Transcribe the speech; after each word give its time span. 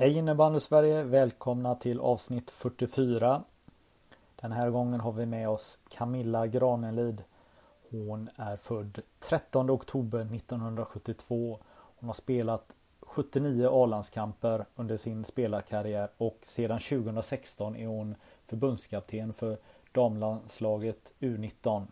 Hej 0.00 0.16
innebandy 0.18 0.60
Sverige! 0.60 1.02
Välkomna 1.02 1.74
till 1.74 2.00
avsnitt 2.00 2.50
44. 2.50 3.42
Den 4.36 4.52
här 4.52 4.70
gången 4.70 5.00
har 5.00 5.12
vi 5.12 5.26
med 5.26 5.48
oss 5.48 5.78
Camilla 5.88 6.46
Granelid. 6.46 7.22
Hon 7.90 8.28
är 8.36 8.56
född 8.56 9.00
13 9.20 9.70
oktober 9.70 10.20
1972. 10.20 11.58
Hon 11.70 12.08
har 12.08 12.14
spelat 12.14 12.76
79 13.00 13.68
A-landskamper 13.72 14.64
under 14.76 14.96
sin 14.96 15.24
spelarkarriär 15.24 16.08
och 16.16 16.38
sedan 16.42 16.80
2016 16.80 17.76
är 17.76 17.86
hon 17.86 18.14
förbundskapten 18.44 19.32
för 19.32 19.58
damlandslaget 19.92 21.12
U19. 21.18 21.86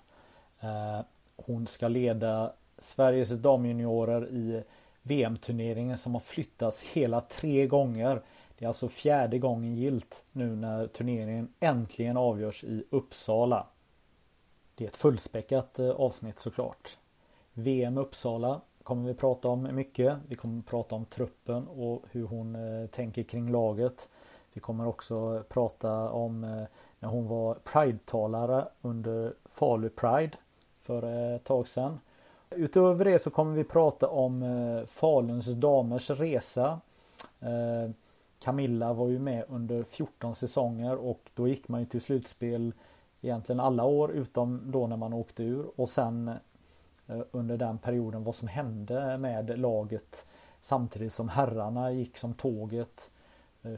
Eh, 0.61 1.05
hon 1.37 1.67
ska 1.67 1.89
leda 1.89 2.53
Sveriges 2.79 3.31
damjuniorer 3.31 4.29
i 4.29 4.63
VM-turneringen 5.09 5.99
som 5.99 6.13
har 6.13 6.21
flyttats 6.21 6.83
hela 6.83 7.21
tre 7.21 7.67
gånger. 7.67 8.23
Det 8.59 8.65
är 8.65 8.69
alltså 8.69 8.89
fjärde 8.89 9.39
gången 9.39 9.75
gilt 9.75 10.25
nu 10.33 10.57
när 10.57 10.87
turneringen 10.87 11.53
äntligen 11.61 12.17
avgörs 12.17 12.65
i 12.65 12.85
Uppsala. 12.91 13.67
Det 14.75 14.85
är 14.85 14.89
ett 14.89 14.97
fullspäckat 14.97 15.79
eh, 15.79 15.91
avsnitt 15.91 16.39
såklart. 16.39 16.99
VM 17.53 17.99
Uppsala 17.99 18.61
kommer 18.83 19.09
vi 19.09 19.15
prata 19.15 19.49
om 19.49 19.69
mycket. 19.73 20.17
Vi 20.29 20.35
kommer 20.35 20.63
prata 20.63 20.95
om 20.95 21.05
truppen 21.05 21.69
och 21.69 22.05
hur 22.11 22.25
hon 22.25 22.55
eh, 22.55 22.87
tänker 22.87 23.23
kring 23.23 23.51
laget. 23.51 24.09
Vi 24.53 24.61
kommer 24.61 24.87
också 24.87 25.43
prata 25.49 26.11
om 26.11 26.45
eh, 26.45 26.63
när 27.01 27.09
hon 27.09 27.29
var 27.29 27.55
Pride-talare 27.55 28.69
under 28.81 29.35
Falu 29.45 29.89
Pride 29.89 30.37
för 30.79 31.03
ett 31.35 31.45
tag 31.45 31.69
sedan. 31.69 32.01
Utöver 32.51 33.05
det 33.05 33.19
så 33.19 33.31
kommer 33.31 33.55
vi 33.55 33.65
prata 33.65 34.09
om 34.09 34.43
eh, 34.43 34.87
Faluns 34.87 35.47
damers 35.47 36.11
resa. 36.11 36.81
Eh, 37.41 37.91
Camilla 38.39 38.93
var 38.93 39.09
ju 39.09 39.19
med 39.19 39.45
under 39.49 39.83
14 39.83 40.35
säsonger 40.35 40.97
och 40.97 41.31
då 41.35 41.49
gick 41.49 41.69
man 41.69 41.81
ju 41.81 41.87
till 41.87 42.01
slutspel 42.01 42.73
egentligen 43.21 43.61
alla 43.61 43.85
år 43.85 44.11
utom 44.11 44.63
då 44.65 44.87
när 44.87 44.97
man 44.97 45.13
åkte 45.13 45.43
ur 45.43 45.67
och 45.77 45.89
sen 45.89 46.29
eh, 47.07 47.21
under 47.31 47.57
den 47.57 47.79
perioden 47.79 48.25
vad 48.25 48.35
som 48.35 48.49
hände 48.49 49.19
med 49.19 49.59
laget 49.59 50.27
samtidigt 50.61 51.13
som 51.13 51.29
herrarna 51.29 51.93
gick 51.93 52.19
som 52.19 52.35
tåget 52.35 53.11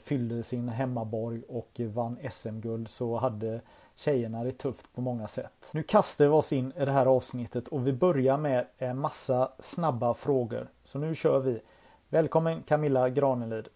fyllde 0.01 0.43
sin 0.43 0.69
hemmaborg 0.69 1.43
och 1.49 1.81
vann 1.95 2.19
SM-guld 2.31 2.89
så 2.89 3.17
hade 3.17 3.61
tjejerna 4.01 4.45
det 4.45 4.53
tufft 4.53 4.93
på 4.95 5.01
många 5.01 5.29
sätt. 5.29 5.71
Nu 5.75 5.83
kastar 5.83 6.25
vi 6.25 6.31
oss 6.31 6.53
in 6.53 6.73
i 6.77 6.85
det 6.85 6.93
här 6.93 7.07
avsnittet 7.07 7.69
och 7.69 7.87
vi 7.87 7.93
börjar 7.93 8.37
med 8.37 8.67
en 8.79 8.99
massa 8.99 9.53
snabba 9.59 10.15
frågor. 10.15 10.69
Så 10.85 10.99
nu 10.99 11.15
kör 11.15 11.41
vi. 11.41 11.61
Välkommen 12.09 12.63
Camilla 12.63 13.09
Granelid. 13.09 13.69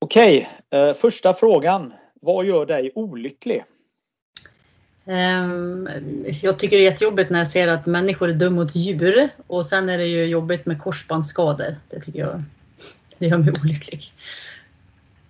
Okej, 0.00 0.48
eh, 0.70 0.92
första 0.92 1.32
frågan. 1.32 1.92
Vad 2.20 2.44
gör 2.44 2.66
dig 2.66 2.92
olycklig? 2.94 3.64
Um, 5.08 5.88
jag 6.42 6.58
tycker 6.58 6.76
det 6.76 6.82
är 6.82 6.90
jättejobbigt 6.90 7.30
när 7.30 7.38
jag 7.38 7.48
ser 7.48 7.68
att 7.68 7.86
människor 7.86 8.28
är 8.28 8.32
dumma 8.32 8.56
mot 8.56 8.76
djur 8.76 9.28
och 9.46 9.66
sen 9.66 9.88
är 9.88 9.98
det 9.98 10.06
ju 10.06 10.24
jobbigt 10.24 10.66
med 10.66 10.82
korsbandsskador. 10.82 11.76
Det 11.90 12.00
tycker 12.00 12.18
jag 12.18 12.42
det 13.18 13.26
gör 13.26 13.38
mig 13.38 13.52
olycklig. 13.64 14.02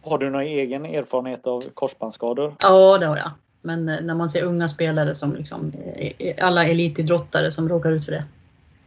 Har 0.03 0.19
du 0.19 0.31
någon 0.31 0.43
egen 0.43 0.87
erfarenhet 0.87 1.47
av 1.47 1.65
korsbandsskador? 1.75 2.55
Ja, 2.63 2.99
det 2.99 3.07
har 3.07 3.17
jag. 3.17 3.31
Men 3.63 3.89
eh, 3.89 4.01
när 4.01 4.15
man 4.15 4.29
ser 4.29 4.43
unga 4.43 4.69
spelare 4.69 5.15
som 5.15 5.35
liksom, 5.35 5.73
eh, 5.97 6.47
alla 6.47 6.67
elitidrottare 6.67 7.53
som 7.53 7.69
råkar 7.69 7.93
ut 7.93 8.05
för 8.05 8.13
det. 8.13 8.25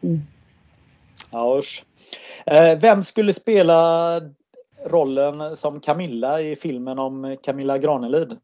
Mm. 0.01 0.21
Ja, 1.31 1.59
usch. 1.59 1.83
Vem 2.81 3.03
skulle 3.03 3.33
spela 3.33 4.21
rollen 4.85 5.57
som 5.57 5.79
Camilla 5.79 6.41
i 6.41 6.55
filmen 6.55 6.99
om 6.99 7.37
Camilla 7.43 7.77
Granelid? 7.77 8.37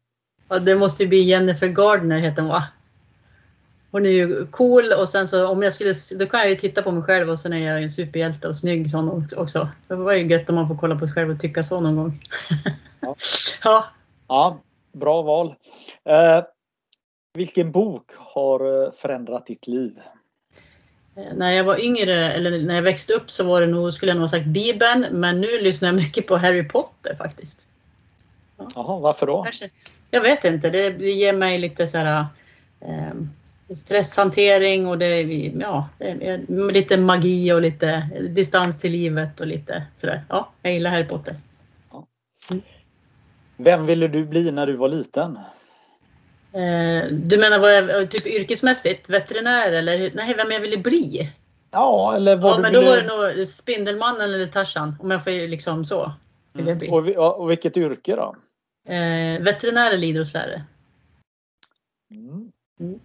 Ja, 0.48 0.58
det 0.58 0.74
måste 0.74 1.02
ju 1.02 1.08
bli 1.08 1.22
Jennifer 1.22 1.68
Gardner 1.68 2.18
heter 2.18 2.42
hon 2.42 2.50
va? 2.50 2.64
Hon 3.90 4.06
är 4.06 4.10
ju 4.10 4.46
cool 4.46 4.92
och 4.92 5.08
sen 5.08 5.28
så 5.28 5.48
om 5.48 5.62
jag 5.62 5.72
skulle, 5.72 5.94
då 6.18 6.26
kan 6.26 6.40
jag 6.40 6.48
ju 6.48 6.56
titta 6.56 6.82
på 6.82 6.90
mig 6.90 7.02
själv 7.02 7.30
och 7.30 7.40
sen 7.40 7.52
är 7.52 7.72
jag 7.72 7.82
en 7.82 7.90
superhjälte 7.90 8.48
och 8.48 8.56
snygg 8.56 8.90
sån 8.90 9.26
också. 9.36 9.68
Det 9.88 9.94
var 9.94 10.12
ju 10.12 10.26
gött 10.26 10.48
om 10.48 10.54
man 10.54 10.68
får 10.68 10.76
kolla 10.76 10.96
på 10.96 11.06
sig 11.06 11.14
själv 11.14 11.30
och 11.30 11.40
tycka 11.40 11.62
så 11.62 11.80
någon 11.80 11.96
gång. 11.96 12.24
Ja, 13.00 13.16
ja. 13.64 13.84
ja 14.28 14.60
bra 14.92 15.22
val. 15.22 15.54
Eh, 16.04 16.44
vilken 17.34 17.72
bok 17.72 18.10
har 18.16 18.84
eh, 18.84 18.92
förändrat 18.92 19.46
ditt 19.46 19.66
liv? 19.66 19.98
Eh, 21.16 21.34
när 21.36 21.52
jag 21.52 21.64
var 21.64 21.84
yngre, 21.84 22.32
eller 22.32 22.62
när 22.62 22.74
jag 22.74 22.82
växte 22.82 23.12
upp 23.12 23.30
så 23.30 23.44
var 23.44 23.60
det 23.60 23.66
nog, 23.66 23.94
skulle 23.94 24.10
jag 24.10 24.16
nog 24.16 24.22
ha 24.22 24.28
sagt 24.28 24.46
Bibeln, 24.46 25.06
men 25.10 25.40
nu 25.40 25.60
lyssnar 25.60 25.88
jag 25.88 25.96
mycket 25.96 26.26
på 26.26 26.36
Harry 26.36 26.68
Potter 26.68 27.14
faktiskt. 27.14 27.66
Ja. 28.56 28.70
Jaha, 28.74 28.98
varför 28.98 29.26
då? 29.26 29.42
Kanske, 29.42 29.70
jag 30.10 30.20
vet 30.20 30.44
inte, 30.44 30.70
det, 30.70 30.88
ger 30.90 31.32
mig 31.32 31.58
lite 31.58 31.86
så 31.86 31.98
här, 31.98 32.26
eh, 32.80 33.14
stresshantering 33.76 34.86
och 34.86 34.98
det, 34.98 35.22
ja, 35.60 35.88
lite 36.48 36.96
magi 36.96 37.52
och 37.52 37.62
lite 37.62 38.08
distans 38.30 38.80
till 38.80 38.92
livet 38.92 39.40
och 39.40 39.46
lite 39.46 39.82
sådär. 40.00 40.22
Ja, 40.28 40.52
jag 40.62 40.72
gillar 40.72 40.90
Harry 40.90 41.08
Potter. 41.08 41.36
Mm. 42.50 42.62
Vem 43.56 43.86
ville 43.86 44.08
du 44.08 44.24
bli 44.24 44.50
när 44.50 44.66
du 44.66 44.76
var 44.76 44.88
liten? 44.88 45.38
Eh, 46.52 47.06
du 47.10 47.38
menar 47.38 47.58
vad 47.58 47.76
jag, 47.76 48.10
typ 48.10 48.26
yrkesmässigt? 48.26 49.08
Veterinär 49.08 49.72
eller 49.72 50.10
nej, 50.14 50.34
vem 50.36 50.50
jag 50.50 50.60
ville 50.60 50.78
bli? 50.78 51.30
Ja, 51.70 52.16
eller 52.16 52.36
vad 52.36 52.52
ja, 52.52 52.56
du 52.56 52.62
men 52.62 52.72
ville... 52.72 52.84
då 52.84 52.90
var 52.90 53.26
det 53.26 53.36
nog 53.36 53.46
Spindelmannen 53.46 54.34
eller 54.34 54.46
Tarzan. 54.46 54.96
Om 55.00 55.10
jag 55.10 55.24
får 55.24 55.48
liksom 55.48 55.84
så. 55.84 56.12
Mm. 56.58 56.92
och, 56.92 57.40
och, 57.40 57.50
vilket 57.50 57.76
yrke 57.76 58.16
då? 58.16 58.36
Eh, 58.88 59.42
veterinär 59.42 59.92
eller 59.92 60.06
idrottslärare. 60.06 60.64
Mm. 62.14 62.52
Mm. 62.80 63.00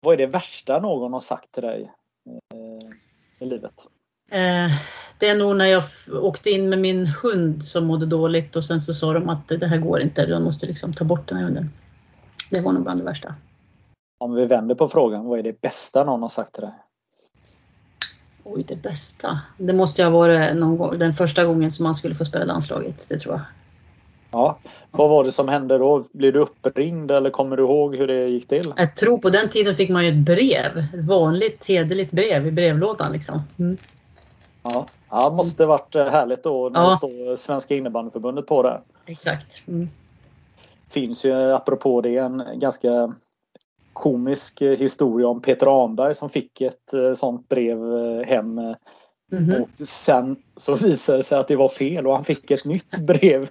Vad 0.00 0.12
är 0.12 0.16
det 0.16 0.26
värsta 0.26 0.80
någon 0.80 1.12
har 1.12 1.20
sagt 1.20 1.52
till 1.52 1.62
dig 1.62 1.92
eh, 2.30 3.46
i 3.46 3.50
livet? 3.50 3.74
Eh, 4.30 4.70
det 5.18 5.28
är 5.28 5.36
nog 5.36 5.56
när 5.56 5.66
jag 5.66 5.82
åkte 6.12 6.50
in 6.50 6.68
med 6.68 6.78
min 6.78 7.06
hund 7.06 7.64
som 7.64 7.86
mådde 7.86 8.06
dåligt 8.06 8.56
och 8.56 8.64
sen 8.64 8.80
så 8.80 8.94
sa 8.94 9.12
de 9.12 9.28
att 9.28 9.48
det 9.48 9.66
här 9.66 9.78
går 9.78 10.00
inte, 10.00 10.26
de 10.26 10.44
måste 10.44 10.66
liksom 10.66 10.92
ta 10.92 11.04
bort 11.04 11.28
den 11.28 11.38
här 11.38 11.44
hunden. 11.44 11.70
Det 12.50 12.60
var 12.60 12.72
nog 12.72 12.82
bland 12.82 13.00
det 13.00 13.04
värsta. 13.04 13.34
Om 14.18 14.34
vi 14.34 14.46
vänder 14.46 14.74
på 14.74 14.88
frågan, 14.88 15.24
vad 15.24 15.38
är 15.38 15.42
det 15.42 15.60
bästa 15.60 16.04
någon 16.04 16.22
har 16.22 16.28
sagt 16.28 16.52
till 16.52 16.62
dig? 16.62 16.72
Oj, 18.44 18.64
det 18.68 18.76
bästa? 18.76 19.40
Det 19.58 19.72
måste 19.72 20.02
ju 20.02 20.08
ha 20.08 20.18
varit 20.18 20.56
någon 20.56 20.76
gång, 20.76 20.98
den 20.98 21.14
första 21.14 21.44
gången 21.44 21.72
som 21.72 21.82
man 21.82 21.94
skulle 21.94 22.14
få 22.14 22.24
spela 22.24 22.44
landslaget, 22.44 23.06
det 23.08 23.18
tror 23.18 23.34
jag. 23.34 23.42
Ja, 24.34 24.58
vad 24.90 25.10
var 25.10 25.24
det 25.24 25.32
som 25.32 25.48
hände 25.48 25.78
då? 25.78 26.04
Blev 26.12 26.32
du 26.32 26.38
uppringd 26.38 27.10
eller 27.10 27.30
kommer 27.30 27.56
du 27.56 27.62
ihåg 27.62 27.96
hur 27.96 28.06
det 28.06 28.28
gick 28.28 28.48
till? 28.48 28.72
Jag 28.76 28.96
tror 28.96 29.18
på 29.18 29.30
den 29.30 29.50
tiden 29.50 29.74
fick 29.74 29.90
man 29.90 30.04
ju 30.04 30.10
ett 30.10 30.26
brev. 30.26 30.78
Ett 30.94 31.06
vanligt 31.08 31.64
hederligt 31.64 32.12
brev 32.12 32.46
i 32.46 32.50
brevlådan 32.50 33.12
liksom. 33.12 33.42
Mm. 33.58 33.76
Ja, 34.62 34.86
ja 35.10 35.34
måste 35.36 35.66
varit 35.66 35.94
härligt 35.94 36.42
då 36.42 36.68
när 36.68 36.80
ja. 36.80 36.90
det 36.90 36.96
står 36.96 37.36
Svenska 37.36 37.74
innebandyförbundet 37.74 38.46
på 38.46 38.62
det. 38.62 38.80
Exakt. 39.06 39.62
Mm 39.68 39.88
finns 40.94 41.24
ju 41.24 41.52
apropå 41.52 42.00
det 42.00 42.16
en 42.16 42.42
ganska 42.54 43.14
komisk 43.92 44.62
historia 44.62 45.28
om 45.28 45.42
Peter 45.42 45.84
Anberg 45.84 46.14
som 46.14 46.30
fick 46.30 46.60
ett 46.60 46.92
eh, 46.94 47.14
sånt 47.14 47.48
brev 47.48 47.78
eh, 47.78 48.26
hem. 48.26 48.58
Mm 48.58 48.74
-hmm. 49.32 49.60
Och 49.60 49.88
sen 49.88 50.36
så 50.56 50.74
visade 50.74 51.18
det 51.18 51.22
sig 51.22 51.38
att 51.38 51.48
det 51.48 51.56
var 51.56 51.68
fel 51.68 52.06
och 52.06 52.14
han 52.14 52.24
fick 52.24 52.50
ett 52.50 52.64
nytt 52.64 52.98
brev 52.98 53.48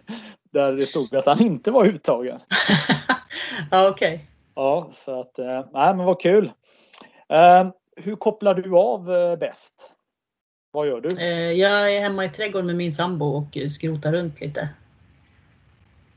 där 0.53 0.73
det 0.73 0.85
stod 0.85 1.15
att 1.15 1.25
han 1.25 1.41
inte 1.41 1.71
var 1.71 1.85
uttagen. 1.85 2.39
ja, 3.71 3.89
okej. 3.89 4.13
Okay. 4.13 4.25
Ja, 4.55 4.89
så 4.91 5.21
att, 5.21 5.37
nej 5.73 5.95
men 5.95 6.05
vad 6.05 6.21
kul. 6.21 6.51
Hur 7.95 8.15
kopplar 8.15 8.53
du 8.53 8.77
av 8.77 9.05
bäst? 9.39 9.93
Vad 10.73 10.87
gör 10.87 11.01
du? 11.01 11.21
Eh, 11.21 11.51
jag 11.51 11.95
är 11.95 12.01
hemma 12.01 12.25
i 12.25 12.29
trädgården 12.29 12.65
med 12.65 12.75
min 12.75 12.91
sambo 12.91 13.25
och 13.25 13.57
skrotar 13.71 14.11
runt 14.11 14.41
lite. 14.41 14.69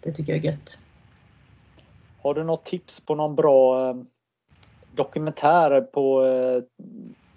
Det 0.00 0.12
tycker 0.12 0.32
jag 0.32 0.44
är 0.44 0.46
gött. 0.46 0.78
Har 2.22 2.34
du 2.34 2.44
något 2.44 2.64
tips 2.64 3.00
på 3.00 3.14
någon 3.14 3.34
bra 3.34 3.88
eh, 3.88 3.96
dokumentär 4.94 5.80
på 5.80 6.26
eh, 6.26 6.62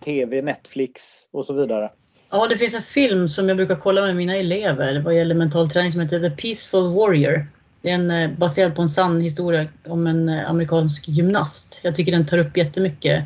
TV, 0.10 0.42
Netflix 0.42 1.02
och 1.32 1.46
så 1.46 1.54
vidare? 1.54 1.92
Ja, 2.32 2.48
det 2.48 2.58
finns 2.58 2.74
en 2.74 2.82
film 2.82 3.30
som 3.30 3.48
jag 3.48 3.58
brukar 3.58 3.76
kolla 3.76 4.02
med 4.02 4.16
mina 4.16 4.36
elever 4.36 5.00
vad 5.00 5.16
gäller 5.16 5.36
mental 5.36 5.70
träning 5.70 5.92
som 5.92 6.02
heter 6.02 6.20
The 6.20 6.42
Peaceful 6.42 6.94
Warrior. 6.94 7.48
Det 7.82 7.90
är 7.90 7.94
en, 7.94 8.12
eh, 8.12 8.32
baserad 8.38 8.76
på 8.76 8.82
en 8.82 8.90
sann 8.90 9.22
historia 9.22 9.68
om 9.88 10.08
en 10.08 10.30
eh, 10.30 10.50
amerikansk 10.50 11.08
gymnast. 11.08 11.80
Jag 11.84 11.96
tycker 11.96 12.12
den 12.12 12.26
tar 12.26 12.38
upp 12.38 12.58
jättemycket 12.58 13.24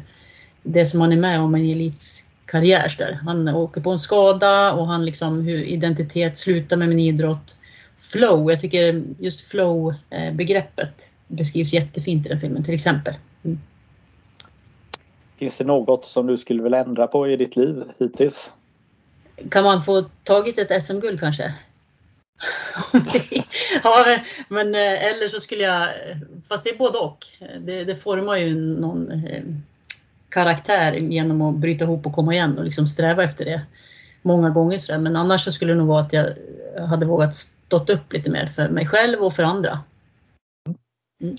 det 0.63 0.85
som 0.85 1.01
han 1.01 1.11
är 1.11 1.17
med 1.17 1.41
om 1.41 1.55
i 1.55 1.59
en 1.59 1.77
elitkarriär. 1.77 2.95
Där. 2.97 3.19
Han 3.25 3.47
åker 3.47 3.81
på 3.81 3.91
en 3.91 3.99
skada 3.99 4.73
och 4.73 4.87
han 4.87 5.05
liksom 5.05 5.41
hur 5.41 5.63
identitet 5.63 6.37
slutar 6.37 6.77
med 6.77 6.89
min 6.89 6.99
idrott. 6.99 7.57
Flow, 7.97 8.51
jag 8.51 8.59
tycker 8.59 9.03
just 9.19 9.41
flow-begreppet 9.41 10.79
eh, 10.79 11.35
beskrivs 11.35 11.73
jättefint 11.73 12.25
i 12.25 12.29
den 12.29 12.39
filmen 12.39 12.63
till 12.63 12.73
exempel. 12.73 13.13
Mm. 13.45 13.59
Finns 15.43 15.57
det 15.57 15.63
något 15.63 16.05
som 16.05 16.27
du 16.27 16.37
skulle 16.37 16.63
vilja 16.63 16.79
ändra 16.79 17.07
på 17.07 17.27
i 17.27 17.35
ditt 17.35 17.55
liv 17.55 17.83
hittills? 17.99 18.53
Kan 19.49 19.63
man 19.63 19.83
få 19.83 20.01
tagit 20.23 20.57
ett 20.57 20.83
SM-guld 20.83 21.19
kanske? 21.19 21.53
ja, 23.83 24.17
men 24.47 24.75
eh, 24.75 25.05
eller 25.05 25.27
så 25.27 25.39
skulle 25.39 25.63
jag, 25.63 25.89
fast 26.49 26.63
det 26.63 26.69
är 26.69 26.77
både 26.77 26.97
och. 26.97 27.17
Det, 27.59 27.83
det 27.83 27.95
formar 27.95 28.37
ju 28.37 28.55
någon 28.55 29.11
eh, 29.11 29.43
karaktär 30.29 30.93
genom 30.93 31.41
att 31.41 31.55
bryta 31.55 31.85
ihop 31.85 32.05
och 32.05 32.13
komma 32.13 32.33
igen 32.33 32.57
och 32.57 32.65
liksom 32.65 32.87
sträva 32.87 33.23
efter 33.23 33.45
det 33.45 33.61
många 34.21 34.49
gånger. 34.49 34.77
Sådär. 34.77 34.99
Men 34.99 35.15
annars 35.15 35.43
så 35.43 35.51
skulle 35.51 35.73
det 35.73 35.77
nog 35.77 35.87
vara 35.87 36.01
att 36.01 36.13
jag 36.13 36.33
hade 36.89 37.05
vågat 37.05 37.33
stått 37.33 37.89
upp 37.89 38.13
lite 38.13 38.31
mer 38.31 38.45
för 38.45 38.69
mig 38.69 38.87
själv 38.87 39.19
och 39.19 39.33
för 39.33 39.43
andra. 39.43 39.79
Mm. 41.21 41.35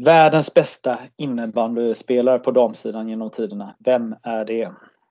Världens 0.00 0.54
bästa 0.54 0.98
innebandyspelare 1.16 2.38
på 2.38 2.50
damsidan 2.50 3.08
genom 3.08 3.30
tiderna. 3.30 3.74
Vem 3.78 4.14
är 4.22 4.44
det? 4.44 4.70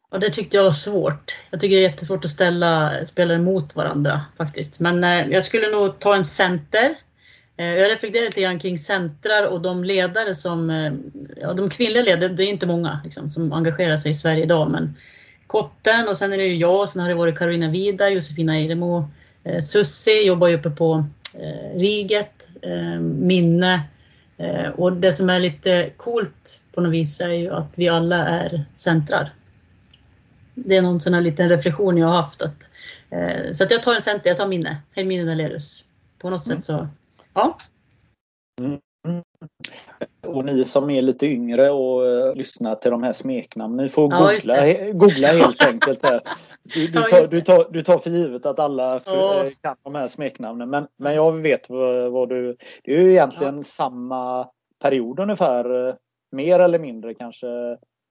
Och 0.09 0.19
det 0.19 0.29
tyckte 0.29 0.57
jag 0.57 0.63
var 0.63 0.71
svårt. 0.71 1.37
Jag 1.51 1.59
tycker 1.59 1.75
det 1.75 1.81
är 1.81 1.89
jättesvårt 1.89 2.25
att 2.25 2.31
ställa 2.31 2.91
spelare 3.05 3.37
mot 3.37 3.75
varandra 3.75 4.21
faktiskt. 4.37 4.79
Men 4.79 5.03
eh, 5.03 5.27
jag 5.27 5.43
skulle 5.43 5.71
nog 5.71 5.99
ta 5.99 6.15
en 6.15 6.25
center. 6.25 6.95
Eh, 7.57 7.65
jag 7.65 7.91
reflekterar 7.91 8.25
lite 8.25 8.41
grann 8.41 8.59
kring 8.59 8.77
centrar 8.77 9.47
och 9.47 9.61
de 9.61 9.83
ledare 9.83 10.35
som... 10.35 10.69
Eh, 10.69 10.93
ja, 11.41 11.53
de 11.53 11.69
kvinnliga 11.69 12.03
ledare, 12.03 12.29
det 12.29 12.43
är 12.43 12.47
inte 12.49 12.67
många 12.67 12.99
liksom, 13.03 13.31
som 13.31 13.53
engagerar 13.53 13.97
sig 13.97 14.11
i 14.11 14.13
Sverige 14.13 14.43
idag. 14.43 14.71
Men 14.71 14.95
Kotten 15.47 16.07
och 16.07 16.17
sen 16.17 16.33
är 16.33 16.37
det 16.37 16.45
ju 16.45 16.55
jag, 16.55 16.89
sen 16.89 17.01
har 17.01 17.09
det 17.09 17.15
varit 17.15 17.37
Karolina 17.37 17.69
Vida, 17.69 18.09
Josefina 18.09 18.55
Eiremo, 18.55 19.09
eh, 19.43 19.59
Sussi 19.59 20.27
jobbar 20.27 20.47
ju 20.47 20.55
uppe 20.55 20.69
på 20.69 21.05
eh, 21.39 21.79
Riget, 21.79 22.47
eh, 22.61 22.99
Minne. 22.99 23.81
Eh, 24.37 24.69
och 24.69 24.93
det 24.93 25.13
som 25.13 25.29
är 25.29 25.39
lite 25.39 25.89
coolt 25.97 26.61
på 26.73 26.81
något 26.81 26.93
vis 26.93 27.21
är 27.21 27.33
ju 27.33 27.49
att 27.49 27.77
vi 27.77 27.89
alla 27.89 28.27
är 28.27 28.65
centrar 28.75 29.33
det 30.55 30.77
är 30.77 30.81
någon 30.81 31.01
sån 31.01 31.13
här 31.13 31.21
liten 31.21 31.49
reflektion 31.49 31.97
jag 31.97 32.07
har 32.07 32.15
haft. 32.15 32.41
Att, 32.41 32.69
eh, 33.09 33.53
så 33.53 33.63
att 33.63 33.71
jag 33.71 33.83
tar 33.83 33.95
en 33.95 34.01
center, 34.01 34.29
jag 34.29 34.37
tar 34.37 34.47
minne. 34.47 34.77
Helmine 34.91 35.25
Dalerus. 35.25 35.83
På 36.19 36.29
något 36.29 36.45
mm. 36.45 36.57
sätt 36.57 36.65
så, 36.65 36.87
ja. 37.33 37.57
Mm. 38.61 38.79
Och 40.27 40.45
ni 40.45 40.63
som 40.63 40.89
är 40.89 41.01
lite 41.01 41.25
yngre 41.25 41.69
och 41.69 42.01
uh, 42.01 42.35
lyssnar 42.35 42.75
till 42.75 42.91
de 42.91 43.03
här 43.03 43.13
smeknamnen, 43.13 43.85
ni 43.85 43.89
får 43.89 44.13
ja, 44.13 44.31
googla, 44.31 44.91
googla 44.91 45.27
helt 45.27 45.65
enkelt. 45.65 46.03
Här. 46.03 46.21
Du, 46.73 46.87
du, 46.87 47.01
tar, 47.01 47.27
du, 47.27 47.41
tar, 47.41 47.67
du 47.71 47.83
tar 47.83 47.97
för 47.97 48.09
givet 48.09 48.45
att 48.45 48.59
alla 48.59 48.99
för, 48.99 49.45
ja. 49.45 49.49
kan 49.61 49.75
de 49.83 49.95
här 49.95 50.07
smeknamnen 50.07 50.69
men, 50.69 50.87
men 50.97 51.15
jag 51.15 51.31
vet 51.31 51.69
vad, 51.69 52.11
vad 52.11 52.29
du... 52.29 52.57
Det 52.83 52.95
är 52.95 53.01
ju 53.01 53.11
egentligen 53.11 53.63
samma 53.63 54.49
period 54.81 55.19
ungefär, 55.19 55.87
eh, 55.87 55.95
mer 56.31 56.59
eller 56.59 56.79
mindre 56.79 57.13
kanske 57.13 57.47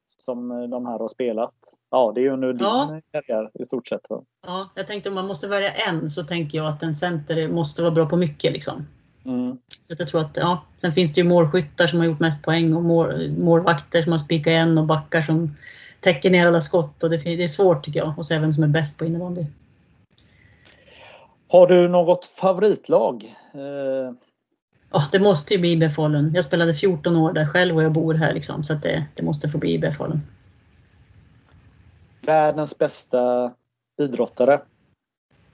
som 0.06 0.50
eh, 0.50 0.62
de 0.62 0.86
här 0.86 0.98
har 0.98 1.08
spelat. 1.08 1.54
Ja, 1.90 2.12
det 2.14 2.20
är 2.20 2.22
ju 2.22 2.30
under 2.30 2.52
din 2.52 2.62
ja. 2.62 3.00
karriär 3.12 3.50
i 3.54 3.64
stort 3.64 3.86
sett. 3.86 4.10
Va? 4.10 4.22
Ja, 4.46 4.70
jag 4.74 4.86
tänkte 4.86 5.08
om 5.08 5.14
man 5.14 5.26
måste 5.26 5.48
välja 5.48 5.72
en 5.72 6.10
så 6.10 6.24
tänker 6.24 6.58
jag 6.58 6.66
att 6.66 6.82
en 6.82 6.94
center 6.94 7.48
måste 7.48 7.82
vara 7.82 7.92
bra 7.92 8.08
på 8.08 8.16
mycket. 8.16 8.52
Liksom. 8.52 8.86
Mm. 9.24 9.58
Så 9.80 9.94
jag 9.98 10.08
tror 10.08 10.20
att, 10.20 10.36
ja, 10.36 10.64
sen 10.76 10.92
finns 10.92 11.14
det 11.14 11.20
ju 11.20 11.28
målskyttar 11.28 11.86
som 11.86 11.98
har 11.98 12.06
gjort 12.06 12.20
mest 12.20 12.44
poäng 12.44 12.74
och 12.74 12.82
mål, 12.82 13.30
målvakter 13.38 14.02
som 14.02 14.12
har 14.12 14.18
spikat 14.18 14.50
en 14.50 14.78
och 14.78 14.86
backar 14.86 15.22
som 15.22 15.56
täcker 16.04 16.30
ner 16.30 16.46
alla 16.46 16.60
skott. 16.60 17.02
Och 17.02 17.10
det, 17.10 17.26
är 17.26 17.48
svårt 17.48 17.84
tycker 17.84 18.00
jag 18.00 18.20
att 18.20 18.26
säga 18.26 18.40
vem 18.40 18.52
som 18.52 18.62
är 18.62 18.68
bäst 18.68 18.98
på 18.98 19.04
innebandy. 19.04 19.46
Har 21.48 21.66
du 21.66 21.88
något 21.88 22.24
favoritlag? 22.24 23.34
Eh, 23.54 24.14
oh, 24.90 25.10
det 25.12 25.20
måste 25.20 25.54
ju 25.54 25.60
bli 25.60 25.72
IBF 25.72 25.94
Falun. 25.94 26.32
Jag 26.34 26.44
spelade 26.44 26.74
14 26.74 27.16
år 27.16 27.32
där 27.32 27.46
själv 27.46 27.76
och 27.76 27.82
jag 27.82 27.92
bor 27.92 28.14
här 28.14 28.34
liksom, 28.34 28.64
så 28.64 28.74
det, 28.74 29.04
det 29.14 29.22
måste 29.22 29.48
få 29.48 29.58
bli 29.58 29.74
IBF 29.74 29.96
Falun. 29.96 30.22
Världens 32.20 32.78
bästa 32.78 33.52
idrottare? 34.00 34.60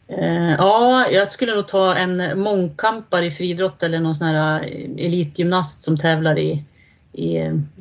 Eh, 0.09 0.55
ja, 0.59 1.07
jag 1.11 1.29
skulle 1.29 1.55
nog 1.55 1.69
ta 1.69 1.95
en 1.95 2.41
mångkampare 2.41 3.27
i 3.27 3.31
friidrott 3.31 3.83
eller 3.83 4.01
någon 4.01 4.15
sån 4.15 4.27
här 4.27 4.61
eh, 4.61 5.07
elitgymnast 5.07 5.83
som 5.83 5.99
tävlar 5.99 6.39
i, 6.39 6.65
i 7.13 7.39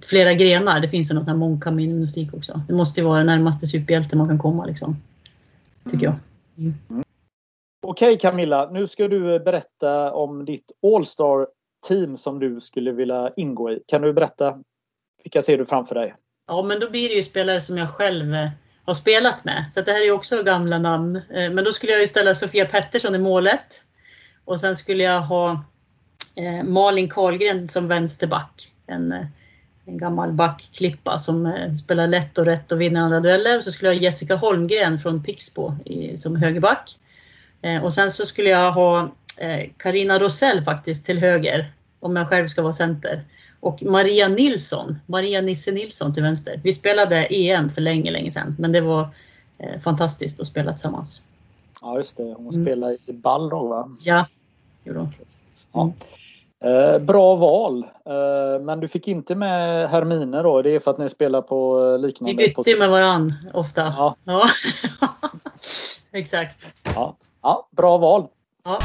flera 0.09 0.33
grenar. 0.33 0.79
Det 0.79 0.87
finns 0.87 1.11
ju 1.11 1.15
någon 1.15 1.23
sån 1.23 1.31
här 1.31 1.37
mångkam 1.37 1.79
inom 1.79 1.99
musik 1.99 2.33
också. 2.33 2.61
Det 2.67 2.73
måste 2.73 3.01
ju 3.01 3.05
vara 3.05 3.17
den 3.17 3.27
närmaste 3.27 3.67
superhjälte 3.67 4.17
man 4.17 4.27
kan 4.27 4.39
komma 4.39 4.65
liksom. 4.65 4.97
Tycker 5.89 6.05
jag. 6.05 6.15
Mm. 6.57 6.73
Mm. 6.89 7.03
Okej 7.87 8.17
Camilla, 8.17 8.69
nu 8.71 8.87
ska 8.87 9.07
du 9.07 9.39
berätta 9.39 10.13
om 10.13 10.45
ditt 10.45 10.71
All-star 10.83 11.47
team 11.87 12.17
som 12.17 12.39
du 12.39 12.59
skulle 12.59 12.91
vilja 12.91 13.31
ingå 13.35 13.71
i. 13.71 13.79
Kan 13.87 14.01
du 14.01 14.13
berätta 14.13 14.59
vilka 15.23 15.41
ser 15.41 15.57
du 15.57 15.65
framför 15.65 15.95
dig? 15.95 16.15
Ja, 16.47 16.61
men 16.63 16.79
då 16.79 16.89
blir 16.89 17.09
det 17.09 17.15
ju 17.15 17.23
spelare 17.23 17.61
som 17.61 17.77
jag 17.77 17.89
själv 17.89 18.33
eh, 18.33 18.49
har 18.85 18.93
spelat 18.93 19.45
med. 19.45 19.65
Så 19.71 19.81
det 19.81 19.91
här 19.91 19.99
är 19.99 20.05
ju 20.05 20.11
också 20.11 20.43
gamla 20.43 20.77
namn. 20.77 21.15
Eh, 21.15 21.51
men 21.51 21.63
då 21.63 21.71
skulle 21.71 21.91
jag 21.91 22.01
ju 22.01 22.07
ställa 22.07 22.35
Sofia 22.35 22.65
Pettersson 22.65 23.15
i 23.15 23.19
målet. 23.19 23.81
Och 24.45 24.59
sen 24.59 24.75
skulle 24.75 25.03
jag 25.03 25.21
ha 25.21 25.63
eh, 26.35 26.63
Malin 26.63 27.09
Karlgren 27.09 27.69
som 27.69 27.87
vänsterback. 27.87 28.73
En, 28.89 29.25
en 29.85 29.97
gammal 29.97 30.31
backklippa 30.31 31.19
som 31.19 31.53
spelar 31.83 32.07
lätt 32.07 32.37
och 32.37 32.45
rätt 32.45 32.71
och 32.71 32.81
vinner 32.81 33.01
alla 33.01 33.19
dueller. 33.19 33.61
Så 33.61 33.71
skulle 33.71 33.91
jag 33.91 33.95
ha 33.95 34.03
Jessica 34.03 34.35
Holmgren 34.35 34.99
från 34.99 35.23
Pixbo 35.23 35.75
i, 35.85 36.17
som 36.17 36.35
högerback. 36.35 36.97
Eh, 37.61 37.83
och 37.83 37.93
sen 37.93 38.11
så 38.11 38.25
skulle 38.25 38.49
jag 38.49 38.71
ha 38.71 39.11
Karina 39.77 40.15
eh, 40.15 40.19
Rosell 40.19 40.63
faktiskt 40.63 41.05
till 41.05 41.19
höger, 41.19 41.71
om 41.99 42.15
jag 42.15 42.29
själv 42.29 42.47
ska 42.47 42.61
vara 42.61 42.73
center. 42.73 43.23
Och 43.59 43.83
Maria 43.83 44.27
Nilsson, 44.27 44.99
Maria 45.05 45.41
Nisse 45.41 45.71
Nilsson 45.71 46.13
till 46.13 46.23
vänster. 46.23 46.61
Vi 46.63 46.73
spelade 46.73 47.25
EM 47.25 47.69
för 47.69 47.81
länge, 47.81 48.11
länge 48.11 48.31
sedan, 48.31 48.55
men 48.59 48.71
det 48.71 48.81
var 48.81 49.09
eh, 49.57 49.79
fantastiskt 49.79 50.39
att 50.39 50.47
spela 50.47 50.71
tillsammans. 50.71 51.21
Ja, 51.81 51.97
just 51.97 52.17
det. 52.17 52.23
Hon 52.37 52.67
mm. 52.67 52.97
i 53.05 53.13
Balrog, 53.13 53.69
va? 53.69 53.95
Ja, 54.03 54.27
gjorde 54.83 54.99
hon. 54.99 55.13
Ja. 55.71 55.93
Eh, 56.63 56.99
bra 56.99 57.35
val. 57.35 57.83
Eh, 58.05 58.61
men 58.61 58.79
du 58.79 58.87
fick 58.87 59.07
inte 59.07 59.35
med 59.35 59.89
Hermine 59.89 60.41
då? 60.41 60.61
Det 60.61 60.69
är 60.69 60.79
för 60.79 60.91
att 60.91 60.97
ni 60.97 61.09
spelar 61.09 61.41
på 61.41 61.83
eh, 61.83 61.99
liknande 61.99 62.43
Vi 62.43 62.53
bytte 62.55 62.79
med 62.79 62.89
varann 62.89 63.33
ofta. 63.53 63.81
Ja. 63.81 64.15
ja. 64.23 64.49
Exakt. 66.11 66.67
Ja. 66.95 67.17
Ja, 67.41 67.67
bra 67.71 67.97
val. 67.97 68.27
Ja. 68.63 68.79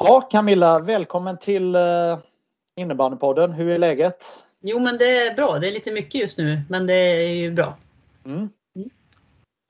Ja, 0.00 0.20
Camilla, 0.20 0.78
välkommen 0.78 1.38
till 1.38 1.76
uh, 1.76 2.18
innebandypodden. 2.76 3.52
Hur 3.52 3.70
är 3.70 3.78
läget? 3.78 4.24
Jo, 4.60 4.78
men 4.78 4.98
det 4.98 5.26
är 5.26 5.34
bra. 5.34 5.58
Det 5.58 5.68
är 5.68 5.72
lite 5.72 5.92
mycket 5.92 6.20
just 6.20 6.38
nu, 6.38 6.60
men 6.68 6.86
det 6.86 6.94
är 6.94 7.28
ju 7.28 7.50
bra. 7.50 7.76
Mm. 8.24 8.48
Mm. 8.76 8.90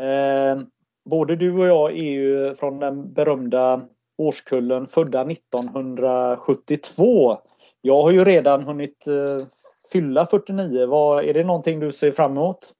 Eh, 0.03 0.67
både 1.05 1.37
du 1.37 1.53
och 1.53 1.67
jag 1.67 1.91
är 1.91 2.11
ju 2.13 2.55
från 2.55 2.79
den 2.79 3.13
berömda 3.13 3.83
årskullen 4.21 4.87
födda 4.87 5.31
1972. 5.31 7.39
Jag 7.81 8.03
har 8.03 8.11
ju 8.11 8.25
redan 8.25 8.63
hunnit 8.63 9.05
uh, 9.09 9.39
fylla 9.93 10.27
49. 10.27 10.87
Vad, 10.87 11.25
är 11.25 11.35
det 11.35 11.45
någonting 11.45 11.81
du 11.81 11.93
ser 11.93 12.13
fram 12.13 12.33
emot? 12.33 12.73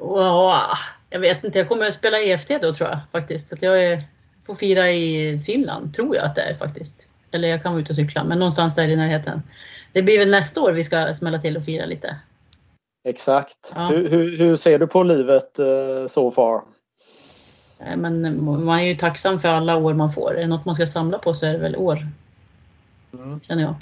Oh, 0.00 0.74
jag 1.10 1.20
vet 1.20 1.44
inte, 1.44 1.58
jag 1.58 1.68
kommer 1.68 1.86
att 1.86 1.94
spela 1.94 2.20
EFT 2.20 2.48
då 2.62 2.74
tror 2.74 2.88
jag 2.88 2.98
faktiskt. 3.12 3.52
Att 3.52 3.62
jag 3.62 3.84
är, 3.84 4.02
får 4.46 4.54
fira 4.54 4.90
i 4.90 5.40
Finland, 5.46 5.94
tror 5.94 6.16
jag 6.16 6.24
att 6.24 6.34
det 6.34 6.42
är 6.42 6.54
faktiskt. 6.54 7.08
Eller 7.30 7.48
jag 7.48 7.62
kan 7.62 7.72
vara 7.72 7.82
ute 7.82 7.92
och 7.92 7.96
cykla, 7.96 8.24
men 8.24 8.38
någonstans 8.38 8.74
där 8.74 8.88
i 8.88 8.96
närheten. 8.96 9.42
Det 9.92 10.02
blir 10.02 10.18
väl 10.18 10.30
nästa 10.30 10.60
år 10.60 10.72
vi 10.72 10.84
ska 10.84 11.14
smälla 11.14 11.38
till 11.38 11.56
och 11.56 11.64
fira 11.64 11.86
lite. 11.86 12.16
Exakt. 13.08 13.72
Ja. 13.74 13.88
Hur, 13.88 14.10
hur, 14.10 14.38
hur, 14.38 14.56
ser 14.56 14.78
du 14.78 14.86
på 14.86 15.02
livet 15.02 15.58
uh, 15.58 16.06
so 16.06 16.30
far? 16.30 16.62
Men 17.96 18.44
man 18.44 18.78
är 18.78 18.84
ju 18.84 18.94
tacksam 18.94 19.40
för 19.40 19.48
alla 19.48 19.76
år 19.76 19.94
man 19.94 20.12
får. 20.12 20.36
Är 20.36 20.40
det 20.40 20.46
något 20.46 20.64
man 20.64 20.74
ska 20.74 20.86
samla 20.86 21.18
på 21.18 21.34
så 21.34 21.46
är 21.46 21.52
det 21.52 21.58
väl 21.58 21.76
år. 21.76 22.08
Mm. 23.12 23.40
Känner 23.40 23.62
jag. 23.62 23.74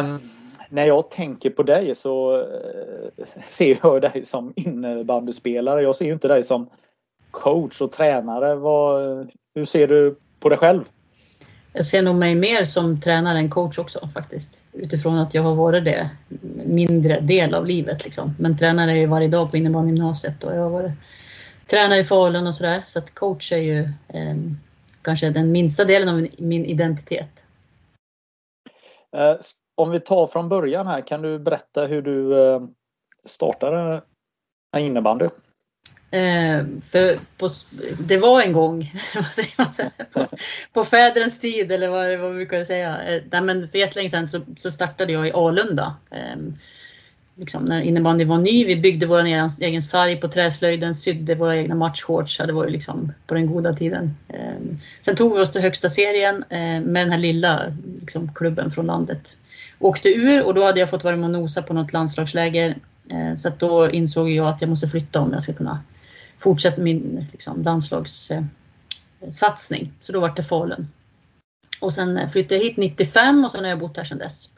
Um 0.00 0.20
när 0.68 0.86
jag 0.86 1.10
tänker 1.10 1.50
på 1.50 1.62
dig 1.62 1.94
så 1.94 2.40
eh, 2.40 3.26
ser 3.48 3.78
jag 3.82 4.02
dig 4.02 4.22
som 4.24 4.52
innebandyspelare. 4.56 5.82
Jag 5.82 5.96
ser 5.96 6.12
inte 6.12 6.28
dig 6.28 6.44
som 6.44 6.70
coach 7.30 7.80
och 7.80 7.92
tränare. 7.92 8.54
Vad, 8.54 9.30
hur 9.54 9.64
ser 9.64 9.88
du 9.88 10.16
på 10.40 10.48
dig 10.48 10.58
själv? 10.58 10.84
Jag 11.72 11.86
ser 11.86 12.02
nog 12.02 12.14
mig 12.14 12.34
mer 12.34 12.64
som 12.64 13.00
tränare 13.00 13.38
än 13.38 13.50
coach 13.50 13.78
också 13.78 14.08
faktiskt. 14.14 14.62
Utifrån 14.72 15.18
att 15.18 15.34
jag 15.34 15.42
har 15.42 15.54
varit 15.54 15.84
det 15.84 16.10
mindre 16.66 17.20
del 17.20 17.54
av 17.54 17.66
livet. 17.66 18.04
Liksom. 18.04 18.34
Men 18.38 18.58
tränare 18.58 18.90
är 18.90 18.96
ju 18.96 19.06
varje 19.06 19.28
dag 19.28 19.50
på 19.50 19.56
innebandygymnasiet 19.56 20.44
och 20.44 20.56
jag 20.56 20.62
har 20.62 20.70
varit 20.70 20.92
tränare 21.70 21.98
i 21.98 22.04
Falun 22.04 22.46
och 22.46 22.54
sådär. 22.54 22.84
Så 22.88 22.98
att 22.98 23.14
coach 23.14 23.52
är 23.52 23.58
ju 23.58 23.78
eh, 24.08 24.36
kanske 25.02 25.30
den 25.30 25.52
minsta 25.52 25.84
delen 25.84 26.08
av 26.08 26.28
min 26.38 26.64
identitet. 26.66 27.44
Eh, 29.16 29.36
om 29.74 29.90
vi 29.90 30.00
tar 30.00 30.26
från 30.26 30.48
början 30.48 30.86
här, 30.86 31.00
kan 31.00 31.22
du 31.22 31.38
berätta 31.38 31.86
hur 31.86 32.02
du 32.02 32.44
eh, 32.44 32.62
startade 33.24 34.02
innebandy? 34.76 35.28
Eh, 36.10 36.64
för 36.82 37.18
på, 37.38 37.48
det 38.00 38.18
var 38.18 38.42
en 38.42 38.52
gång, 38.52 38.92
vad 39.14 39.24
säger 39.24 39.54
man, 39.56 39.90
på, 40.12 40.36
på 40.72 40.84
fäderens 40.84 41.40
tid 41.40 41.72
eller 41.72 41.88
vad, 41.88 42.18
vad 42.18 42.34
brukar 42.34 42.64
säga. 42.64 43.02
Eh, 43.02 43.22
nej, 43.30 43.40
men 43.40 43.68
för 43.68 43.78
jättelänge 43.78 44.10
sedan 44.10 44.28
så, 44.28 44.40
så 44.56 44.72
startade 44.72 45.12
jag 45.12 45.28
i 45.28 45.32
Alunda. 45.32 45.96
Liksom 47.38 47.64
när 47.64 47.82
innebandy 47.82 48.24
var 48.24 48.38
ny. 48.38 48.64
Vi 48.64 48.76
byggde 48.76 49.06
vår 49.06 49.20
egen, 49.20 49.50
egen 49.60 49.82
sarg 49.82 50.20
på 50.20 50.28
träslöjden, 50.28 50.94
sydde 50.94 51.34
våra 51.34 51.56
egna 51.56 51.74
matchshorts. 51.74 52.38
Det 52.38 52.52
var 52.52 52.64
ju 52.64 52.70
liksom 52.70 53.12
på 53.26 53.34
den 53.34 53.46
goda 53.46 53.72
tiden. 53.72 54.16
Ehm, 54.28 54.78
sen 55.00 55.16
tog 55.16 55.34
vi 55.34 55.40
oss 55.40 55.52
till 55.52 55.60
högsta 55.60 55.88
serien 55.88 56.44
eh, 56.48 56.80
med 56.80 57.06
den 57.06 57.10
här 57.10 57.18
lilla 57.18 57.72
liksom, 58.00 58.34
klubben 58.34 58.70
från 58.70 58.86
landet. 58.86 59.36
Åkte 59.78 60.08
ur 60.08 60.42
och 60.42 60.54
då 60.54 60.64
hade 60.64 60.80
jag 60.80 60.90
fått 60.90 61.04
vara 61.04 61.16
med 61.16 61.24
och 61.24 61.30
nosa 61.30 61.62
på 61.62 61.74
något 61.74 61.92
landslagsläger. 61.92 62.76
Ehm, 63.10 63.36
så 63.36 63.48
att 63.48 63.58
då 63.58 63.90
insåg 63.90 64.30
jag 64.30 64.48
att 64.48 64.60
jag 64.60 64.70
måste 64.70 64.88
flytta 64.88 65.20
om 65.20 65.32
jag 65.32 65.42
ska 65.42 65.52
kunna 65.52 65.80
fortsätta 66.38 66.82
min 66.82 67.26
liksom, 67.32 67.62
landslagssatsning. 67.62 69.92
Så 70.00 70.12
då 70.12 70.20
var 70.20 70.32
det 70.36 70.42
Falun. 70.42 70.88
Och 71.80 71.92
sen 71.92 72.30
flyttade 72.30 72.54
jag 72.54 72.64
hit 72.64 72.76
95 72.76 73.44
och 73.44 73.50
sen 73.50 73.64
har 73.64 73.70
jag 73.70 73.78
bott 73.78 73.96
här 73.96 74.04
sedan 74.04 74.18
dess. 74.18 74.50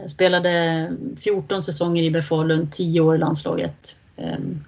Jag 0.00 0.10
spelade 0.10 0.92
14 1.20 1.62
säsonger 1.62 2.02
i 2.02 2.22
Falun, 2.22 2.70
10 2.70 3.00
år 3.00 3.14
i 3.14 3.18
landslaget. 3.18 3.96
Ehm, 4.16 4.64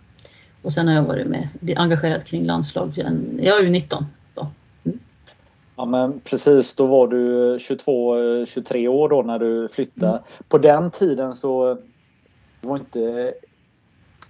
och 0.62 0.72
sen 0.72 0.88
har 0.88 0.94
jag 0.94 1.02
varit 1.02 1.26
med, 1.26 1.48
engagerad 1.76 2.24
kring 2.24 2.46
landslag. 2.46 2.92
Jag 3.40 3.58
är 3.58 3.62
ju 3.62 3.70
19 3.70 4.06
då. 4.34 4.46
Mm. 4.84 4.98
Ja 5.76 5.84
men 5.84 6.20
precis, 6.20 6.74
då 6.74 6.86
var 6.86 7.08
du 7.08 7.56
22-23 7.56 8.88
år 8.88 9.08
då 9.08 9.22
när 9.22 9.38
du 9.38 9.68
flyttade. 9.68 10.12
Mm. 10.12 10.22
På 10.48 10.58
den 10.58 10.90
tiden 10.90 11.34
så 11.34 11.78
var 12.60 12.78
det 12.78 12.80
inte 12.80 13.34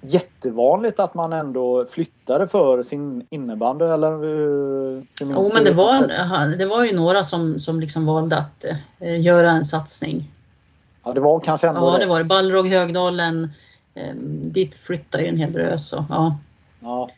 jättevanligt 0.00 1.00
att 1.00 1.14
man 1.14 1.32
ändå 1.32 1.86
flyttade 1.90 2.48
för 2.48 2.82
sin 2.82 3.26
innebandy 3.30 3.84
eller 3.84 4.10
hur, 4.10 5.06
Jo 5.20 5.50
men 5.54 5.64
det 5.64 5.72
var, 5.72 6.56
det 6.56 6.66
var 6.66 6.84
ju 6.84 6.96
några 6.96 7.24
som, 7.24 7.60
som 7.60 7.80
liksom 7.80 8.06
valde 8.06 8.36
att 8.36 8.64
eh, 8.98 9.20
göra 9.20 9.50
en 9.50 9.64
satsning. 9.64 10.32
Ja 11.08 11.14
det 11.14 11.20
var 11.20 11.40
kanske 11.40 11.68
ändå 11.68 11.80
Ja 11.80 11.98
det, 11.98 12.06
var 12.06 12.18
det. 12.18 12.24
Balrog, 12.24 12.66
Högdalen. 12.68 13.50
Eh, 13.94 14.14
dit 14.42 14.74
flyttade 14.74 15.22
ju 15.22 15.28
en 15.28 15.36
hel 15.36 15.52
drös. 15.52 15.92
Och, 15.92 16.04
ja. 16.08 16.38
ja. 16.80 17.08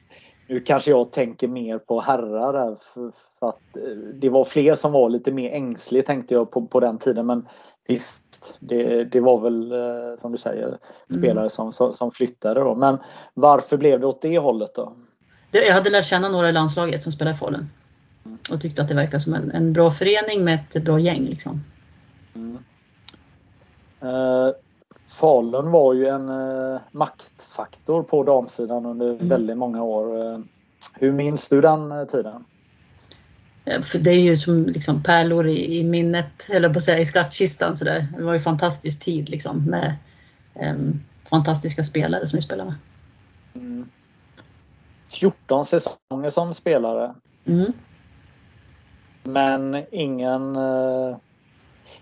Nu 0.46 0.60
kanske 0.60 0.90
jag 0.90 1.12
tänker 1.12 1.48
mer 1.48 1.78
på 1.78 2.00
herrar 2.00 2.52
där 2.52 2.76
för, 2.94 3.12
för, 3.40 3.48
att 3.48 3.76
eh, 3.76 3.96
det 4.14 4.28
var 4.28 4.44
fler 4.44 4.74
som 4.74 4.92
var 4.92 5.10
lite 5.10 5.32
mer 5.32 5.52
ängslig 5.52 6.06
tänkte 6.06 6.34
jag 6.34 6.50
på, 6.50 6.66
på 6.66 6.80
den 6.80 6.98
tiden 6.98 7.26
men 7.26 7.48
visst 7.88 8.56
det, 8.60 9.04
det 9.04 9.20
var 9.20 9.40
väl 9.40 9.72
eh, 9.72 10.16
som 10.18 10.32
du 10.32 10.38
säger 10.38 10.66
mm. 10.66 10.78
spelare 11.08 11.44
mm. 11.44 11.50
som, 11.50 11.72
som, 11.72 11.94
som 11.94 12.10
flyttade 12.10 12.60
då 12.60 12.74
men 12.74 12.98
varför 13.34 13.76
blev 13.76 14.00
det 14.00 14.06
åt 14.06 14.22
det 14.22 14.38
hållet 14.38 14.74
då? 14.74 14.92
Jag 15.50 15.74
hade 15.74 15.90
lärt 15.90 16.06
känna 16.06 16.28
några 16.28 16.48
i 16.48 16.52
landslaget 16.52 17.02
som 17.02 17.12
spelade 17.12 17.34
i 17.36 17.38
Falun 17.38 17.68
och 18.52 18.60
tyckte 18.60 18.82
att 18.82 18.88
det 18.88 18.94
verkade 18.94 19.20
som 19.20 19.34
en, 19.34 19.50
en 19.50 19.72
bra 19.72 19.90
förening 19.90 20.44
med 20.44 20.58
ett 20.72 20.84
bra 20.84 21.00
gäng. 21.00 21.24
Liksom. 21.24 21.64
Eh, 24.02 24.50
Falun 25.06 25.70
var 25.70 25.94
ju 25.94 26.06
en 26.06 26.28
eh, 26.28 26.80
maktfaktor 26.90 28.02
på 28.02 28.22
damsidan 28.22 28.86
under 28.86 29.10
mm. 29.10 29.28
väldigt 29.28 29.56
många 29.56 29.82
år. 29.82 30.32
Eh, 30.32 30.38
hur 30.94 31.12
minns 31.12 31.48
du 31.48 31.60
den 31.60 31.92
eh, 31.92 32.04
tiden? 32.04 32.44
För 33.82 33.98
det 33.98 34.10
är 34.10 34.20
ju 34.20 34.36
som 34.36 34.56
liksom 34.56 35.02
pärlor 35.02 35.46
i, 35.46 35.78
i 35.78 35.84
minnet, 35.84 36.50
eller 36.50 36.68
på 36.68 36.78
att 36.78 36.84
säga 36.84 36.98
i 36.98 37.04
skattkistan 37.04 37.76
sådär. 37.76 38.06
Det 38.16 38.22
var 38.22 38.32
ju 38.32 38.40
fantastisk 38.40 39.00
tid 39.00 39.28
liksom 39.28 39.64
med 39.64 39.96
um, 40.54 41.00
fantastiska 41.30 41.84
spelare 41.84 42.26
som 42.26 42.36
vi 42.36 42.42
spelade 42.42 42.70
med. 42.70 42.78
Mm. 43.62 43.88
14 45.08 45.66
säsonger 45.66 46.30
som 46.30 46.54
spelare. 46.54 47.14
Mm. 47.44 47.72
Men 49.22 49.84
ingen, 49.92 50.56
uh, 50.56 51.16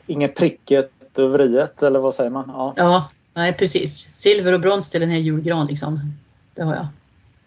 ingen 0.06 0.32
pricket 0.32 0.92
över 1.18 1.42
i 1.42 1.66
eller 1.86 1.98
vad 1.98 2.14
säger 2.14 2.30
man? 2.30 2.44
Ja. 2.48 2.74
ja, 2.76 3.10
nej 3.34 3.52
precis. 3.52 3.98
Silver 3.98 4.52
och 4.52 4.60
brons 4.60 4.90
till 4.90 5.02
en 5.02 5.10
hel 5.10 5.22
julgran 5.22 5.66
liksom. 5.66 6.00
Det 6.54 6.62
har 6.62 6.74
jag. 6.74 6.86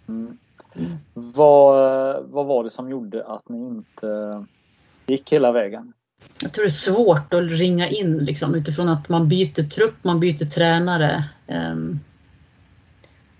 Mm. 0.07 0.37
Mm. 0.75 0.97
Vad, 1.13 2.23
vad 2.23 2.45
var 2.45 2.63
det 2.63 2.69
som 2.69 2.89
gjorde 2.89 3.25
att 3.25 3.49
ni 3.49 3.59
inte 3.59 4.45
gick 5.05 5.31
hela 5.31 5.51
vägen? 5.51 5.93
Jag 6.41 6.53
tror 6.53 6.63
det 6.63 6.67
är 6.67 6.69
svårt 6.69 7.33
att 7.33 7.51
ringa 7.51 7.89
in 7.89 8.17
liksom, 8.17 8.55
utifrån 8.55 8.89
att 8.89 9.09
man 9.09 9.27
byter 9.27 9.69
trupp, 9.69 10.03
man 10.03 10.19
byter 10.19 10.45
tränare. 10.45 11.23
Um, 11.47 11.99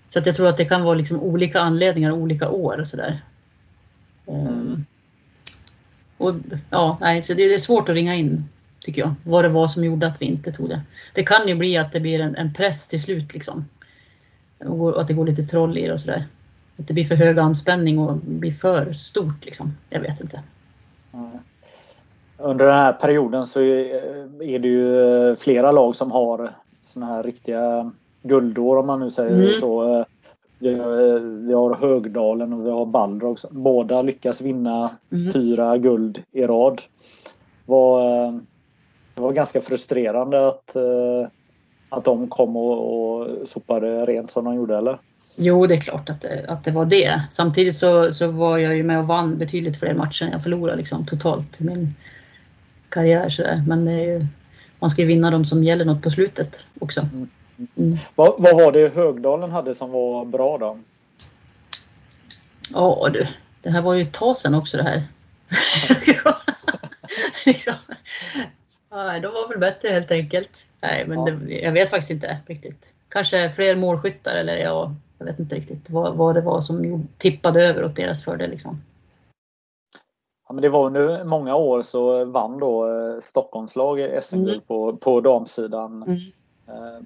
så 0.08 0.18
att 0.18 0.26
jag 0.26 0.36
tror 0.36 0.48
att 0.48 0.56
det 0.56 0.64
kan 0.64 0.82
vara 0.82 0.94
liksom 0.94 1.20
olika 1.20 1.60
anledningar 1.60 2.10
olika 2.10 2.50
år 2.50 2.80
och 2.80 2.86
sådär. 2.86 3.24
Um, 4.26 4.46
mm. 4.46 4.86
och, 6.18 6.34
ja, 6.70 6.98
nej, 7.00 7.22
så 7.22 7.34
det 7.34 7.54
är 7.54 7.58
svårt 7.58 7.88
att 7.88 7.94
ringa 7.94 8.14
in 8.14 8.48
tycker 8.84 9.02
jag. 9.02 9.14
Vad 9.24 9.44
det 9.44 9.48
var 9.48 9.68
som 9.68 9.84
gjorde 9.84 10.06
att 10.06 10.22
vi 10.22 10.26
inte 10.26 10.52
tog 10.52 10.68
det. 10.68 10.80
Det 11.14 11.22
kan 11.22 11.48
ju 11.48 11.54
bli 11.54 11.76
att 11.76 11.92
det 11.92 12.00
blir 12.00 12.20
en, 12.20 12.36
en 12.36 12.54
press 12.54 12.88
till 12.88 13.02
slut 13.02 13.34
liksom. 13.34 13.64
Och 14.58 15.00
att 15.00 15.08
det 15.08 15.14
går 15.14 15.26
lite 15.26 15.42
troll 15.42 15.78
i 15.78 15.86
det 15.86 15.92
och 15.92 16.00
sådär. 16.00 16.26
Att 16.76 16.88
det 16.88 16.94
blir 16.94 17.04
för 17.04 17.14
hög 17.14 17.38
anspänning 17.38 17.98
och 17.98 18.16
blir 18.16 18.52
för 18.52 18.92
stort 18.92 19.44
liksom. 19.44 19.76
Jag 19.90 20.00
vet 20.00 20.20
inte. 20.20 20.42
Under 22.36 22.66
den 22.66 22.74
här 22.74 22.92
perioden 22.92 23.46
så 23.46 23.60
är 23.60 24.58
det 24.58 24.68
ju 24.68 25.36
flera 25.36 25.72
lag 25.72 25.96
som 25.96 26.10
har 26.10 26.50
såna 26.82 27.06
här 27.06 27.22
riktiga 27.22 27.92
guldår 28.22 28.76
om 28.76 28.86
man 28.86 29.00
nu 29.00 29.10
säger 29.10 29.42
mm. 29.42 29.60
så. 29.60 30.04
Vi 30.58 30.78
har, 30.78 31.18
vi 31.46 31.52
har 31.52 31.74
Högdalen 31.74 32.52
och 32.52 32.66
vi 32.66 32.70
har 32.70 32.86
Balrog. 32.86 33.38
Båda 33.50 34.02
lyckas 34.02 34.40
vinna 34.40 34.90
mm. 35.12 35.32
fyra 35.32 35.76
guld 35.76 36.22
i 36.32 36.42
rad. 36.42 36.82
Var, 37.66 38.40
det 39.14 39.20
var 39.20 39.32
ganska 39.32 39.60
frustrerande 39.60 40.48
att, 40.48 40.76
eh, 40.76 41.28
att 41.88 42.04
de 42.04 42.28
kom 42.28 42.56
och, 42.56 43.18
och 43.18 43.48
sopade 43.48 44.06
rent 44.06 44.30
som 44.30 44.44
de 44.44 44.54
gjorde, 44.54 44.76
eller? 44.76 44.98
Jo, 45.36 45.66
det 45.66 45.74
är 45.74 45.80
klart 45.80 46.10
att 46.10 46.20
det, 46.20 46.44
att 46.48 46.64
det 46.64 46.70
var 46.70 46.84
det. 46.84 47.22
Samtidigt 47.30 47.76
så, 47.76 48.12
så 48.12 48.26
var 48.26 48.58
jag 48.58 48.76
ju 48.76 48.82
med 48.82 48.98
och 48.98 49.06
vann 49.06 49.38
betydligt 49.38 49.78
fler 49.78 49.94
matcher 49.94 50.24
än 50.24 50.32
jag 50.32 50.42
förlorade 50.42 50.76
liksom, 50.76 51.06
totalt 51.06 51.60
i 51.60 51.64
min 51.64 51.94
karriär. 52.88 53.28
Så 53.28 53.42
där. 53.42 53.64
Men 53.66 53.86
ju, 53.86 54.26
man 54.78 54.90
ska 54.90 55.02
ju 55.02 55.08
vinna 55.08 55.30
de 55.30 55.44
som 55.44 55.64
gäller 55.64 55.84
något 55.84 56.02
på 56.02 56.10
slutet 56.10 56.58
också. 56.80 57.00
Mm. 57.00 57.28
Mm. 57.76 57.98
Vad, 58.14 58.34
vad 58.38 58.56
var 58.56 58.72
det 58.72 58.94
Högdalen 58.94 59.50
hade 59.50 59.74
som 59.74 59.90
var 59.90 60.24
bra 60.24 60.58
då? 60.58 60.78
Ja 62.72 63.08
du, 63.12 63.26
det 63.62 63.70
här 63.70 63.82
var 63.82 63.94
ju 63.94 64.02
ett 64.02 64.12
tag 64.12 64.36
sedan 64.36 64.54
också 64.54 64.76
det 64.76 64.82
här. 64.82 65.02
liksom. 67.46 67.74
Ja, 68.92 69.20
de 69.20 69.32
var 69.32 69.48
väl 69.48 69.58
bättre 69.58 69.88
helt 69.88 70.10
enkelt. 70.10 70.66
Nej, 70.80 71.06
men 71.08 71.18
ja. 71.18 71.24
det, 71.24 71.54
jag 71.54 71.72
vet 71.72 71.90
faktiskt 71.90 72.10
inte 72.10 72.38
riktigt. 72.46 72.92
Kanske 73.08 73.50
fler 73.50 73.76
målskyttar 73.76 74.34
eller 74.34 74.56
ja, 74.56 74.94
jag 75.18 75.26
vet 75.26 75.38
inte 75.38 75.56
riktigt 75.56 75.90
vad, 75.90 76.16
vad 76.16 76.34
det 76.34 76.40
var 76.40 76.60
som 76.60 77.08
tippade 77.18 77.64
över 77.66 77.84
åt 77.84 77.96
deras 77.96 78.24
fördel. 78.24 78.50
Liksom. 78.50 78.82
Ja, 80.48 80.54
men 80.54 80.62
det 80.62 80.68
var 80.68 80.86
under 80.86 81.24
många 81.24 81.54
år 81.54 81.82
så 81.82 82.24
vann 82.24 82.58
då 82.58 82.88
eh, 82.88 83.20
Stockholmslag 83.20 84.22
SM-guld 84.22 84.48
mm. 84.48 84.60
på, 84.66 84.96
på 84.96 85.20
damsidan. 85.20 86.02
Mm. 86.02 86.18
Eh, 86.68 87.02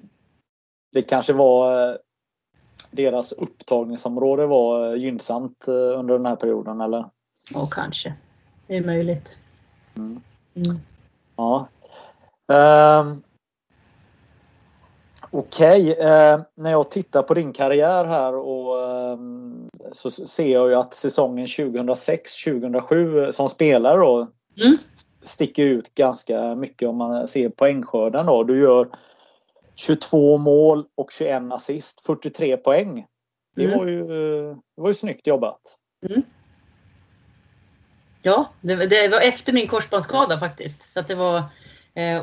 det 0.93 1.01
kanske 1.01 1.33
var 1.33 1.89
eh, 1.89 1.95
deras 2.91 3.31
upptagningsområde 3.31 4.45
var 4.45 4.95
gynnsamt 4.95 5.67
under 5.67 6.13
den 6.13 6.25
här 6.25 6.35
perioden 6.35 6.81
eller? 6.81 7.05
Ja, 7.53 7.67
kanske. 7.71 8.13
Det 8.67 8.77
är 8.77 8.85
möjligt. 8.85 9.37
Mm. 9.95 10.21
Mm. 10.55 10.79
Ja. 11.35 11.67
Uh, 12.51 13.13
Okej, 15.31 15.91
okay. 15.91 16.05
uh, 16.05 16.41
när 16.55 16.71
jag 16.71 16.91
tittar 16.91 17.23
på 17.23 17.33
din 17.33 17.53
karriär 17.53 18.05
här 18.05 18.35
och 18.35 18.75
uh, 18.77 19.17
så 19.93 20.11
ser 20.11 20.53
jag 20.53 20.69
ju 20.69 20.75
att 20.75 20.93
säsongen 20.93 21.45
2006-2007 21.45 23.31
som 23.31 23.49
spelare 23.49 23.97
då 23.97 24.27
mm. 24.61 24.73
sticker 25.23 25.63
ut 25.63 25.95
ganska 25.95 26.55
mycket 26.55 26.89
om 26.89 26.97
man 26.97 27.27
ser 27.27 27.49
poängskörden 27.49 28.25
då. 28.25 28.43
Du 28.43 28.59
gör 28.59 28.89
22 29.75 30.37
mål 30.37 30.85
och 30.95 31.11
21 31.11 31.43
assist. 31.51 32.05
43 32.05 32.57
poäng. 32.57 33.05
Det, 33.55 33.65
Mm. 33.65 33.77
var, 33.77 33.85
ju, 33.85 34.07
det 34.75 34.81
var 34.81 34.87
ju 34.87 34.93
snyggt 34.93 35.27
jobbat. 35.27 35.61
Ja, 38.21 38.49
det, 38.61 38.75
det 38.75 39.07
var 39.07 39.21
efter 39.21 39.53
min 39.53 39.67
korsbandsskada 39.67 40.37
faktiskt. 40.37 40.93
Så 40.93 41.01
det 41.01 41.15
var, 41.15 41.37
eh, 41.37 41.43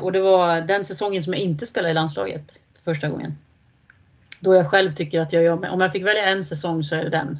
och 0.01 0.11
det 0.11 0.21
var 0.21 0.61
den 0.61 0.85
säsongen 0.85 1.23
som 1.23 1.33
jag 1.33 1.41
inte 1.41 1.65
spelade 1.65 1.91
i 1.91 1.93
landslaget 1.93 2.59
för 2.75 2.83
första 2.83 3.09
gången. 3.09 3.37
Då 4.39 4.55
jag 4.55 4.69
själv 4.69 4.91
tycker 4.91 5.19
att 5.19 5.33
jag 5.33 5.43
gör 5.43 5.55
mig, 5.55 5.69
om 5.69 5.81
jag 5.81 5.91
fick 5.91 6.05
välja 6.05 6.25
en 6.25 6.43
säsong 6.43 6.83
så 6.83 6.95
är 6.95 7.03
det 7.03 7.09
den. 7.09 7.39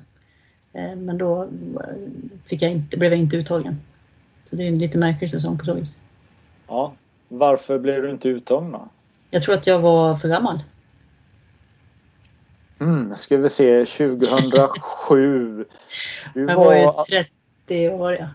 Eh, 0.73 0.95
men 0.95 1.17
då 1.17 1.43
eh, 1.43 1.49
fick 2.45 2.61
jag 2.61 2.71
inte, 2.71 2.97
blev 2.97 3.11
jag 3.11 3.19
inte 3.19 3.37
uttagen. 3.37 3.81
Så 4.45 4.55
det 4.55 4.63
är 4.63 4.67
en 4.67 4.77
lite 4.77 4.97
märklig 4.97 5.29
säsong 5.29 5.57
på 5.57 5.65
så 5.65 5.73
vis. 5.73 5.97
Ja. 6.67 6.93
Varför 7.27 7.79
blev 7.79 8.01
du 8.01 8.11
inte 8.11 8.29
uttagen 8.29 8.71
då? 8.71 8.89
Jag 9.29 9.43
tror 9.43 9.55
att 9.55 9.67
jag 9.67 9.79
var 9.79 10.13
för 10.13 10.27
gammal. 10.27 10.59
Mm, 12.81 13.15
ska 13.15 13.37
vi 13.37 13.49
se, 13.49 13.85
2007. 13.85 15.65
Du 16.33 16.41
Jag 16.41 16.55
var 16.55 16.75
ju 16.75 16.85
var 16.85 17.03
30 17.03 17.89
år, 17.89 18.13
ja. 18.13 18.27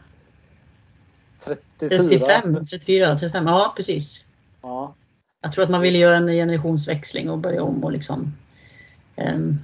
34. 1.45 1.89
35, 1.89 2.65
34, 2.67 3.19
35. 3.19 3.47
Ja, 3.47 3.73
precis. 3.77 4.25
Ja. 4.63 4.95
Jag 5.43 5.53
tror 5.53 5.65
att 5.65 5.71
man 5.71 5.81
ville 5.81 5.99
göra 5.99 6.17
en 6.17 6.27
generationsväxling 6.27 7.31
och 7.31 7.39
börja 7.39 7.63
om 7.63 7.85
och 7.85 7.93
liksom... 7.93 8.35
ehm, 9.17 9.59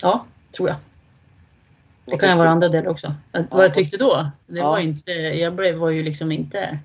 ja, 0.00 0.24
tror 0.56 0.68
jag. 0.68 0.76
Det 2.04 2.18
kan 2.18 2.30
ju 2.30 2.36
vara 2.36 2.50
andra 2.50 2.68
delar 2.68 2.90
också. 2.90 3.14
Att, 3.32 3.50
vad 3.50 3.64
jag 3.64 3.74
tyckte 3.74 3.96
då, 3.96 4.30
det 4.46 4.58
Ja. 4.58 4.70
var 4.70 4.78
inte... 4.78 5.10
Jag 5.12 5.54
blev, 5.54 5.74
var 5.76 5.90
ju 5.90 6.02
liksom 6.02 6.32
inte... 6.32 6.78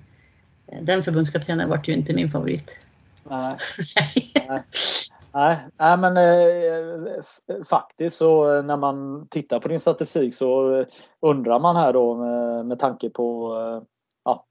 Den 0.80 1.02
förbundskaptenen 1.02 1.68
vart 1.68 1.88
ju 1.88 1.92
inte 1.92 2.14
min 2.14 2.28
favorit. 2.28 2.86
Nej. 3.30 3.56
Nej, 4.48 4.62
nej 5.78 5.96
men 5.98 6.16
eh, 6.16 7.22
faktiskt 7.68 8.16
så 8.16 8.56
eh, 8.56 8.62
när 8.62 8.76
man 8.76 9.28
tittar 9.28 9.60
på 9.60 9.68
din 9.68 9.80
statistik 9.80 10.34
så 10.34 10.74
eh, 10.74 10.86
undrar 11.20 11.60
man 11.60 11.76
här 11.76 11.92
då 11.92 12.14
med, 12.14 12.66
med 12.66 12.78
tanke 12.78 13.10
på 13.10 13.56
eh, 13.56 13.82
ja, 14.24 14.44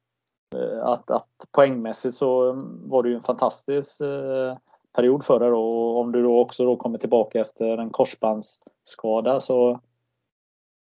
eh, 0.56 0.86
att, 0.86 1.12
att 1.12 1.30
poängmässigt 1.51 2.15
så 2.15 2.54
var 2.84 3.04
det 3.04 3.10
ju 3.10 3.15
en 3.15 3.24
fantastisk 3.24 4.01
eh, 4.01 4.58
period 4.96 5.25
för 5.25 5.39
dig 5.39 5.50
då. 5.50 5.62
Och 5.62 6.00
om 6.00 6.12
du 6.12 6.24
då 6.24 6.39
också 6.39 6.65
då 6.65 6.75
kommer 6.75 6.98
tillbaka 6.98 7.42
efter 7.42 7.77
en 7.77 7.89
korsbandsskada 7.89 9.39
så 9.39 9.80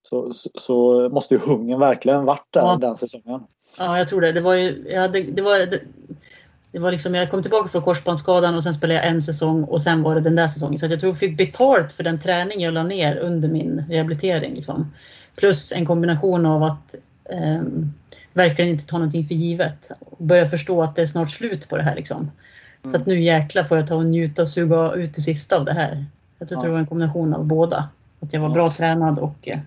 så, 0.01 0.33
så, 0.33 0.49
så 0.55 1.09
måste 1.09 1.33
ju 1.33 1.39
hungern 1.39 1.79
verkligen 1.79 2.25
varit 2.25 2.47
där 2.49 2.61
Ja. 2.61 2.77
den 2.81 2.97
säsongen. 2.97 3.43
Ja, 3.77 3.97
jag 3.97 4.07
tror 4.07 4.21
det. 4.21 4.31
Det 4.31 4.41
var 4.41 4.53
ju... 4.53 4.85
Jag 4.89 5.01
hade, 5.01 5.21
det 5.21 5.41
var, 5.41 5.57
det, 5.59 5.81
det 6.71 6.79
var 6.79 6.91
liksom, 6.91 7.15
jag 7.15 7.31
kom 7.31 7.41
tillbaka 7.41 7.67
från 7.69 7.81
korsbandsskadan 7.81 8.55
och 8.55 8.63
sen 8.63 8.73
spelade 8.73 8.99
jag 8.99 9.07
en 9.07 9.21
säsong 9.21 9.63
och 9.63 9.81
sen 9.81 10.03
var 10.03 10.15
det 10.15 10.21
den 10.21 10.35
där 10.35 10.47
säsongen. 10.47 10.79
Så 10.79 10.85
jag 10.85 10.99
tror 10.99 11.09
jag 11.09 11.19
fick 11.19 11.37
betalt 11.37 11.93
för 11.93 12.03
den 12.03 12.19
träning 12.19 12.59
jag 12.61 12.73
la 12.73 12.83
ner 12.83 13.15
under 13.17 13.49
min 13.49 13.83
rehabilitering. 13.89 14.55
Liksom. 14.55 14.93
Plus 15.37 15.71
en 15.71 15.85
kombination 15.85 16.45
av 16.45 16.63
att 16.63 16.95
ehm, 17.29 17.93
verkligen 18.33 18.71
inte 18.71 18.85
ta 18.85 18.97
någonting 18.97 19.25
för 19.25 19.35
givet. 19.35 19.91
Och 19.99 20.25
börja 20.25 20.45
förstå 20.45 20.83
att 20.83 20.95
det 20.95 21.01
är 21.01 21.05
snart 21.05 21.29
slut 21.29 21.69
på 21.69 21.77
det 21.77 21.83
här. 21.83 21.95
Liksom. 21.95 22.31
Så 22.91 22.95
att 22.95 23.05
nu 23.05 23.21
jäkla 23.21 23.63
får 23.63 23.77
jag 23.77 23.87
ta 23.87 23.95
och 23.95 24.05
njuta 24.05 24.41
och 24.41 24.47
suga 24.49 24.93
ut 24.93 25.13
det 25.13 25.21
sista 25.21 25.57
av 25.57 25.65
det 25.65 25.73
här. 25.73 26.05
Jag 26.39 26.47
tror 26.47 26.57
att 26.57 26.63
det 26.63 26.67
Ja. 26.67 26.71
var 26.73 26.79
en 26.79 26.87
kombination 26.87 27.33
av 27.33 27.45
båda. 27.45 27.89
Att 28.19 28.33
jag 28.33 28.41
var 28.41 28.49
Ja. 28.49 28.53
bra 28.53 28.71
tränad 28.71 29.19
och 29.19 29.47
eh, 29.47 29.59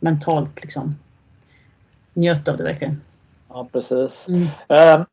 mentalt 0.00 0.62
liksom 0.62 0.96
njöt 2.14 2.48
av 2.48 2.56
det 2.56 2.64
verkligen. 2.64 3.00
Ja 3.48 3.68
precis. 3.72 4.28
Mm. 4.28 4.48
Ehm, 4.68 5.04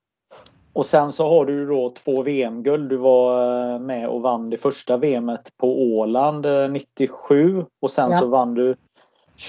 och 0.77 0.85
sen 0.85 1.13
så 1.13 1.27
har 1.29 1.45
du 1.45 1.65
då 1.67 1.89
två 1.89 2.21
VM-guld. 2.21 2.89
Du 2.89 2.95
var 2.95 3.43
eh, 3.73 3.79
med 3.79 4.09
och 4.09 4.21
vann 4.21 4.49
det 4.49 4.57
första 4.57 4.97
VMet 4.97 5.57
på 5.57 5.81
Åland 5.81 6.45
eh, 6.45 6.69
97 6.69 7.65
och 7.81 7.89
sen 7.91 8.11
Ja. 8.11 8.17
så 8.19 8.27
vann 8.27 8.53
du 8.53 8.75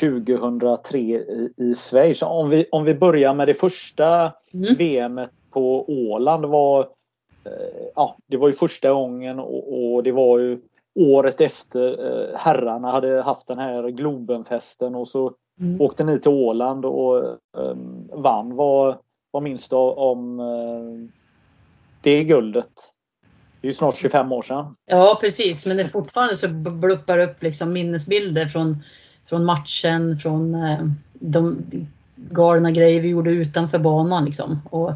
2003 0.01 0.99
i, 0.99 1.53
i 1.57 1.75
Schweiz. 1.75 2.23
Om 2.23 2.51
vi, 2.51 2.67
om 2.73 2.85
vi 2.85 2.95
börjar 2.95 3.35
med 3.35 3.49
det 3.49 3.55
första 3.55 4.33
Mm. 4.55 4.75
VMet 4.79 5.31
på 5.51 5.85
Åland 5.89 6.45
var 6.45 6.81
eh, 7.45 7.87
Ja, 7.95 8.17
det 8.27 8.37
var 8.37 8.49
ju 8.49 8.55
första 8.55 8.93
gången 8.93 9.39
och, 9.39 9.93
och 9.95 10.03
det 10.03 10.13
var 10.13 10.39
ju 10.39 10.59
året 11.01 11.41
efter 11.41 12.07
eh, 12.07 12.37
herrarna 12.37 12.91
hade 12.91 13.23
haft 13.23 13.47
den 13.47 13.59
här 13.59 13.89
Globenfesten 13.89 14.95
och 14.95 15.09
så 15.09 15.33
Mm. 15.61 15.81
åkte 15.81 16.05
ni 16.05 16.21
till 16.21 16.31
Åland 16.31 16.85
och 16.85 17.19
eh, 17.59 17.77
vann. 18.13 18.57
Vad, 18.57 18.97
vad 19.31 19.43
minns 19.43 19.69
du 19.69 19.77
om 19.77 20.41
eh, 20.41 21.09
det 22.01 22.25
guldet? 22.25 22.95
Det 23.61 23.67
är 23.67 23.71
ju 23.71 23.75
snart 23.75 23.97
25 23.97 24.33
år 24.33 24.43
sedan. 24.43 24.75
Ja, 24.87 25.19
precis. 25.21 25.67
Men 25.67 25.77
det 25.77 25.83
är 25.83 25.89
fortfarande 25.89 26.37
så 26.37 26.49
bluppar 26.49 27.19
upp 27.19 27.43
liksom 27.43 27.73
minnesbilder 27.73 28.47
från, 28.47 28.83
från 29.27 29.45
matchen, 29.45 30.17
från 30.17 30.55
eh, 30.55 30.87
de 31.13 31.67
galna 32.17 32.71
grejer 32.71 33.01
vi 33.01 33.09
gjorde 33.09 33.31
utanför 33.31 33.79
banan. 33.79 34.25
Liksom. 34.25 34.61
Och 34.71 34.93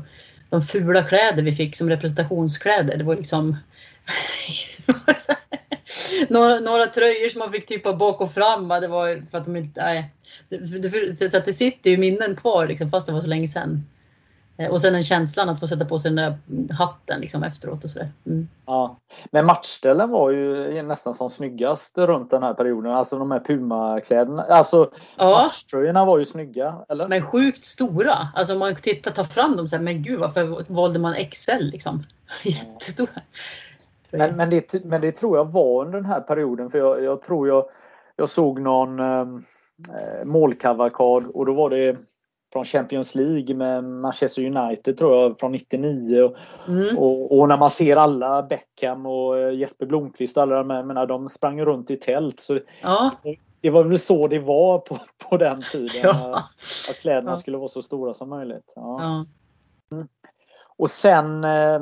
de 0.51 0.63
fula 0.63 1.03
kläder 1.03 1.43
vi 1.43 1.53
fick 1.53 1.77
som 1.77 1.89
representationskläder. 1.89 2.97
Det 2.97 3.05
var 3.05 3.17
liksom 3.17 3.57
några, 6.29 6.61
några 6.61 6.87
tröjor 6.87 7.29
som 7.29 7.39
man 7.39 7.53
fick 7.53 7.67
typa 7.67 7.97
bak 7.97 8.21
och 8.21 8.35
fram. 8.35 8.69
Det 8.69 8.89
var 8.89 9.31
för 9.31 9.39
att 9.39 9.45
de 9.45 9.57
inte... 9.57 9.85
Nej. 9.85 10.11
Så 11.31 11.37
att 11.37 11.45
det 11.45 11.53
sitter 11.53 11.91
ju 11.91 11.97
minnen 11.97 12.37
kvar 12.37 12.67
liksom, 12.67 12.91
fast 12.91 13.07
det 13.07 13.13
var 13.13 13.21
så 13.21 13.27
länge 13.27 13.49
sedan. 13.49 13.87
Eh, 14.63 14.71
Och 14.71 14.81
sen 14.81 14.93
den 14.93 15.03
känslan 15.03 15.49
att 15.49 15.61
få 15.61 15.67
sätta 15.69 15.85
på 15.85 15.99
sig 15.99 16.11
den 16.11 16.17
där 16.17 16.39
hatten 16.75 17.21
liksom, 17.21 17.43
efteråt 17.43 17.85
och 17.85 17.91
sådär. 17.91 18.09
Mm. 18.27 18.49
Ja. 18.67 18.97
Men 19.31 19.47
matchställen 19.47 20.11
var 20.11 20.31
ju 20.31 20.83
nästan 20.83 21.15
som 21.15 21.31
snyggast 21.31 21.99
runt 21.99 22.31
den 22.31 22.43
här 22.43 22.55
perioden. 22.55 22.93
Alltså 22.93 23.19
de 23.19 23.31
här 23.31 23.41
Puma-kläderna. 23.41 24.43
Alltså 24.43 24.91
Ja. 25.17 25.43
matchtröjorna 25.45 26.05
var 26.05 26.19
ju 26.19 26.25
snygga, 26.25 26.75
eller? 26.89 27.09
Men 27.09 27.23
sjukt 27.23 27.65
stora. 27.65 28.15
Alltså 28.35 28.53
om 28.53 28.59
man 28.59 28.77
tittar, 28.77 29.11
tar 29.11 29.25
fram 29.25 29.57
dem 29.57 29.69
så 29.69 29.77
här, 29.77 29.83
men 29.83 30.03
gud 30.03 30.21
varför 30.21 30.73
valde 30.73 30.99
man 30.99 31.15
XL 31.31 31.61
liksom? 31.61 32.05
Jättestora. 32.43 33.11
Men, 34.11 34.37
men, 34.37 34.51
det, 34.51 34.85
men 34.85 35.01
det 35.01 35.13
tror 35.13 35.37
jag 35.37 35.53
var 35.53 35.85
under 35.85 35.99
den 35.99 36.07
här 36.07 36.21
perioden 36.21 36.71
för 36.71 36.79
jag, 36.79 37.03
jag 37.03 37.23
tror 37.23 37.49
jag, 37.49 37.65
jag 38.17 38.29
såg 38.31 38.61
någon 38.61 39.01
eh, 39.01 39.27
målkavalkad 40.25 41.27
och 41.27 41.47
då 41.47 41.53
var 41.53 41.71
det 41.71 41.97
från 42.53 42.65
Champions 42.65 43.15
League 43.15 43.55
med 43.57 43.85
Manchester 43.85 44.45
United 44.57 44.97
tror 44.99 45.17
jag 45.23 45.39
från 45.41 45.53
99 45.53 46.23
och, 46.23 46.37
Mm. 46.69 46.99
och, 46.99 47.39
och 47.39 47.49
när 47.49 47.57
man 47.57 47.71
ser 47.71 47.97
alla 47.97 48.43
Beckham 48.43 49.07
och 49.07 49.39
eh, 49.39 49.55
Jesper 49.55 49.87
Blomqvist 49.87 50.37
och 50.37 50.43
alla 50.43 50.57
de 50.57 50.71
här, 50.71 50.83
menar, 50.83 51.07
de 51.07 51.29
sprang 51.29 51.61
runt 51.65 51.91
i 51.91 51.97
tält 51.97 52.41
så 52.41 52.59
Ja, 52.83 53.11
det 53.61 53.71
var 53.71 53.85
väl 53.85 53.99
så 53.99 54.29
det 54.29 54.39
var 54.39 54.79
på, 54.79 54.99
på 55.31 55.37
den 55.37 55.63
tiden. 55.73 55.89
Ja. 56.03 56.31
eh, 56.31 56.43
Att 56.91 56.99
kläderna 57.01 57.31
Ja. 57.31 57.37
skulle 57.37 57.57
vara 57.57 57.69
så 57.69 57.83
stora 57.83 58.15
som 58.15 58.29
möjligt. 58.29 58.73
Ja. 58.77 59.27
Och 60.77 60.91
sen 60.91 61.45
eh, 61.45 61.81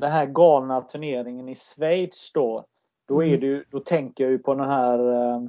den 0.00 0.10
här 0.12 0.26
galna 0.26 0.80
turneringen 0.80 1.48
i 1.48 1.54
Schweiz 1.54 2.30
då. 2.34 2.64
Då, 3.08 3.22
är 3.24 3.28
Mm. 3.28 3.40
det 3.40 3.64
då 3.70 3.78
tänker 3.80 4.24
jag 4.24 4.30
ju 4.30 4.38
på 4.38 4.54
den 4.54 4.68
här 4.68 4.98
eh, 4.98 5.40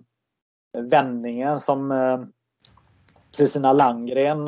vändningen 0.83 1.59
som 1.59 1.91
eh, 1.91 2.19
Kristina 3.37 3.73
Landgren 3.73 4.47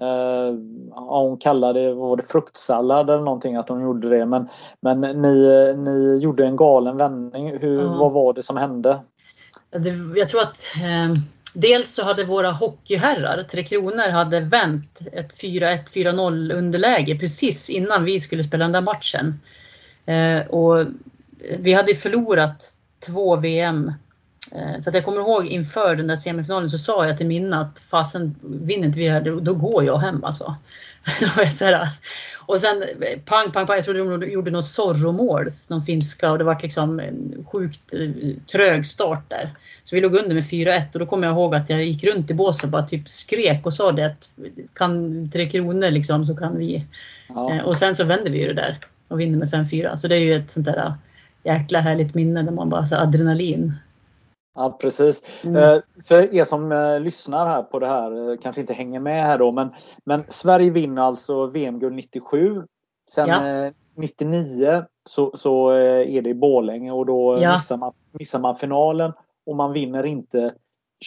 eh, 0.00 0.54
ja, 0.90 1.20
hon 1.20 1.38
kallade 1.38 1.94
var 1.94 2.16
det 2.16 2.22
fruktsallad 2.22 3.10
eller 3.10 3.22
någonting 3.22 3.56
att 3.56 3.68
hon 3.68 3.82
gjorde 3.82 4.08
det. 4.08 4.26
Men, 4.26 4.48
men 4.80 5.00
ni, 5.00 5.74
ni 5.76 6.18
gjorde 6.18 6.46
en 6.46 6.56
galen 6.56 6.96
vändning. 6.96 7.58
Hur, 7.58 7.82
Ja. 7.82 7.96
Vad 7.98 8.12
var 8.12 8.32
det 8.32 8.42
som 8.42 8.56
hände? 8.56 9.00
Det, 9.70 10.18
jag 10.18 10.28
tror 10.28 10.42
att 10.42 10.66
eh, 10.76 11.22
dels 11.54 11.94
så 11.94 12.04
hade 12.04 12.24
våra 12.24 12.50
hockeyherrar, 12.50 13.42
Tre 13.42 13.64
Kronor, 13.64 14.10
hade 14.10 14.40
vänt 14.40 15.00
ett 15.12 15.42
4-1, 15.42 15.92
4-0 15.94 16.52
underläge 16.52 17.18
precis 17.18 17.70
innan 17.70 18.04
vi 18.04 18.20
skulle 18.20 18.44
spela 18.44 18.64
den 18.64 18.72
där 18.72 18.80
matchen. 18.80 19.40
Eh, 20.06 20.46
och 20.46 20.78
vi 21.58 21.72
hade 21.72 21.94
förlorat 21.94 22.74
två 23.06 23.36
VM. 23.36 23.92
Eh, 24.54 24.78
så 24.78 24.90
att 24.90 24.94
jag 24.94 25.04
kommer 25.04 25.20
ihåg 25.20 25.46
inför 25.46 25.96
den 25.96 26.06
där 26.06 26.16
semifinalen 26.16 26.70
så 26.70 26.78
sa 26.78 27.06
jag 27.06 27.18
till 27.18 27.26
Minna 27.26 27.60
att 27.60 27.78
fasen 27.90 28.36
vinner 28.42 28.86
inte 28.86 28.98
vi 28.98 29.08
här 29.08 29.20
då, 29.40 29.54
går 29.54 29.84
jag 29.84 29.98
hem 29.98 30.24
alltså. 30.24 30.54
Och 32.46 32.60
sen 32.60 32.82
eh, 32.82 33.18
pang, 33.24 33.52
pang, 33.52 33.66
pang. 33.66 33.76
Jag 33.76 33.84
trodde 33.84 34.18
de 34.18 34.30
gjorde 34.30 34.50
något 34.50 34.64
Zorro-mål, 34.64 35.52
någon 35.66 35.82
finska 35.82 36.30
och 36.30 36.38
det 36.38 36.44
var 36.44 36.58
liksom 36.62 37.00
en 37.00 37.46
sjukt 37.52 37.94
eh, 37.94 38.10
trög 38.52 38.86
start 38.86 39.24
där. 39.28 39.50
Så 39.84 39.96
vi 39.96 40.00
låg 40.00 40.14
under 40.14 40.34
med 40.34 40.44
4-1 40.44 40.92
och 40.92 40.98
då 40.98 41.06
kommer 41.06 41.26
jag 41.26 41.34
ihåg 41.34 41.54
att 41.54 41.70
jag 41.70 41.84
gick 41.84 42.04
runt 42.04 42.30
i 42.30 42.34
båset 42.34 42.64
och 42.64 42.70
bara 42.70 42.86
typ 42.86 43.08
skrek 43.08 43.66
och 43.66 43.74
sa 43.74 43.92
det 43.92 44.06
att 44.06 44.30
kan 44.74 45.30
Tre 45.30 45.50
Kronor 45.50 45.90
liksom 45.90 46.26
så 46.26 46.36
kan 46.36 46.58
vi. 46.58 46.84
Ja. 47.28 47.62
Och 47.62 47.76
sen 47.76 47.94
så 47.94 48.04
vänder 48.04 48.30
vi 48.30 48.38
ju 48.38 48.46
det 48.46 48.54
där 48.54 48.78
och 49.08 49.20
vinner 49.20 49.38
med 49.38 49.48
5-4. 49.48 49.96
Så 49.96 50.08
det 50.08 50.14
är 50.14 50.20
ju 50.20 50.34
ett 50.34 50.50
sånt 50.50 50.66
där 50.66 50.94
jäkla 51.44 51.80
härligt 51.80 52.14
minne 52.14 52.42
där 52.42 52.52
man 52.52 52.68
bara 52.68 52.86
så 52.86 52.96
adrenalin. 52.96 53.74
Ja, 54.56 54.76
precis. 54.80 55.24
Mm. 55.44 55.56
Eh, 55.56 55.80
för 56.04 56.34
er 56.34 56.44
som 56.44 56.72
eh, 56.72 57.00
lyssnar 57.00 57.46
här 57.46 57.62
på 57.62 57.78
det 57.78 57.86
här 57.86 58.30
eh, 58.30 58.36
kanske 58.36 58.60
inte 58.60 58.72
hänger 58.72 59.00
med 59.00 59.22
här 59.22 59.38
då 59.38 59.52
men, 59.52 59.68
men 60.04 60.24
Sverige 60.28 60.70
vinner 60.70 61.02
alltså 61.02 61.46
VM-guld 61.46 61.94
97. 61.94 62.62
Sen 63.10 63.28
Ja. 63.28 63.48
eh, 63.48 63.72
99 63.94 64.84
så, 65.08 65.30
så 65.34 65.70
är 65.70 66.22
det 66.22 66.30
i 66.30 66.34
Borlänge 66.34 66.92
och 66.92 67.06
då 67.06 67.38
ja. 67.40 67.54
missar, 67.54 67.76
man, 67.76 67.92
missar 68.12 68.38
man 68.38 68.56
finalen 68.56 69.12
och 69.46 69.56
man 69.56 69.72
vinner 69.72 70.06
inte 70.06 70.54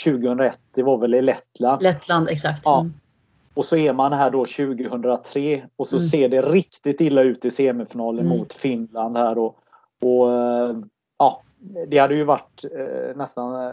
2001. 0.06 0.60
Det 0.72 0.84
var 0.84 0.98
väl 0.98 1.14
i 1.14 1.22
Lettland. 1.22 1.84
Lettland, 1.84 2.30
exakt. 2.30 2.62
Ja. 2.66 2.80
Mm. 2.80 2.94
Och 3.54 3.66
så 3.66 3.76
är 3.76 3.94
man 3.94 4.14
här 4.14 4.32
då 4.32 4.46
2003 4.46 5.64
och 5.76 5.88
så 5.88 5.96
mm. 5.96 6.08
ser 6.08 6.30
det 6.30 6.42
riktigt 6.42 7.02
illa 7.02 7.22
ut 7.22 7.46
i 7.46 7.52
semifinalen 7.52 8.26
mm. 8.26 8.38
mot 8.38 8.54
Finland 8.54 9.18
här 9.18 9.38
och, 9.38 9.58
och 10.02 10.30
ja, 11.18 11.42
det 11.88 11.98
hade 11.98 12.16
ju 12.16 12.24
varit 12.24 12.66
eh, 12.78 13.16
nästan 13.16 13.66
eh, 13.66 13.72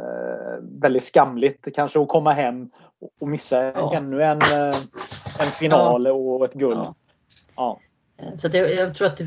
väldigt 0.60 1.02
skamligt 1.02 1.68
kanske 1.74 2.00
att 2.00 2.08
komma 2.08 2.32
hem 2.32 2.70
och 3.20 3.28
missa 3.28 3.72
ja. 3.74 3.94
ännu 3.94 4.22
en, 4.22 4.38
eh, 4.38 4.76
en 5.40 5.50
final 5.58 6.04
ja. 6.06 6.12
och 6.12 6.44
ett 6.44 6.54
guld. 6.54 6.78
Ja. 6.78 6.94
ja. 7.56 7.80
Eh, 8.18 8.36
så 8.36 8.48
jag, 8.52 8.74
jag, 8.74 8.94
tror 8.94 9.06
att 9.06 9.20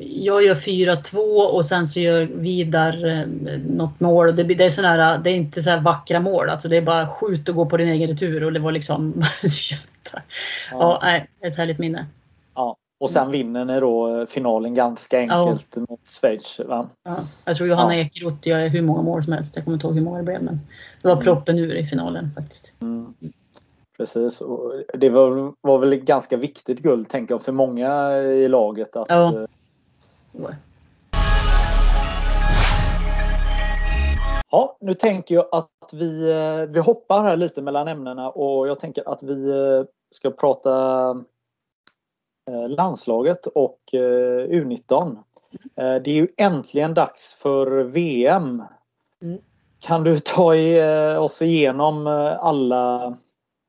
jag 0.00 0.42
gör 0.42 0.54
4-2 0.54 1.16
och 1.46 1.66
sen 1.66 1.86
så 1.86 2.00
gör 2.00 2.22
Vidar 2.22 3.06
eh, 3.06 3.26
något 3.58 4.00
mål. 4.00 4.36
Det, 4.36 4.42
det, 4.42 4.64
är 4.64 4.68
sån 4.68 4.84
här, 4.84 5.18
det 5.18 5.30
är 5.30 5.34
inte 5.34 5.62
så 5.62 5.70
här 5.70 5.80
vackra 5.80 6.20
mål. 6.20 6.48
Alltså 6.48 6.68
det 6.68 6.76
är 6.76 6.82
bara 6.82 7.06
skjut 7.06 7.48
och 7.48 7.54
gå 7.54 7.66
på 7.66 7.76
din 7.76 7.88
egen 7.88 8.08
retur 8.08 8.44
och 8.44 8.52
det 8.52 8.60
var 8.60 8.72
liksom. 8.72 9.22
Ja, 10.70 11.00
ja 11.02 11.46
ett 11.48 11.56
härligt 11.56 11.78
minne. 11.78 12.06
Och 13.00 13.10
sen 13.10 13.30
vinner 13.30 13.64
ni 13.64 13.80
då 13.80 14.26
finalen 14.26 14.74
ganska 14.74 15.18
enkelt 15.18 15.66
ja. 15.74 15.84
mot 15.88 16.08
Schweiz. 16.08 16.60
Va? 16.68 16.88
Ja. 17.02 17.16
Jag 17.44 17.56
tror 17.56 17.68
Johanna 17.68 17.96
ja. 17.96 18.00
Ekeroth 18.00 18.48
gör 18.48 18.68
hur 18.68 18.82
många 18.82 19.02
mål 19.02 19.24
som 19.24 19.32
helst. 19.32 19.56
Jag 19.56 19.64
kommer 19.64 19.74
inte 19.74 19.86
ihåg 19.86 19.94
hur 19.94 20.02
många 20.02 20.18
det 20.18 20.24
blev 20.24 20.42
men 20.42 20.60
det 21.02 21.08
var 21.08 21.12
mm. 21.12 21.24
proppen 21.24 21.58
ur 21.58 21.74
i 21.74 21.86
finalen 21.86 22.30
faktiskt. 22.36 22.72
Mm. 22.80 23.14
Precis, 23.96 24.40
och 24.40 24.72
det 24.94 25.10
var, 25.10 25.52
var 25.60 25.78
väl 25.78 25.92
ett 25.92 26.02
ganska 26.02 26.36
viktigt 26.36 26.78
guld 26.78 27.08
tänker 27.08 27.34
jag 27.34 27.42
för 27.42 27.52
många 27.52 28.16
i 28.18 28.48
laget. 28.48 28.96
Att, 28.96 29.06
ja. 29.08 29.46
Eh, 30.38 30.54
ja, 34.50 34.76
nu 34.80 34.94
tänker 34.94 35.34
jag 35.34 35.46
att 35.52 35.90
vi, 35.92 36.30
eh, 36.30 36.72
vi 36.72 36.80
hoppar 36.80 37.22
här 37.22 37.36
lite 37.36 37.62
mellan 37.62 37.88
ämnena 37.88 38.30
och 38.30 38.68
jag 38.68 38.80
tänker 38.80 39.12
att 39.12 39.22
vi 39.22 39.50
eh, 39.50 39.84
ska 40.10 40.30
prata 40.30 40.70
landslaget 42.68 43.46
och 43.46 43.78
U19. 43.92 45.18
Det 45.76 46.10
är 46.10 46.14
ju 46.14 46.28
äntligen 46.36 46.94
dags 46.94 47.34
för 47.34 47.82
VM. 47.82 48.62
Mm. 49.22 49.38
Kan 49.86 50.04
du 50.04 50.18
ta 50.18 50.54
oss 51.18 51.42
igenom 51.42 52.06
alla 52.40 53.16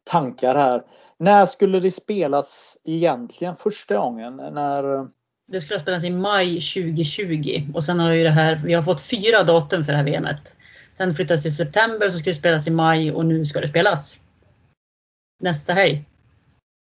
tankar 0.03 0.55
här. 0.55 0.83
När 1.17 1.45
skulle 1.45 1.79
det 1.79 1.91
spelas 1.91 2.77
egentligen 2.83 3.55
första 3.55 3.97
gången? 3.97 4.35
När... 4.35 5.07
Det 5.47 5.61
skulle 5.61 5.79
spelas 5.79 6.03
i 6.03 6.09
maj 6.09 6.53
2020 6.53 7.67
och 7.73 7.83
sen 7.83 7.99
har 7.99 8.11
ju 8.11 8.23
det 8.23 8.29
här, 8.29 8.61
vi 8.65 8.73
har 8.73 8.81
fått 8.81 9.01
fyra 9.01 9.43
datum 9.43 9.83
för 9.83 9.91
det 9.91 9.97
här 9.97 10.05
VMet. 10.05 10.55
Sen 10.97 11.15
flyttas 11.15 11.41
till 11.41 11.55
september 11.55 12.09
så 12.09 12.17
ska 12.17 12.29
det 12.29 12.35
spelas 12.35 12.67
i 12.67 12.71
maj 12.71 13.11
och 13.11 13.25
nu 13.25 13.45
ska 13.45 13.61
det 13.61 13.67
spelas. 13.67 14.17
Nästa 15.39 15.73
helg. 15.73 16.05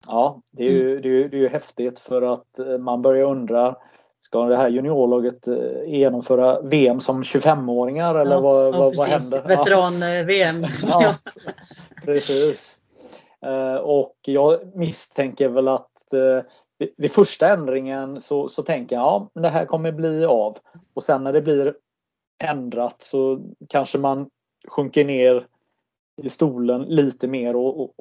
Ja, 0.08 0.42
det 0.52 0.64
är 0.64 0.72
ju, 0.72 0.92
mm. 0.92 1.02
det 1.02 1.08
är 1.08 1.12
ju, 1.12 1.28
det 1.28 1.38
är 1.38 1.42
ju 1.42 1.48
häftigt 1.48 2.00
för 2.00 2.22
att 2.22 2.60
eh, 2.60 2.78
man 2.78 3.02
börjar 3.02 3.26
undra 3.26 3.76
Ska 4.20 4.46
det 4.46 4.58
här 4.58 4.70
juniorlaget 4.70 5.48
eh, 5.48 5.84
genomföra 5.86 6.62
VM 6.62 7.00
som 7.00 7.24
25-åringar 7.24 8.16
eller 8.16 8.36
ja, 8.36 8.40
vad, 8.40 8.68
ja, 8.68 8.72
vad, 8.72 8.96
vad 8.98 9.08
händer? 9.08 9.48
Veteran-VM. 9.48 10.66
Ja, 10.88 11.16
precis. 12.06 12.80
Eh, 13.46 13.76
och 13.76 14.16
jag 14.26 14.76
misstänker 14.76 15.50
väl 15.50 15.68
att 15.68 15.92
vid 16.98 17.12
första 17.12 17.50
ändringen 17.50 18.22
så, 18.22 18.50
så 18.50 18.64
tänker 18.64 18.96
jag 18.96 19.04
ja, 19.04 19.42
det 19.42 19.50
här 19.50 19.66
kommer 19.66 19.92
bli 19.92 20.26
av. 20.26 20.58
Och 20.94 21.04
sen 21.04 21.24
när 21.24 21.34
det 21.34 21.42
blir 21.42 21.76
ändrat 22.44 23.02
så 23.02 23.40
kanske 23.70 23.98
man 23.98 24.30
sjunker 24.68 25.06
ner 25.06 25.48
i 26.24 26.30
stolen 26.30 26.82
lite 26.82 27.28
mer 27.28 27.56
och, 27.56 27.82
och, 27.82 27.94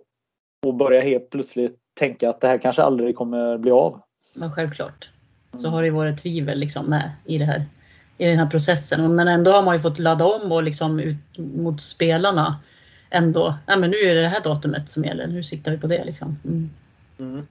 och 0.66 0.75
börjar 0.75 1.03
helt 1.03 1.31
plötsligt 1.31 1.79
tänka 1.99 2.31
att 2.31 2.41
det 2.41 2.49
här 2.49 2.59
kanske 2.59 2.83
aldrig 2.83 3.17
kommer 3.17 3.59
bli 3.59 3.71
av. 3.71 4.01
Men 4.35 4.53
självklart 4.53 5.11
så 5.55 5.69
har 5.69 5.83
det 5.83 5.91
varit 5.91 6.23
tvivel 6.23 6.59
liksom 6.59 6.87
med 6.87 7.11
i 7.25 7.39
det 7.39 7.45
här 7.45 7.67
i 8.19 8.27
den 8.27 8.39
här 8.39 8.47
processen. 8.47 9.15
Men 9.15 9.29
ändå 9.29 9.51
har 9.51 9.63
man 9.63 9.75
ju 9.75 9.81
fått 9.81 9.99
ladda 9.99 10.25
om 10.25 10.53
och 10.53 10.63
liksom 10.63 11.01
ut 11.01 11.39
mot 11.39 11.83
spelarna 11.83 12.61
ändå, 13.11 13.55
ja 13.67 13.77
men 13.77 13.91
nu 13.91 13.97
är 13.97 14.15
det 14.15 14.21
det 14.21 14.29
här 14.29 14.43
datumet 14.43 14.89
som 14.89 15.05
gäller, 15.05 15.27
nu 15.27 15.43
siktar 15.43 15.73
vi 15.73 15.79
på 15.79 15.87
det 15.87 16.05
liksom. 16.05 16.39
Mm. 16.45 16.71
Mm. 17.19 17.47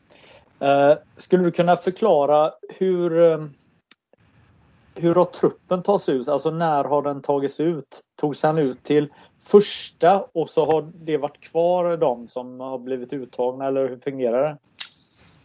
Uh, 0.62 0.98
skulle 1.18 1.44
du 1.44 1.52
kunna 1.52 1.76
förklara 1.76 2.52
hur 2.78 3.12
uh, 3.12 3.46
hur 4.96 5.16
har 5.16 5.26
truppen 5.26 5.84
tagits 5.84 6.10
ut? 6.10 6.28
Alltså 6.28 6.52
när 6.52 6.84
har 6.84 7.02
den 7.02 7.22
tagits 7.22 7.60
ut? 7.60 8.02
Togs 8.20 8.42
den 8.42 8.58
ut 8.58 8.84
till 8.84 9.10
första 9.46 10.26
och 10.34 10.50
så 10.50 10.66
har 10.66 10.92
det 11.06 11.18
varit 11.18 11.42
kvar 11.42 11.98
de 11.98 12.28
som 12.28 12.60
har 12.60 12.78
blivit 12.78 13.14
uttagna 13.14 13.68
eller 13.68 13.90
hur 13.90 13.98
fungerar 13.98 14.44
det? 14.44 14.58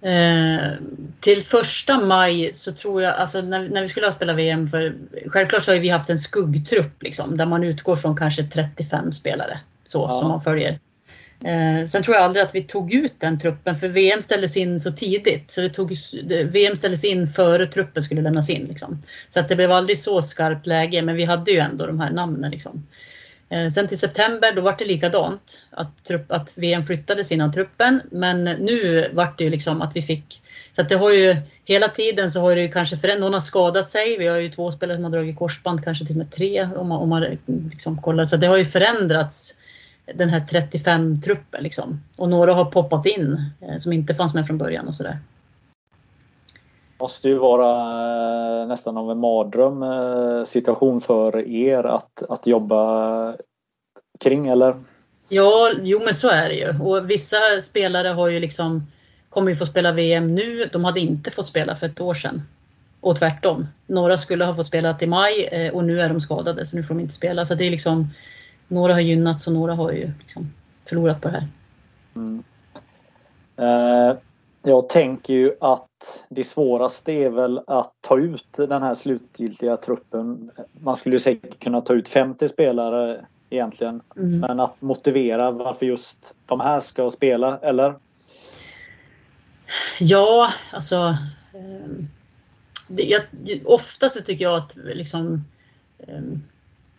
Eh, 0.02 0.72
till 1.20 1.42
första 1.42 1.98
maj 1.98 2.50
så 2.52 2.72
tror 2.72 3.02
jag, 3.02 3.14
alltså 3.14 3.40
när, 3.40 3.68
när 3.68 3.82
vi 3.82 3.88
skulle 3.88 4.06
ha 4.06 4.12
spelat 4.12 4.36
VM, 4.36 4.68
för 4.68 4.94
självklart 5.26 5.62
så 5.62 5.72
har 5.72 5.78
vi 5.78 5.88
haft 5.88 6.10
en 6.10 6.18
skuggtrupp 6.18 7.02
liksom, 7.02 7.36
där 7.36 7.46
man 7.46 7.64
utgår 7.64 7.96
från 7.96 8.16
kanske 8.16 8.44
35 8.44 9.12
spelare 9.12 9.60
så 9.84 9.98
ja. 9.98 10.18
som 10.18 10.28
man 10.28 10.40
följer. 10.40 10.78
Eh, 11.44 11.86
sen 11.86 12.02
tror 12.02 12.16
jag 12.16 12.24
aldrig 12.24 12.44
att 12.44 12.54
vi 12.54 12.62
tog 12.62 12.92
ut 12.92 13.14
den 13.18 13.38
truppen 13.38 13.76
för 13.76 13.88
VM 13.88 14.22
ställdes 14.22 14.56
in 14.56 14.80
så 14.80 14.92
tidigt. 14.92 15.50
Så 15.50 15.60
det 15.60 15.68
tog, 15.68 15.96
VM 16.44 16.76
ställdes 16.76 17.04
in 17.04 17.26
före 17.26 17.66
truppen 17.66 18.02
skulle 18.02 18.22
lämnas 18.22 18.50
in. 18.50 18.64
Liksom. 18.64 19.02
Så 19.30 19.40
att 19.40 19.48
det 19.48 19.56
blev 19.56 19.72
aldrig 19.72 19.98
så 19.98 20.22
skarpt 20.22 20.66
läge 20.66 21.02
men 21.02 21.16
vi 21.16 21.24
hade 21.24 21.50
ju 21.50 21.58
ändå 21.58 21.86
de 21.86 22.00
här 22.00 22.10
namnen. 22.10 22.50
Liksom. 22.50 22.86
Eh, 23.50 23.68
sen 23.68 23.88
till 23.88 23.98
september 23.98 24.52
då 24.52 24.62
var 24.62 24.74
det 24.78 24.84
likadant. 24.84 25.60
Att, 25.70 26.04
trupp, 26.04 26.32
att 26.32 26.52
VM 26.54 26.82
flyttades 26.82 27.32
innan 27.32 27.52
truppen. 27.52 28.00
Men 28.10 28.44
nu 28.44 29.08
vart 29.12 29.38
det 29.38 29.44
ju 29.44 29.50
liksom 29.50 29.82
att 29.82 29.96
vi 29.96 30.02
fick... 30.02 30.42
Så 30.72 30.82
att 30.82 30.88
det 30.88 30.94
har 30.94 31.10
ju 31.10 31.36
hela 31.64 31.88
tiden 31.88 32.30
så 32.30 32.40
har 32.40 32.54
det 32.54 32.62
ju 32.62 32.72
kanske 32.72 32.96
förändrats. 32.96 33.20
Någon 33.20 33.32
har 33.32 33.40
skadat 33.40 33.90
sig. 33.90 34.18
Vi 34.18 34.26
har 34.26 34.36
ju 34.36 34.48
två 34.48 34.72
spelare 34.72 34.96
som 34.96 35.04
har 35.04 35.10
dragit 35.10 35.38
korsband, 35.38 35.84
kanske 35.84 36.06
till 36.06 36.14
och 36.14 36.18
med 36.18 36.30
tre 36.30 36.68
om 36.76 36.88
man, 36.88 36.98
om 36.98 37.08
man 37.08 37.38
liksom 37.70 38.02
kollar. 38.02 38.24
Så 38.24 38.36
det 38.36 38.46
har 38.46 38.56
ju 38.56 38.64
förändrats 38.64 39.54
den 40.14 40.28
här 40.28 40.40
35-truppen. 40.40 41.62
Liksom. 41.62 42.02
Och 42.16 42.28
några 42.28 42.54
har 42.54 42.64
poppat 42.64 43.06
in 43.06 43.50
eh, 43.60 43.76
som 43.76 43.92
inte 43.92 44.14
fanns 44.14 44.34
med 44.34 44.46
från 44.46 44.58
början 44.58 44.88
och 44.88 44.94
sådär 44.94 45.18
måste 47.00 47.28
ju 47.28 47.38
vara 47.38 47.70
eh, 48.62 48.68
nästan 48.68 48.96
av 48.96 49.10
en 49.10 49.18
mardröm 49.18 49.82
eh, 49.82 50.44
situation 50.44 51.00
för 51.00 51.48
er 51.48 51.84
att, 51.84 52.22
att 52.28 52.46
jobba 52.46 53.34
kring, 54.20 54.46
eller? 54.46 54.74
Ja, 55.28 55.70
jo 55.82 56.00
men 56.04 56.14
så 56.14 56.28
är 56.28 56.48
det 56.48 56.54
ju. 56.54 56.68
Och 56.82 57.10
vissa 57.10 57.36
spelare 57.62 58.08
har 58.08 58.28
ju 58.28 58.40
liksom 58.40 58.86
kommer 59.28 59.50
ju 59.50 59.56
få 59.56 59.66
spela 59.66 59.92
VM 59.92 60.34
nu. 60.34 60.68
De 60.72 60.84
hade 60.84 61.00
inte 61.00 61.30
fått 61.30 61.48
spela 61.48 61.74
för 61.74 61.86
ett 61.86 62.00
år 62.00 62.14
sedan. 62.14 62.42
Och 63.00 63.16
tvärtom. 63.16 63.66
Några 63.86 64.16
skulle 64.16 64.44
ha 64.44 64.54
fått 64.54 64.66
spela 64.66 64.94
till 64.94 65.08
maj 65.08 65.70
och 65.70 65.84
nu 65.84 66.00
är 66.00 66.08
de 66.08 66.20
skadade 66.20 66.66
så 66.66 66.76
nu 66.76 66.82
får 66.82 66.94
de 66.94 67.00
inte 67.00 67.14
spela. 67.14 67.44
Så 67.44 67.54
det 67.54 67.64
är 67.64 67.70
liksom 67.70 68.08
några 68.68 68.92
har 68.92 69.00
gynnats 69.00 69.46
och 69.46 69.52
några 69.52 69.74
har 69.74 69.92
ju 69.92 70.10
liksom 70.18 70.52
förlorat 70.88 71.20
på 71.20 71.28
det 71.28 71.34
här. 71.34 71.48
Mm. 72.16 72.42
Eh, 73.56 74.16
jag 74.62 74.88
tänker 74.88 75.34
ju 75.34 75.52
att 75.60 76.24
det 76.28 76.44
svåraste 76.44 77.12
är 77.12 77.30
väl 77.30 77.60
att 77.66 77.92
ta 78.00 78.18
ut 78.18 78.52
den 78.52 78.82
här 78.82 78.94
slutgiltiga 78.94 79.76
truppen. 79.76 80.50
Man 80.80 80.96
skulle 80.96 81.14
ju 81.14 81.20
säkert 81.20 81.62
kunna 81.62 81.80
ta 81.80 81.94
ut 81.94 82.08
50 82.08 82.48
spelare 82.48 83.26
egentligen. 83.50 84.02
Mm. 84.16 84.40
Men 84.40 84.60
att 84.60 84.80
motivera 84.82 85.50
varför 85.50 85.86
just 85.86 86.36
de 86.46 86.60
här 86.60 86.80
ska 86.80 87.10
spela, 87.10 87.58
eller? 87.58 87.94
Ja, 90.00 90.50
alltså. 90.72 90.96
Eh, 91.54 92.04
det, 92.88 93.02
jag, 93.02 93.22
ofta 93.64 94.08
så 94.08 94.20
tycker 94.20 94.44
jag 94.44 94.56
att 94.56 94.76
liksom 94.76 95.44
eh, 95.98 96.22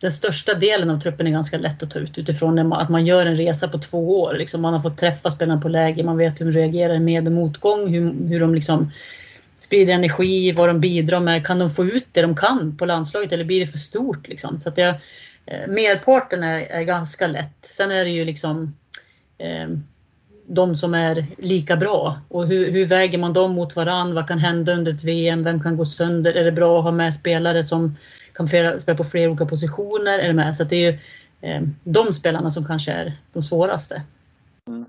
den 0.01 0.11
största 0.11 0.53
delen 0.53 0.89
av 0.89 0.99
truppen 0.99 1.27
är 1.27 1.31
ganska 1.31 1.57
lätt 1.57 1.83
att 1.83 1.91
ta 1.91 1.99
ut 1.99 2.17
utifrån 2.17 2.73
att 2.73 2.89
man 2.89 3.05
gör 3.05 3.25
en 3.25 3.35
resa 3.35 3.67
på 3.67 3.77
två 3.77 4.21
år. 4.21 4.33
Liksom 4.33 4.61
man 4.61 4.73
har 4.73 4.81
fått 4.81 4.97
träffa 4.97 5.31
spelarna 5.31 5.61
på 5.61 5.69
läger, 5.69 6.03
man 6.03 6.17
vet 6.17 6.41
hur 6.41 6.45
de 6.45 6.51
reagerar 6.51 6.99
med 6.99 7.27
och 7.27 7.33
motgång, 7.33 7.87
hur, 7.87 8.29
hur 8.29 8.39
de 8.39 8.55
liksom 8.55 8.91
sprider 9.57 9.93
energi, 9.93 10.51
vad 10.51 10.69
de 10.69 10.79
bidrar 10.79 11.19
med. 11.19 11.45
Kan 11.45 11.59
de 11.59 11.69
få 11.69 11.85
ut 11.85 12.07
det 12.11 12.21
de 12.21 12.35
kan 12.35 12.77
på 12.77 12.85
landslaget 12.85 13.31
eller 13.31 13.43
blir 13.43 13.59
det 13.59 13.65
för 13.65 13.77
stort? 13.77 14.27
Liksom? 14.27 14.61
Så 14.61 14.69
att 14.69 14.77
jag, 14.77 14.95
eh, 15.45 15.67
merparten 15.67 16.43
är, 16.43 16.59
är 16.59 16.81
ganska 16.81 17.27
lätt. 17.27 17.57
Sen 17.61 17.91
är 17.91 18.05
det 18.05 18.11
ju 18.11 18.25
liksom 18.25 18.75
eh, 19.37 19.69
de 20.47 20.75
som 20.75 20.93
är 20.93 21.25
lika 21.37 21.75
bra. 21.77 22.17
Och 22.27 22.47
hur, 22.47 22.71
hur, 22.71 22.85
väger 22.85 23.17
man 23.17 23.33
dem 23.33 23.51
mot 23.51 23.75
varann? 23.75 24.15
Vad 24.15 24.27
kan 24.27 24.39
hända 24.39 24.73
under 24.73 24.91
ett 24.91 25.03
VM? 25.03 25.43
Vem 25.43 25.63
kan 25.63 25.77
gå 25.77 25.85
sönder? 25.85 26.33
Är 26.33 26.43
det 26.43 26.51
bra 26.51 26.77
att 26.77 26.83
ha 26.83 26.91
med 26.91 27.13
spelare 27.13 27.63
som 27.63 27.95
kan 28.33 28.47
spela 28.47 28.97
på 28.97 29.03
flera 29.03 29.29
olika 29.29 29.45
positioner. 29.45 30.19
Är 30.19 30.33
med. 30.33 30.55
Så 30.55 30.63
det 30.63 30.75
är 30.75 30.91
ju 30.91 30.99
eh, 31.41 31.61
de 31.83 32.13
spelarna 32.13 32.51
som 32.51 32.65
kanske 32.65 32.91
är 32.91 33.17
de 33.33 33.43
svåraste. 33.43 34.01
Mm. 34.67 34.85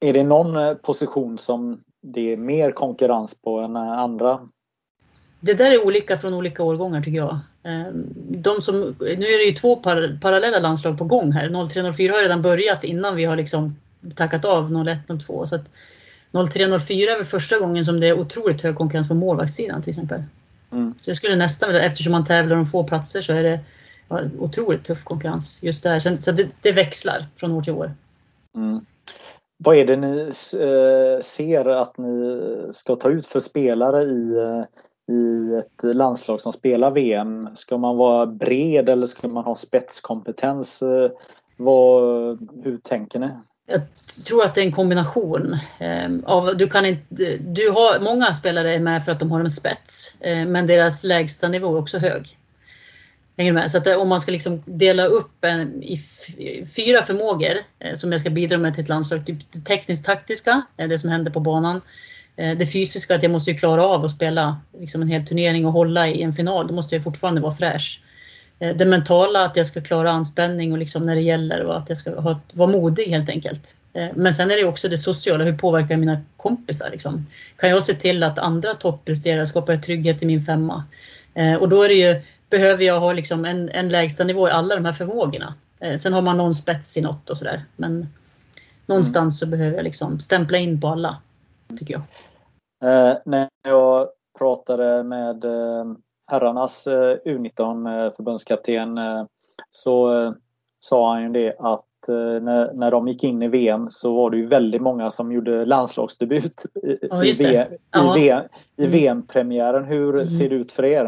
Är 0.00 0.12
det 0.12 0.22
någon 0.22 0.56
eh, 0.56 0.74
position 0.74 1.38
som 1.38 1.80
det 2.02 2.32
är 2.32 2.36
mer 2.36 2.70
konkurrens 2.70 3.34
på 3.34 3.58
än 3.58 3.76
andra? 3.76 4.48
Det 5.40 5.54
där 5.54 5.70
är 5.70 5.86
olika 5.86 6.18
från 6.18 6.34
olika 6.34 6.62
årgångar 6.62 7.02
tycker 7.02 7.18
jag. 7.18 7.38
Ehm, 7.62 8.06
de 8.30 8.62
som, 8.62 8.80
nu 9.00 9.26
är 9.26 9.38
det 9.38 9.44
ju 9.44 9.52
två 9.52 9.76
par, 9.76 10.18
parallella 10.22 10.58
landslag 10.58 10.98
på 10.98 11.04
gång 11.04 11.32
här. 11.32 11.48
03-04 11.48 12.10
har 12.10 12.22
redan 12.22 12.42
börjat 12.42 12.84
innan 12.84 13.16
vi 13.16 13.24
har 13.24 13.36
liksom 13.36 13.76
tackat 14.14 14.44
av 14.44 14.70
01-02. 14.70 15.46
Så 15.46 15.54
att 15.54 15.70
03-04 16.32 16.92
är 16.92 17.16
väl 17.16 17.26
första 17.26 17.58
gången 17.58 17.84
som 17.84 18.00
det 18.00 18.08
är 18.08 18.18
otroligt 18.18 18.62
hög 18.62 18.76
konkurrens 18.76 19.08
på 19.08 19.14
målvaktssidan 19.14 19.82
till 19.82 19.90
exempel. 19.90 20.22
Så 21.00 21.10
jag 21.10 21.16
skulle 21.16 21.36
nästan, 21.36 21.74
eftersom 21.74 22.12
man 22.12 22.24
tävlar 22.24 22.56
om 22.56 22.66
få 22.66 22.84
platser 22.84 23.20
så 23.20 23.32
är 23.32 23.42
det 23.42 23.60
otroligt 24.38 24.84
tuff 24.84 25.04
konkurrens 25.04 25.62
just 25.62 25.82
där. 25.82 26.18
Så 26.18 26.32
det, 26.32 26.48
det 26.62 26.72
växlar 26.72 27.26
från 27.36 27.52
år 27.52 27.62
till 27.62 27.72
år. 27.72 27.92
Mm. 28.56 28.80
Vad 29.64 29.76
är 29.76 29.86
det 29.86 29.96
ni 29.96 30.20
eh, 30.60 31.22
ser 31.22 31.68
att 31.68 31.98
ni 31.98 32.42
ska 32.72 32.96
ta 32.96 33.08
ut 33.08 33.26
för 33.26 33.40
spelare 33.40 34.02
i, 34.02 34.36
eh, 34.36 34.64
i 35.16 35.54
ett 35.54 35.96
landslag 35.96 36.40
som 36.40 36.52
spelar 36.52 36.90
VM? 36.90 37.48
Ska 37.54 37.78
man 37.78 37.96
vara 37.96 38.26
bred 38.26 38.88
eller 38.88 39.06
ska 39.06 39.28
man 39.28 39.44
ha 39.44 39.54
spetskompetens? 39.54 40.82
Eh, 40.82 41.10
vad, 41.56 42.02
hur 42.64 42.78
tänker 42.78 43.18
ni? 43.18 43.30
Jag 43.70 43.80
tror 44.24 44.44
att 44.44 44.54
det 44.54 44.60
är 44.60 44.64
en 44.64 44.72
kombination. 44.72 45.58
Ehm, 45.78 46.24
av, 46.26 46.56
du 46.56 46.68
kan 46.68 46.86
inte, 46.86 47.36
du 47.36 47.70
har, 47.70 48.00
många 48.00 48.34
spelare 48.34 48.74
är 48.74 48.80
med 48.80 49.04
för 49.04 49.12
att 49.12 49.20
de 49.20 49.30
har 49.30 49.40
en 49.40 49.50
spets, 49.50 50.14
eh, 50.20 50.46
men 50.46 50.66
deras 50.66 51.04
lägsta 51.04 51.48
nivå 51.48 51.76
är 51.76 51.80
också 51.80 51.98
hög. 51.98 52.38
Hänger 53.36 53.52
med? 53.52 53.70
Så 53.70 53.78
att 53.78 53.86
eh, 53.86 53.96
om 53.96 54.08
man 54.08 54.20
ska 54.20 54.32
liksom 54.32 54.62
dela 54.66 55.06
upp 55.06 55.44
en 55.44 55.82
i 55.82 56.00
fyra 56.76 57.02
förmågor 57.02 57.54
eh, 57.78 57.94
som 57.94 58.12
jag 58.12 58.20
ska 58.20 58.30
bidra 58.30 58.58
med 58.58 58.74
till 58.74 58.82
ett 58.82 58.88
landslag. 58.88 59.26
Typ 59.26 59.52
det 59.52 59.60
tekniskt 59.60 60.04
taktiska, 60.04 60.62
det 60.76 60.98
som 60.98 61.10
händer 61.10 61.30
på 61.30 61.40
banan. 61.40 61.80
Det 62.36 62.72
fysiska, 62.72 63.14
att 63.14 63.22
jag 63.22 63.32
måste 63.32 63.50
ju 63.50 63.56
klara 63.56 63.86
av 63.86 64.04
att 64.04 64.10
spela 64.10 64.60
liksom 64.80 65.02
en 65.02 65.08
hel 65.08 65.26
turnering 65.26 65.66
och 65.66 65.72
hålla 65.72 66.08
i 66.08 66.22
en 66.22 66.32
final. 66.32 66.66
Då 66.66 66.74
måste 66.74 66.94
jag 66.94 67.04
fortfarande 67.04 67.40
vara 67.40 67.54
fräsch. 67.54 68.00
Eh, 68.58 68.76
det 68.76 68.84
mentala, 68.84 69.44
att 69.44 69.56
jag 69.56 69.66
ska 69.66 69.80
klara 69.80 70.10
anspänning 70.10 70.72
och 70.72 70.78
liksom 70.78 71.06
när 71.06 71.14
det 71.14 71.20
gäller 71.20 71.64
och 71.64 71.76
att 71.76 71.88
jag 71.88 71.98
ska 71.98 72.20
ha, 72.20 72.40
vara 72.52 72.70
modig 72.70 73.04
helt 73.04 73.28
enkelt. 73.28 73.76
Eh, 73.92 74.08
men 74.14 74.34
sen 74.34 74.50
är 74.50 74.56
det 74.56 74.64
också 74.64 74.88
det 74.88 74.98
sociala, 74.98 75.44
hur 75.44 75.58
påverkar 75.58 75.90
jag 75.90 76.00
mina 76.00 76.20
kompisar? 76.36 76.90
Liksom? 76.90 77.26
Kan 77.56 77.70
jag 77.70 77.82
se 77.82 77.94
till 77.94 78.22
att 78.22 78.38
andra 78.38 78.74
toppresterar? 78.74 79.44
Skapar 79.44 79.72
jag 79.72 79.82
trygghet 79.82 80.22
i 80.22 80.26
min 80.26 80.42
femma? 80.42 80.84
Eh, 81.34 81.54
och 81.54 81.68
då 81.68 81.82
är 81.82 81.88
det 81.88 81.94
ju 81.94 82.22
behöver 82.50 82.84
jag 82.84 83.00
ha 83.00 83.12
liksom 83.12 83.44
en, 83.44 83.68
en 83.68 83.88
lägsta 83.88 84.24
nivå 84.24 84.48
i 84.48 84.50
alla 84.50 84.74
de 84.74 84.84
här 84.84 84.92
förmågorna. 84.92 85.54
Sen 85.98 86.12
har 86.12 86.22
man 86.22 86.36
någon 86.36 86.54
spets 86.54 86.96
i 86.96 87.00
något 87.00 87.30
och 87.30 87.36
sådär. 87.36 87.64
Men 87.76 88.08
någonstans 88.86 89.42
mm. 89.42 89.50
så 89.50 89.56
behöver 89.56 89.76
jag 89.76 89.84
liksom 89.84 90.18
stämpla 90.18 90.58
in 90.58 90.80
på 90.80 90.88
alla, 90.88 91.16
tycker 91.78 91.94
jag. 91.94 92.02
Eh, 92.84 93.16
när 93.24 93.48
jag 93.68 94.08
pratade 94.38 95.02
med 95.02 95.44
eh, 95.44 95.84
herrarnas 96.28 96.86
eh, 96.86 97.16
U19 97.24 97.88
eh, 97.88 99.18
eh, 99.18 99.26
så 99.70 100.34
sa 100.80 101.12
han 101.12 101.22
ju 101.22 101.28
det 101.28 101.56
att 101.58 101.84
när, 102.42 102.72
när 102.72 102.90
de 102.90 103.08
gick 103.08 103.24
in 103.24 103.42
i 103.42 103.48
VM 103.48 103.90
så 103.90 104.14
var 104.14 104.30
det 104.30 104.36
ju 104.36 104.46
väldigt 104.46 104.82
många 104.82 105.10
som 105.10 105.32
gjorde 105.32 105.64
landslagsdebut 105.64 106.64
i, 106.82 106.98
ja, 107.10 107.24
i, 107.24 107.32
VM, 107.32 107.72
ja. 107.90 108.16
i, 108.16 108.20
VM, 108.20 108.44
i 108.76 108.84
mm. 108.84 108.92
VM-premiären. 108.92 109.84
Hur 109.84 110.14
mm. 110.14 110.28
ser 110.28 110.48
det 110.48 110.54
ut 110.54 110.72
för 110.72 110.84
er? 110.84 111.04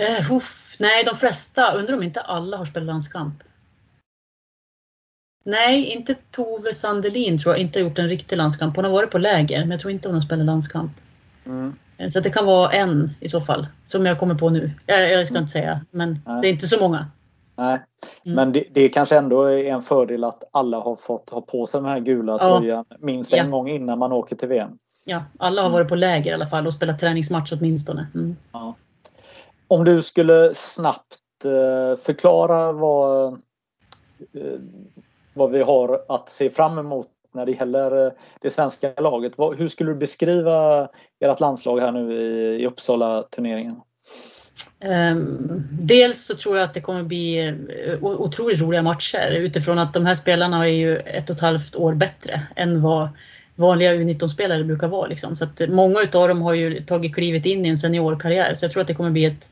Uh, 0.00 0.32
uff, 0.36 0.76
nej, 0.78 1.04
de 1.04 1.16
flesta. 1.16 1.72
Undrar 1.72 1.96
om 1.96 2.02
inte 2.02 2.20
alla 2.20 2.56
har 2.56 2.64
spelat 2.64 2.86
landskamp. 2.86 3.34
Nej, 5.44 5.84
inte 5.84 6.14
Tove 6.14 6.74
Sandelin 6.74 7.38
tror 7.38 7.54
jag 7.54 7.62
inte 7.62 7.78
har 7.78 7.84
gjort 7.84 7.98
en 7.98 8.08
riktig 8.08 8.36
landskamp. 8.36 8.76
Hon 8.76 8.84
har 8.84 8.92
varit 8.92 9.10
på 9.10 9.18
läger, 9.18 9.60
men 9.60 9.70
jag 9.70 9.80
tror 9.80 9.92
inte 9.92 10.08
hon 10.08 10.14
har 10.14 10.22
spelat 10.22 10.46
landskamp. 10.46 10.92
Mm. 11.46 11.74
Så 12.10 12.20
det 12.20 12.30
kan 12.30 12.46
vara 12.46 12.70
en 12.70 13.10
i 13.20 13.28
så 13.28 13.40
fall, 13.40 13.66
som 13.86 14.06
jag 14.06 14.18
kommer 14.18 14.34
på 14.34 14.50
nu. 14.50 14.70
Jag, 14.86 15.10
jag 15.12 15.26
ska 15.26 15.32
mm. 15.32 15.42
inte 15.42 15.52
säga, 15.52 15.80
men 15.90 16.18
Nej. 16.26 16.40
det 16.42 16.48
är 16.48 16.52
inte 16.52 16.66
så 16.66 16.80
många. 16.80 17.06
Nej, 17.56 17.80
mm. 18.24 18.36
men 18.36 18.52
det, 18.52 18.64
det 18.72 18.88
kanske 18.88 19.18
ändå 19.18 19.42
är 19.42 19.64
en 19.64 19.82
fördel 19.82 20.24
att 20.24 20.44
alla 20.50 20.80
har 20.80 20.96
fått 20.96 21.30
ha 21.30 21.40
på 21.40 21.66
sig 21.66 21.80
den 21.80 21.90
här 21.90 22.00
gula 22.00 22.38
ja. 22.40 22.58
tröjan 22.58 22.84
minst 22.98 23.32
en 23.32 23.38
ja. 23.38 23.50
gång 23.50 23.68
innan 23.68 23.98
man 23.98 24.12
åker 24.12 24.36
till 24.36 24.48
VM. 24.48 24.78
Ja, 25.04 25.24
alla 25.38 25.62
har 25.62 25.68
mm. 25.68 25.78
varit 25.78 25.88
på 25.88 25.94
läger 25.94 26.30
i 26.30 26.34
alla 26.34 26.46
fall 26.46 26.66
och 26.66 26.72
spelat 26.72 26.98
träningsmatch 26.98 27.52
åtminstone. 27.52 28.06
Mm. 28.14 28.36
Ja. 28.52 28.74
Om 29.68 29.84
du 29.84 30.02
skulle 30.02 30.54
snabbt 30.54 31.44
eh, 31.44 31.98
förklara 32.02 32.72
vad, 32.72 33.32
eh, 34.32 34.60
vad 35.34 35.50
vi 35.50 35.62
har 35.62 36.04
att 36.08 36.28
se 36.28 36.50
fram 36.50 36.78
emot 36.78 37.08
när 37.36 37.46
det 37.46 37.52
gäller 37.52 38.06
eh, 38.06 38.12
det 38.40 38.50
svenska 38.50 38.92
laget. 38.98 39.32
Hur 39.56 39.68
skulle 39.68 39.90
du 39.90 39.96
beskriva 39.96 40.88
ert 41.20 41.40
landslag 41.40 41.80
här 41.80 41.92
nu 41.92 42.12
i 42.60 42.66
Uppsala-turneringen? 42.66 43.80
Ehm, 44.80 45.62
dels 45.70 46.26
så 46.26 46.34
tror 46.34 46.56
jag 46.56 46.64
att 46.64 46.74
det 46.74 46.80
kommer 46.80 47.02
bli 47.02 47.48
eh, 47.48 48.02
otroligt 48.02 48.60
roliga 48.60 48.82
matcher 48.82 49.30
utifrån 49.30 49.78
att 49.78 49.92
de 49.92 50.06
här 50.06 50.14
spelarna 50.14 50.64
är 50.64 50.72
ju 50.72 50.96
ett 50.96 51.30
och 51.30 51.36
ett 51.36 51.42
halvt 51.42 51.76
år 51.76 51.94
bättre 51.94 52.42
än 52.56 52.80
vad 52.80 53.08
vanliga 53.54 53.94
U19-spelare 53.94 54.64
brukar 54.64 54.88
vara. 54.88 55.06
Liksom. 55.06 55.36
Så 55.36 55.44
att 55.44 55.60
många 55.68 55.98
av 56.12 56.28
dem 56.28 56.42
har 56.42 56.54
ju 56.54 56.82
tagit 56.82 57.14
klivet 57.14 57.46
in 57.46 57.66
i 57.66 57.68
en 57.68 57.76
seniorkarriär 57.76 58.54
så 58.54 58.64
jag 58.64 58.72
tror 58.72 58.80
att 58.80 58.88
det 58.88 58.94
kommer 58.94 59.10
bli 59.10 59.24
ett, 59.24 59.50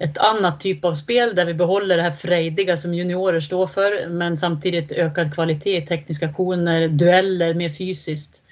ett 0.00 0.18
annat 0.18 0.60
typ 0.60 0.84
av 0.84 0.94
spel 0.94 1.34
där 1.34 1.46
vi 1.46 1.54
behåller 1.54 1.96
det 1.96 2.02
här 2.02 2.10
frejdiga 2.10 2.76
som 2.76 2.94
juniorer 2.94 3.40
står 3.40 3.66
för 3.66 4.08
men 4.08 4.36
samtidigt 4.36 4.92
ökad 4.92 5.34
kvalitet 5.34 5.76
i 5.76 5.86
tekniska 5.86 6.26
aktioner, 6.26 6.88
dueller, 6.88 7.54
mer 7.54 7.68
fysiskt. 7.68 8.42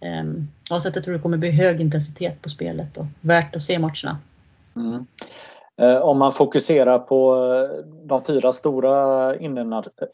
Ehm, 0.00 0.48
ja, 0.70 0.80
så 0.80 0.88
att 0.88 0.96
jag 0.96 1.04
tror 1.04 1.14
det 1.14 1.20
kommer 1.20 1.36
bli 1.36 1.50
hög 1.50 1.80
intensitet 1.80 2.42
på 2.42 2.48
spelet 2.48 2.96
och 2.96 3.04
värt 3.20 3.56
att 3.56 3.62
se 3.62 3.78
matcherna. 3.78 4.18
Mm. 4.76 5.06
Eh, 5.76 5.96
om 5.96 6.18
man 6.18 6.32
fokuserar 6.32 6.98
på 6.98 7.34
eh, 7.34 7.84
de 8.04 8.22
fyra 8.22 8.52
stora 8.52 9.36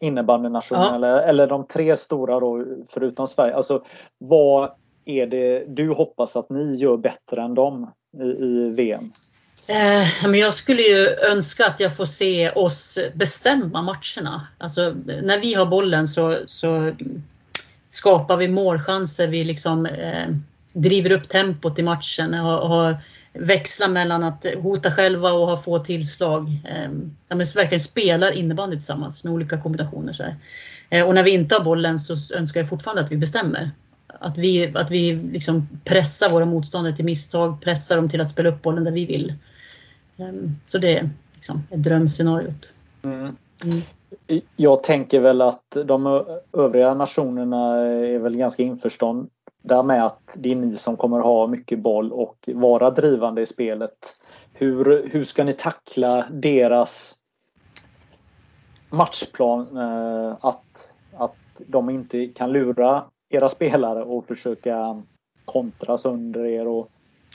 innebandynationerna 0.00 0.88
ja. 0.90 0.94
eller, 0.94 1.28
eller 1.28 1.46
de 1.46 1.66
tre 1.66 1.96
stora 1.96 2.40
då, 2.40 2.64
förutom 2.88 3.28
Sverige. 3.28 3.54
Alltså, 3.54 3.82
vad 4.18 4.70
är 5.04 5.26
det 5.26 5.64
du 5.68 5.92
hoppas 5.92 6.36
att 6.36 6.50
ni 6.50 6.74
gör 6.74 6.96
bättre 6.96 7.42
än 7.42 7.54
dem 7.54 7.90
i, 8.18 8.24
i 8.24 8.72
VM? 8.76 9.10
Eh, 9.66 10.06
men 10.22 10.34
jag 10.34 10.54
skulle 10.54 10.82
ju 10.82 11.08
önska 11.08 11.66
att 11.66 11.80
jag 11.80 11.96
får 11.96 12.06
se 12.06 12.50
oss 12.50 12.98
bestämma 13.14 13.82
matcherna. 13.82 14.46
Alltså, 14.58 14.94
när 15.22 15.40
vi 15.40 15.54
har 15.54 15.66
bollen 15.66 16.08
så, 16.08 16.38
så 16.46 16.92
skapar 17.88 18.36
vi 18.36 18.48
målchanser. 18.48 19.28
Vi 19.28 19.44
liksom, 19.44 19.86
eh, 19.86 20.28
driver 20.72 21.12
upp 21.12 21.28
tempot 21.28 21.78
i 21.78 21.82
matchen. 21.82 22.34
och 22.34 22.68
har 22.68 22.96
växlar 23.38 23.88
mellan 23.88 24.24
att 24.24 24.46
hota 24.62 24.90
själva 24.90 25.32
och 25.32 25.46
ha 25.46 25.56
få 25.56 25.78
tillslag. 25.78 26.48
Eh, 26.64 26.90
ja, 27.28 27.36
verkligen 27.36 27.80
spelar 27.80 28.32
innebandy 28.32 28.76
tillsammans 28.76 29.24
med 29.24 29.32
olika 29.32 29.60
kombinationer. 29.60 30.12
Så 30.12 30.24
eh, 30.90 31.06
och 31.06 31.14
när 31.14 31.22
vi 31.22 31.30
inte 31.30 31.54
har 31.54 31.64
bollen 31.64 31.98
så 31.98 32.34
önskar 32.34 32.60
jag 32.60 32.68
fortfarande 32.68 33.02
att 33.02 33.12
vi 33.12 33.16
bestämmer. 33.16 33.70
Att 34.20 34.38
vi, 34.38 34.76
att 34.76 34.90
vi 34.90 35.12
liksom 35.12 35.68
pressar 35.84 36.30
våra 36.30 36.44
motståndare 36.44 36.96
till 36.96 37.04
misstag, 37.04 37.60
pressar 37.62 37.96
dem 37.96 38.08
till 38.08 38.20
att 38.20 38.30
spela 38.30 38.48
upp 38.48 38.62
bollen 38.62 38.84
där 38.84 38.92
vi 38.92 39.06
vill. 39.06 39.34
Eh, 40.16 40.50
så 40.66 40.78
det 40.78 40.98
är 40.98 41.10
liksom 41.34 41.62
ett 41.70 41.82
drömscenariot. 41.82 42.72
Mm. 43.02 43.36
Mm. 43.64 43.82
Jag 44.56 44.82
tänker 44.82 45.20
väl 45.20 45.42
att 45.42 45.76
de 45.84 46.24
övriga 46.52 46.94
nationerna 46.94 47.76
är 47.76 48.18
väl 48.18 48.36
ganska 48.36 48.62
införstånd 48.62 49.30
med 49.84 50.06
att 50.06 50.36
det 50.36 50.52
är 50.52 50.56
ni 50.56 50.76
som 50.76 50.96
kommer 50.96 51.20
ha 51.20 51.46
mycket 51.46 51.78
boll 51.78 52.12
och 52.12 52.48
vara 52.54 52.90
drivande 52.90 53.42
i 53.42 53.46
spelet. 53.46 54.16
Hur, 54.52 55.08
hur 55.12 55.24
ska 55.24 55.44
ni 55.44 55.52
tackla 55.52 56.26
deras 56.30 57.14
matchplan? 58.90 59.76
Eh, 59.76 60.36
att, 60.40 60.94
att 61.16 61.36
de 61.66 61.90
inte 61.90 62.26
kan 62.26 62.52
lura 62.52 63.04
era 63.30 63.48
spelare 63.48 64.02
och 64.02 64.26
försöka 64.26 65.02
kontra 65.44 65.98
sönder 65.98 66.46
er 66.46 66.68
och 66.68 66.90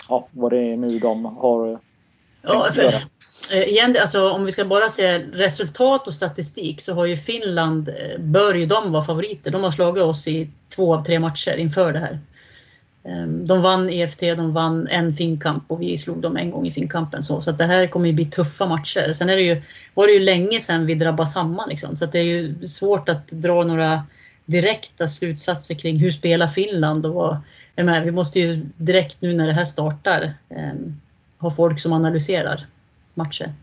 ja, 0.10 0.28
vad 0.32 0.52
det 0.52 0.64
är 0.64 0.78
nu 0.78 1.00
de 1.00 1.26
har 1.26 1.80
ja, 2.42 2.64
tänkt 2.64 2.78
göra. 2.78 3.02
Eh, 3.52 3.68
igen, 3.68 3.96
alltså, 4.02 4.30
om 4.30 4.46
vi 4.46 4.52
ska 4.52 4.66
bara 4.66 4.90
se 4.90 5.20
resultat 5.20 6.08
och 6.08 6.14
statistik 6.14 6.82
så 6.82 6.94
har 6.94 7.06
ju 7.06 7.18
Finland, 7.18 7.90
eh, 7.90 8.20
bör 8.20 8.54
ju 8.54 8.66
de 8.66 8.92
vara 8.92 9.04
favoriter. 9.04 9.52
De 9.52 9.64
har 9.64 9.72
slagit 9.72 10.04
oss 10.04 10.28
i 10.28 10.50
två 10.70 10.96
av 10.96 11.04
tre 11.04 11.20
matcher 11.20 11.60
inför 11.60 11.94
det 11.94 12.00
här. 12.00 12.20
Ehm, 13.04 13.46
de 13.46 13.62
vann 13.62 13.90
EFT, 13.90 14.20
de 14.20 14.54
vann 14.54 14.88
en 14.88 15.12
finkamp 15.12 15.64
och 15.68 15.82
vi 15.82 15.98
slog 15.98 16.22
dem 16.22 16.38
en 16.38 16.52
gång 16.52 16.68
i 16.68 16.72
finkampen. 16.72 17.24
Så, 17.24 17.42
så 17.42 17.50
att 17.50 17.58
det 17.58 17.66
här 17.66 17.88
kommer 17.88 18.08
ju 18.08 18.14
bli 18.14 18.26
tuffa 18.26 18.66
matcher. 18.66 19.14
Sen 19.14 19.30
är 19.30 19.36
det 19.36 19.44
ju, 19.44 19.62
var 19.94 20.08
det 20.08 20.14
ju 20.14 20.20
länge 20.20 20.60
sedan 20.60 20.86
vi 20.86 20.96
drabbade 20.96 21.30
samman. 21.30 21.70
Liksom, 21.70 21.98
så 21.98 22.06
att 22.06 22.12
det 22.12 22.20
är 22.20 22.24
ju 22.24 22.66
svårt 22.66 23.10
att 23.10 23.28
dra 23.28 23.64
några 23.64 24.04
direkta 24.52 25.08
slutsatser 25.08 25.76
kring 25.76 25.98
hur 25.98 26.12
spelar 26.12 26.48
Finland 26.48 27.06
och 27.06 27.14
vad, 27.14 27.38
menar, 27.76 28.02
vi 28.02 28.12
måste 28.12 28.40
ju 28.40 28.66
direkt 28.78 29.22
nu 29.22 29.34
när 29.34 29.48
det 29.48 29.54
här 29.54 29.66
startar 29.66 30.34
eh, 30.50 30.74
ha 31.40 31.50
folk 31.50 31.80
som 31.80 31.94
analyserar 31.94 32.68
matcher. 33.14 33.54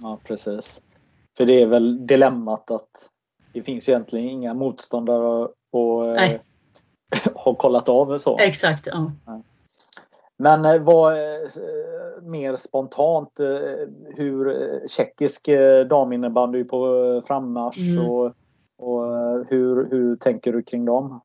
Ja, 0.00 0.18
precis. 0.24 0.82
För 1.36 1.46
det 1.46 1.62
är 1.62 1.66
väl 1.66 2.06
dilemmat 2.06 2.70
att 2.70 2.90
det 3.52 3.62
finns 3.62 3.88
egentligen 3.88 4.28
inga 4.28 4.54
motståndare 4.54 5.44
att 5.44 5.50
har 7.34 7.54
kollat 7.54 7.88
av 7.88 8.18
så. 8.18 8.38
Exakt, 8.38 8.86
ja. 8.86 9.12
Men 10.36 10.64
eh, 10.64 10.78
vad 10.78 11.14
mer 12.22 12.56
spontant 12.56 13.40
hur 14.16 14.54
tjeckisk 14.88 15.48
daminnebandy 15.88 16.64
på 16.64 17.22
frammarsch 17.26 17.78
mm. 17.78 18.08
och, 18.08 18.32
och 18.80 19.46
hur, 19.48 19.90
hur 19.90 20.16
tänker 20.16 20.52
du 20.52 20.62
kring 20.62 20.84
dem? 20.84 21.20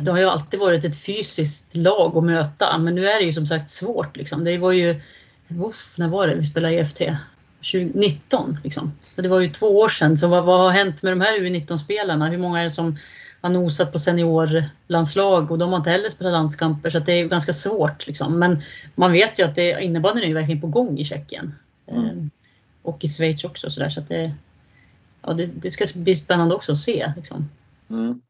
Det 0.00 0.10
har 0.10 0.18
ju 0.18 0.24
alltid 0.24 0.60
varit 0.60 0.84
ett 0.84 1.04
fysiskt 1.04 1.76
lag 1.76 2.16
att 2.16 2.24
möta 2.24 2.78
men 2.78 2.94
nu 2.94 3.06
är 3.06 3.18
det 3.18 3.24
ju 3.24 3.32
som 3.32 3.46
sagt 3.46 3.70
svårt. 3.70 4.16
Liksom. 4.16 4.44
Det 4.44 4.58
var 4.58 4.72
ju, 4.72 5.00
uff, 5.48 5.94
när 5.98 6.08
var 6.08 6.26
det 6.26 6.34
vi 6.34 6.44
spelade 6.44 6.74
i 6.74 6.84
FT? 6.84 7.16
2019 7.72 8.58
liksom. 8.64 8.92
Så 9.02 9.22
det 9.22 9.28
var 9.28 9.40
ju 9.40 9.48
två 9.48 9.66
år 9.66 9.88
sedan. 9.88 10.18
Så 10.18 10.28
vad, 10.28 10.44
vad 10.44 10.60
har 10.60 10.70
hänt 10.70 11.02
med 11.02 11.12
de 11.12 11.20
här 11.20 11.38
U19-spelarna? 11.38 12.28
Hur 12.28 12.38
många 12.38 12.60
är 12.60 12.64
det 12.64 12.70
som 12.70 12.98
har 13.40 13.50
nosat 13.50 13.92
på 13.92 13.98
seniorlandslag 13.98 15.50
och 15.50 15.58
de 15.58 15.70
har 15.70 15.76
inte 15.76 15.90
heller 15.90 16.08
spelat 16.08 16.32
landskamper 16.32 16.90
så 16.90 16.98
det 16.98 17.12
är 17.12 17.28
ganska 17.28 17.52
svårt. 17.52 18.06
Liksom. 18.06 18.38
Men 18.38 18.62
man 18.94 19.12
vet 19.12 19.38
ju 19.38 19.42
att 19.42 19.58
innebandyn 19.58 20.24
är 20.24 20.28
ju 20.28 20.34
verkligen 20.34 20.60
på 20.60 20.66
gång 20.66 20.98
i 20.98 21.04
Tjeckien. 21.04 21.54
Mm. 21.86 22.04
Ehm, 22.04 22.30
och 22.82 23.04
i 23.04 23.08
Schweiz 23.08 23.44
också. 23.44 23.70
Så, 23.70 23.80
där, 23.80 23.88
så 23.88 24.00
att 24.00 24.08
det, 24.08 24.32
ja, 25.26 25.32
det, 25.32 25.46
det, 25.46 25.70
ska 25.70 25.84
bli 25.94 26.14
spännande 26.14 26.54
också 26.54 26.72
att 26.72 26.78
se. 26.78 27.12
Liksom. 27.16 27.48
Mm. 27.90 28.20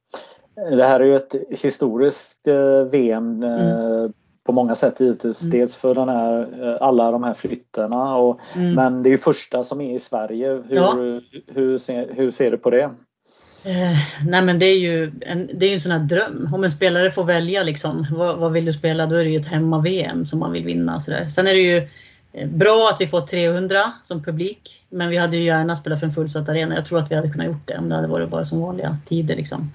Det 0.54 0.85
här 0.85 1.00
är 1.00 1.04
ju 1.04 1.16
ett 1.16 1.35
historiskt 1.50 2.48
eh, 2.48 2.82
VM 2.90 3.42
eh, 3.42 3.50
mm 3.50 4.12
på 4.46 4.52
många 4.52 4.74
sätt 4.74 5.00
givetvis. 5.00 5.42
Mm. 5.42 5.59
Dels 5.59 5.76
för 5.76 5.94
den 5.94 6.09
här, 6.09 6.40
eh, 6.62 6.76
alla 6.80 7.11
de 7.11 7.24
här 7.24 7.35
flytterna 7.35 8.16
och, 8.16 8.40
mm. 8.54 8.74
men 8.74 9.02
det 9.02 9.09
är 9.09 9.11
ju 9.11 9.18
första 9.18 9.64
som 9.64 9.80
är 9.80 9.96
i 9.96 10.00
Sverige. 10.00 10.50
Hur, 10.68 10.76
ja. 10.76 10.98
hur, 11.46 11.78
ser, 11.78 12.14
hur 12.14 12.30
ser 12.30 12.50
du 12.50 12.59
på 12.59 12.70
det? 12.70 12.90
Eh, 13.64 13.96
nej 14.26 14.42
men 14.42 14.59
det 14.59 14.66
är 14.66 14.78
ju 14.78 15.12
en, 15.20 15.50
det 15.54 15.66
är 15.66 15.72
en 15.72 15.80
sån 15.80 15.92
här 15.92 15.98
dröm. 15.98 16.50
Om 16.54 16.64
en 16.64 16.70
spelare 16.70 17.11
får 17.11 17.24
välja 17.24 17.62
liksom, 17.62 18.06
vad, 18.11 18.38
vad 18.38 18.52
vill 18.52 18.64
du 18.64 18.72
spela, 18.72 19.06
då 19.06 19.16
är 19.16 19.24
det 19.24 19.30
ju 19.30 19.37
ett 19.37 19.46
hemma-VM 19.46 20.26
som 20.26 20.38
man 20.38 20.52
vill 20.52 20.64
vinna. 20.64 21.00
Så 21.00 21.11
där. 21.11 21.28
Sen 21.28 21.46
är 21.46 21.54
det 21.54 21.61
ju 21.61 21.88
bra 22.44 22.90
att 22.92 23.01
vi 23.01 23.07
får 23.07 23.20
300 23.20 23.92
som 24.03 24.22
publik, 24.22 24.85
men 24.88 25.09
vi 25.09 25.16
hade 25.16 25.37
ju 25.37 25.44
gärna 25.44 25.77
spelat 25.77 26.01
för 26.01 26.07
en 26.07 26.12
fullsatt 26.12 26.49
arena. 26.49 26.75
Jag 26.75 26.87
tror 26.87 26.99
att 26.99 27.11
vi 27.11 27.14
hade 27.14 27.31
kunnat 27.31 27.46
gjort 27.46 27.66
det 27.66 27.79
om 27.79 27.88
det 27.88 27.94
hade 27.94 28.09
varit 28.09 28.31
bara 28.31 28.44
som 28.44 28.61
vanliga 28.61 28.99
tider. 29.07 29.37
Liksom. 29.37 29.72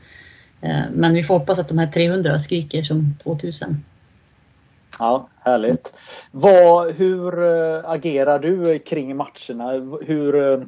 Eh, 0.61 0.83
men 0.93 1.13
vi 1.13 1.23
får 1.23 1.39
hoppas 1.39 1.59
att 1.59 1.67
de 1.67 1.77
här 1.77 1.87
300 1.87 2.39
skriker 2.39 2.81
som 2.81 3.15
2000. 3.23 3.83
Ja, 4.99 5.27
härligt. 5.39 5.93
Vad, 6.31 6.91
hur 6.91 7.43
äh, 7.43 7.89
agerar 7.89 8.39
du 8.39 8.79
kring 8.79 9.15
matcherna? 9.15 9.71
Hur, 10.05 10.53
äh, 10.53 10.59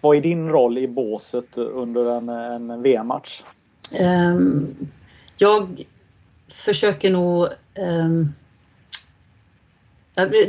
vad 0.00 0.16
är 0.16 0.20
din 0.20 0.48
roll 0.48 0.78
i 0.78 0.88
båset 0.88 1.56
under 1.56 2.16
en, 2.16 2.28
en 2.28 2.82
VM-match? 2.82 3.42
Um, 4.00 4.88
jag 5.36 5.84
försöker 6.48 7.10
nog 7.10 7.48
um, 7.78 8.32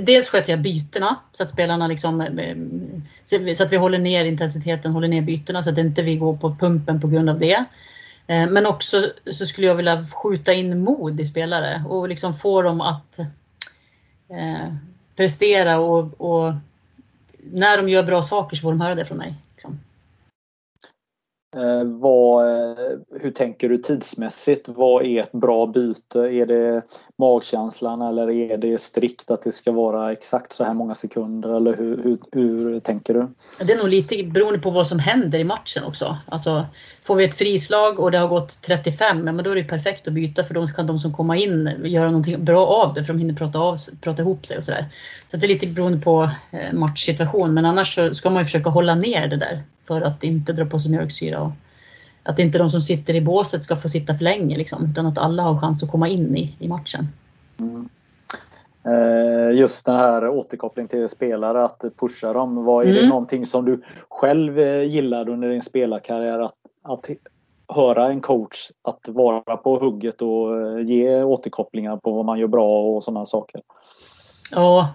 Dels 0.06 0.30
sköter 0.30 0.54
jag 0.54 0.62
bytena 0.62 1.16
så 1.34 1.44
att 1.44 1.50
spelarna 1.50 1.88
liksom 1.88 2.22
eh, 2.22 2.56
så 3.56 3.64
att 3.64 3.72
vi 3.72 3.78
håller 3.78 3.98
ner 3.98 4.26
intensiteten, 4.26 4.92
håller 4.92 5.08
ner 5.08 5.22
bytena 5.22 5.64
så 5.64 5.70
att 5.70 5.78
inte 5.78 6.02
vi 6.02 6.16
går 6.16 6.38
på 6.38 6.56
pumpen 6.56 7.02
på 7.02 7.08
grund 7.08 7.30
av 7.30 7.40
det. 7.40 7.66
Eh, 8.28 8.50
men 8.50 8.66
också 8.66 9.12
så 9.32 9.46
skulle 9.46 9.68
jag 9.68 9.76
vilja 9.76 10.06
skjuta 10.14 10.54
in 10.54 10.84
mod 10.84 11.20
i 11.20 11.26
spelare 11.26 11.84
och 11.90 12.10
liksom 12.10 12.34
få 12.34 12.62
dem 12.62 12.82
att 12.82 13.20
eh, 14.30 14.74
prestera 15.16 15.80
och, 15.80 16.22
och, 16.22 16.54
när 17.52 17.78
de 17.78 17.90
gör 17.90 18.04
bra 18.04 18.22
saker 18.22 18.56
så 18.56 18.62
får 18.62 18.72
de 18.72 18.82
höra 18.82 18.96
det 18.96 19.06
från 19.06 19.18
mig. 19.18 19.34
Liksom. 19.54 19.80
Eh, 21.56 21.84
vad, 21.84 22.48
eh, 22.48 22.98
hur 23.22 23.32
tänker 23.32 23.70
du 23.70 23.78
tidsmässigt? 23.78 24.68
Vad 24.68 25.06
är 25.06 25.24
ett 25.24 25.32
bra 25.32 25.66
byte? 25.66 26.20
Är 26.20 26.46
det 26.46 26.82
magkänslan 27.18 28.02
eller 28.02 28.30
är 28.30 28.58
det 28.58 28.82
strikt 28.82 29.32
att 29.32 29.44
det 29.44 29.52
ska 29.52 29.72
vara 29.72 30.12
exakt 30.12 30.54
så 30.54 30.64
här 30.64 30.74
många 30.74 30.96
sekunder? 30.96 31.56
Eller 31.56 31.78
hur, 31.78 32.04
hur, 32.04 32.20
hur 32.32 32.80
tänker 32.80 33.14
du? 33.14 33.28
Det 33.66 33.74
är 33.74 33.78
nog 33.78 33.90
lite 33.90 34.24
beroende 34.24 34.60
på 34.60 34.70
vad 34.70 34.88
som 34.88 35.00
händer 35.00 35.40
i 35.40 35.44
matchen 35.44 35.84
också. 35.84 36.18
Alltså, 36.26 36.66
får 37.04 37.16
vi 37.16 37.24
ett 37.24 37.36
frislag 37.36 38.00
och 38.00 38.12
det 38.12 38.18
har 38.18 38.28
gått 38.28 38.62
35, 38.62 39.20
men 39.20 39.38
då 39.38 39.52
är 39.52 39.56
det 39.56 39.64
perfekt 39.64 40.08
att 40.08 40.14
byta 40.14 40.44
för 40.44 40.54
då 40.54 40.68
kan 40.68 40.88
de 40.88 41.00
som 41.00 41.14
kommer 41.14 41.36
in 41.36 41.72
göra 41.84 42.06
någonting 42.06 42.44
bra 42.44 42.68
av 42.68 42.94
det 42.94 43.04
för 43.04 43.14
de 43.14 43.20
hinner 43.20 43.34
prata, 43.34 43.60
av, 43.60 43.80
prata 44.02 44.22
ihop 44.22 44.46
sig 44.46 44.58
och 44.58 44.64
sådär. 44.64 44.90
Så 45.32 45.38
det 45.38 45.46
är 45.46 45.48
lite 45.48 45.68
beroende 45.68 46.00
på 46.00 46.30
eh, 46.52 46.74
matchsituation 46.74 47.54
men 47.54 47.66
annars 47.66 47.96
så 47.96 48.16
ska 48.16 48.30
man 48.30 48.42
ju 48.42 48.46
försöka 48.46 48.70
hålla 48.70 48.96
ner 48.96 49.28
det 49.28 49.38
där 49.38 49.64
för 49.88 50.02
att 50.02 50.24
inte 50.24 50.54
dra 50.54 50.66
på 50.66 50.80
sig 50.80 50.92
mjölksyra. 50.92 51.42
Och 51.42 51.52
att 52.26 52.40
inte 52.40 52.58
de 52.58 52.70
som 52.70 52.82
sitter 52.82 53.16
i 53.16 53.22
båset 53.22 53.64
ska 53.64 53.76
få 53.76 53.90
sitta 53.90 54.14
för 54.14 54.24
länge 54.24 54.58
liksom, 54.58 54.86
utan 54.92 55.06
att 55.06 55.18
alla 55.18 55.44
har 55.44 55.60
chans 55.60 55.84
att 55.84 55.92
komma 55.92 56.08
in 56.08 56.38
i, 56.38 56.56
i 56.60 56.68
matchen. 56.68 57.08
Mm. 57.60 57.90
Eh, 58.86 59.60
just 59.60 59.86
den 59.86 59.96
här 59.96 60.30
återkoppling 60.30 60.88
till 60.88 61.10
spelare, 61.10 61.64
att 61.64 61.84
pusha 62.00 62.34
dem. 62.34 62.66
Vad 62.66 62.86
är 62.86 62.90
mm. 62.90 63.02
det 63.02 63.10
någonting 63.10 63.46
som 63.46 63.66
du 63.66 63.82
själv 64.10 64.60
eh, 64.60 64.84
gillade 64.84 65.32
under 65.32 65.50
din 65.50 65.62
spelarkarriär? 65.62 66.40
Att, 66.40 66.56
att 66.84 67.10
höra 67.68 68.08
en 68.08 68.22
coach 68.22 68.72
att 68.82 69.08
vara 69.08 69.58
på 69.58 69.80
hugget 69.80 70.22
och 70.22 70.62
eh, 70.62 70.80
ge 70.80 71.24
återkopplingar 71.24 71.98
på 71.98 72.12
vad 72.12 72.26
man 72.26 72.40
gör 72.40 72.48
bra 72.48 72.82
och 72.82 73.04
sådana 73.04 73.26
saker? 73.26 73.62
Ja, 74.52 74.94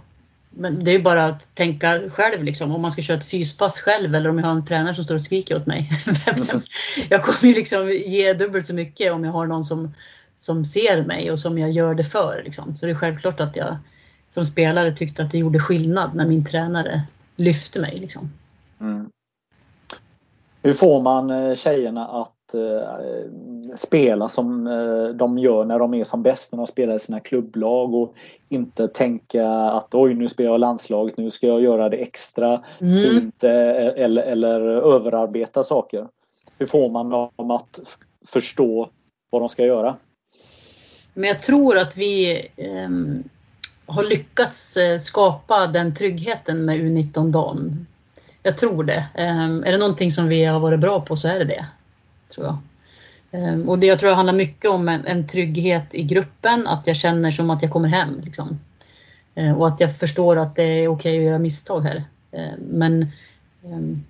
men 0.51 0.85
det 0.85 0.91
är 0.91 1.03
bara 1.03 1.27
att 1.27 1.55
tänka 1.55 2.01
själv 2.11 2.45
liksom. 2.45 2.73
Om 2.73 2.81
man 2.81 2.93
ska 2.93 3.03
köra 3.03 3.17
ett 3.17 3.31
fyspass 3.31 3.81
själv 3.81 4.15
eller 4.15 4.31
om 4.31 4.39
jag 4.39 4.47
har 4.47 4.53
en 4.53 4.65
tränare 4.65 4.95
som 4.95 5.05
står 5.05 5.15
och 5.15 5.21
skriker 5.21 5.57
åt 5.57 5.67
mig. 5.67 5.91
jag 7.09 7.25
kommer 7.25 7.53
ju 7.53 7.55
liksom 7.55 7.91
ge 7.91 8.33
dubbelt 8.33 8.67
så 8.67 8.75
mycket 8.75 9.13
om 9.13 9.25
jag 9.25 9.33
har 9.33 9.47
någon 9.47 9.65
som, 9.65 9.95
som 10.39 10.65
ser 10.65 11.05
mig 11.05 11.31
och 11.31 11.39
som 11.39 11.59
jag 11.59 11.71
gör 11.71 11.95
det 11.95 12.05
för. 12.05 12.43
Liksom. 12.45 12.77
Så 12.77 12.87
det 12.87 12.93
är 12.93 12.97
självklart 12.97 13.41
att 13.41 13.57
jag 13.57 13.77
som 14.31 14.47
spelare 14.47 14.97
tyckte 14.97 15.23
att 15.23 15.31
det 15.31 15.39
gjorde 15.39 15.61
skillnad 15.61 16.15
när 16.15 16.27
min 16.27 16.45
tränare 16.45 17.03
lyfte 17.37 17.81
mig. 17.81 17.99
Liksom. 17.99 18.33
Mm. 18.81 19.11
Hur 20.63 20.75
får 20.75 21.03
man 21.03 21.31
eh, 21.31 21.55
tjejerna 21.57 22.07
att 22.07 22.55
eh, 22.55 22.99
spela 23.77 24.29
som 24.29 24.67
eh, 24.67 25.05
de 25.05 25.39
gör 25.39 25.65
när 25.65 25.79
de 25.79 25.95
är 25.95 26.05
som 26.05 26.23
bäst, 26.23 26.53
när 26.53 26.57
de 26.57 26.67
spelar 26.67 26.95
i 26.95 26.99
sina 26.99 27.21
klubblag 27.21 27.95
och 27.95 28.15
inte 28.49 28.89
tänka 28.89 29.49
att 29.51 29.95
oj 29.95 30.15
nu 30.15 30.29
spelar 30.29 30.51
jag 30.51 30.61
landslaget, 30.61 31.17
nu 31.17 31.31
ska 31.31 31.47
jag 31.47 31.63
göra 31.63 31.89
det 31.89 31.97
extra 31.97 32.63
mm. 32.81 33.03
fint 33.03 33.45
eh, 33.45 33.87
eller, 33.87 34.23
eller 34.23 34.61
överarbeta 34.95 35.63
saker. 35.63 36.09
Hur 36.59 36.67
får 36.67 36.91
man 36.91 37.11
dem 37.11 37.51
att 37.51 37.81
förstå 38.27 38.91
vad 39.31 39.43
de 39.43 39.49
ska 39.49 39.65
göra? 39.65 39.97
Men 41.15 41.29
jag 41.29 41.43
tror 41.43 41.79
att 41.79 41.97
vi 41.97 42.31
eh, 42.57 42.89
har 43.87 44.03
lyckats 44.03 44.77
eh, 44.77 44.99
skapa 44.99 45.67
den 45.67 45.95
tryggheten 45.95 46.65
med 46.65 46.81
U19 46.81 47.31
dam. 47.31 47.87
Jag 48.43 48.57
tror 48.57 48.85
det. 48.85 49.07
Eh, 49.15 49.45
är 49.45 49.73
det 49.73 49.79
någonting 49.79 50.11
som 50.11 50.29
vi 50.29 50.45
har 50.45 50.61
varit 50.61 50.81
bra 50.81 51.01
på 51.01 51.17
så 51.17 51.29
är 51.29 51.39
det 51.39 51.45
det 51.45 51.67
tror 52.35 52.47
jag. 52.47 52.57
Ehm, 53.33 53.69
och 53.69 53.79
det 53.79 53.87
jag 53.87 53.99
tror 53.99 54.11
det 54.11 54.17
handlar 54.17 54.35
mycket 54.35 54.71
om 54.71 54.89
en, 54.89 55.07
en 55.07 55.27
trygghet 55.27 55.95
i 55.95 56.03
gruppen, 56.03 56.67
att 56.67 56.87
jag 56.87 56.97
känner 56.97 57.31
som 57.31 57.51
att 57.51 57.63
jag 57.63 57.71
kommer 57.71 57.89
hem. 57.89 58.21
Liksom. 58.25 58.61
Ehm, 59.35 59.57
och 59.57 59.69
att 59.69 59.81
jag 59.81 59.97
förstår 59.97 60.37
att 60.37 60.57
det 60.57 60.63
är 60.63 60.89
okej 60.89 60.89
okay 60.89 61.19
att 61.19 61.25
göra 61.25 61.39
misstag 61.39 61.81
här. 61.81 62.05
Ehm, 62.33 62.61
men, 62.61 63.13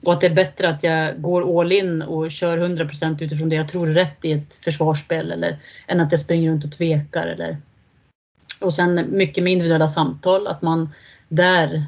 och 0.04 0.12
att 0.12 0.20
det 0.20 0.26
är 0.26 0.34
bättre 0.34 0.68
att 0.68 0.82
jag 0.82 1.22
går 1.22 1.60
all 1.60 1.72
in 1.72 2.02
och 2.02 2.30
kör 2.30 2.58
100% 2.58 3.22
utifrån 3.22 3.48
det 3.48 3.56
jag 3.56 3.68
tror 3.68 3.90
är 3.90 3.94
rätt 3.94 4.24
i 4.24 4.32
ett 4.32 4.54
försvarsspel 4.54 5.30
eller 5.30 5.58
än 5.86 6.00
att 6.00 6.12
jag 6.12 6.20
springer 6.20 6.50
runt 6.50 6.64
och 6.64 6.72
tvekar. 6.72 7.26
Eller. 7.26 7.56
Och 8.60 8.74
sen 8.74 9.06
mycket 9.10 9.44
med 9.44 9.52
individuella 9.52 9.88
samtal, 9.88 10.46
att 10.46 10.62
man 10.62 10.88
där 11.28 11.84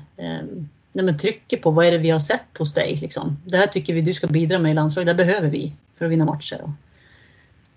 nej 0.92 1.04
men 1.04 1.18
trycker 1.18 1.56
på 1.56 1.70
vad 1.70 1.86
är 1.86 1.90
det 1.90 1.98
vi 1.98 2.10
har 2.10 2.18
sett 2.18 2.58
hos 2.58 2.74
dig. 2.74 2.96
Liksom. 2.96 3.36
Det 3.44 3.56
här 3.56 3.66
tycker 3.66 3.94
vi 3.94 4.00
du 4.00 4.14
ska 4.14 4.26
bidra 4.26 4.58
med 4.58 4.72
i 4.72 4.74
landslaget, 4.74 5.06
det 5.06 5.24
behöver 5.24 5.48
vi 5.48 5.72
för 5.98 6.04
att 6.04 6.10
vinna 6.10 6.24
matcher. 6.24 6.72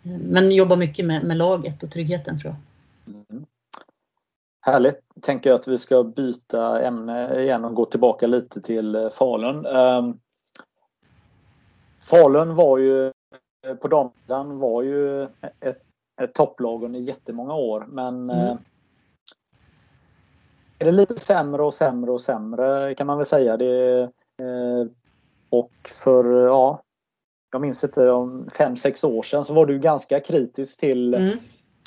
Men 0.05 0.51
jobba 0.51 0.75
mycket 0.75 1.05
med, 1.05 1.23
med 1.23 1.37
laget 1.37 1.83
och 1.83 1.91
tryggheten 1.91 2.39
tror 2.39 2.53
jag. 2.53 3.15
Mm. 3.15 3.45
Härligt. 4.61 4.99
Tänker 5.21 5.49
jag 5.49 5.59
att 5.59 5.67
vi 5.67 5.77
ska 5.77 6.03
byta 6.03 6.81
ämne 6.81 7.41
igen 7.41 7.65
och 7.65 7.75
gå 7.75 7.85
tillbaka 7.85 8.27
lite 8.27 8.61
till 8.61 8.95
eh, 8.95 9.09
Falun. 9.09 9.65
Um, 9.65 10.19
Falun 11.99 12.55
var 12.55 12.77
ju 12.77 13.05
eh, 13.67 13.75
på 13.81 13.87
damsidan 13.87 14.59
var 14.59 14.81
ju 14.81 15.23
ett, 15.59 15.81
ett 16.21 16.33
topplag 16.33 16.83
under 16.83 16.99
jättemånga 16.99 17.55
år 17.55 17.85
men 17.89 18.29
mm. 18.29 18.47
uh, 18.47 18.57
är 20.79 20.85
det 20.85 20.91
lite 20.91 21.19
sämre 21.19 21.63
och 21.63 21.73
sämre 21.73 22.11
och 22.11 22.21
sämre 22.21 22.95
kan 22.95 23.07
man 23.07 23.17
väl 23.17 23.25
säga. 23.25 23.57
Det, 23.57 24.09
och 25.49 25.71
för, 26.03 26.45
ja, 26.45 26.81
jag 27.55 27.61
minns 27.61 27.83
inte, 27.83 28.09
om 28.09 28.49
fem 28.57 28.77
sex 28.77 29.03
år 29.03 29.23
sedan 29.23 29.45
så 29.45 29.53
var 29.53 29.65
du 29.65 29.79
ganska 29.79 30.19
kritisk 30.19 30.79
till 30.79 31.13
mm. 31.13 31.29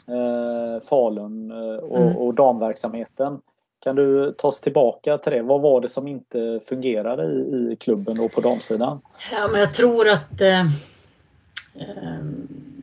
eh, 0.07 0.81
Falun 0.81 1.51
eh, 1.51 1.77
och, 1.77 1.99
mm. 1.99 2.17
och 2.17 2.35
damverksamheten. 2.35 3.41
Kan 3.81 3.97
du 3.97 4.35
ta 4.39 4.49
oss 4.49 4.61
tillbaka 4.61 5.19
till 5.19 5.33
det? 5.33 5.43
Vad 5.43 5.61
var 5.61 5.81
det 5.81 5.89
som 5.89 6.09
inte 6.09 6.61
fungerade 6.69 7.25
i, 7.25 7.73
i 7.73 7.77
klubben 7.77 8.21
och 8.21 8.33
på 8.33 8.41
damsidan? 8.41 9.01
Ja, 9.33 9.49
men 9.53 9.61
jag 9.61 9.75
tror 9.75 10.09
att 10.09 10.41
eh, 10.41 10.61
eh 10.61 12.23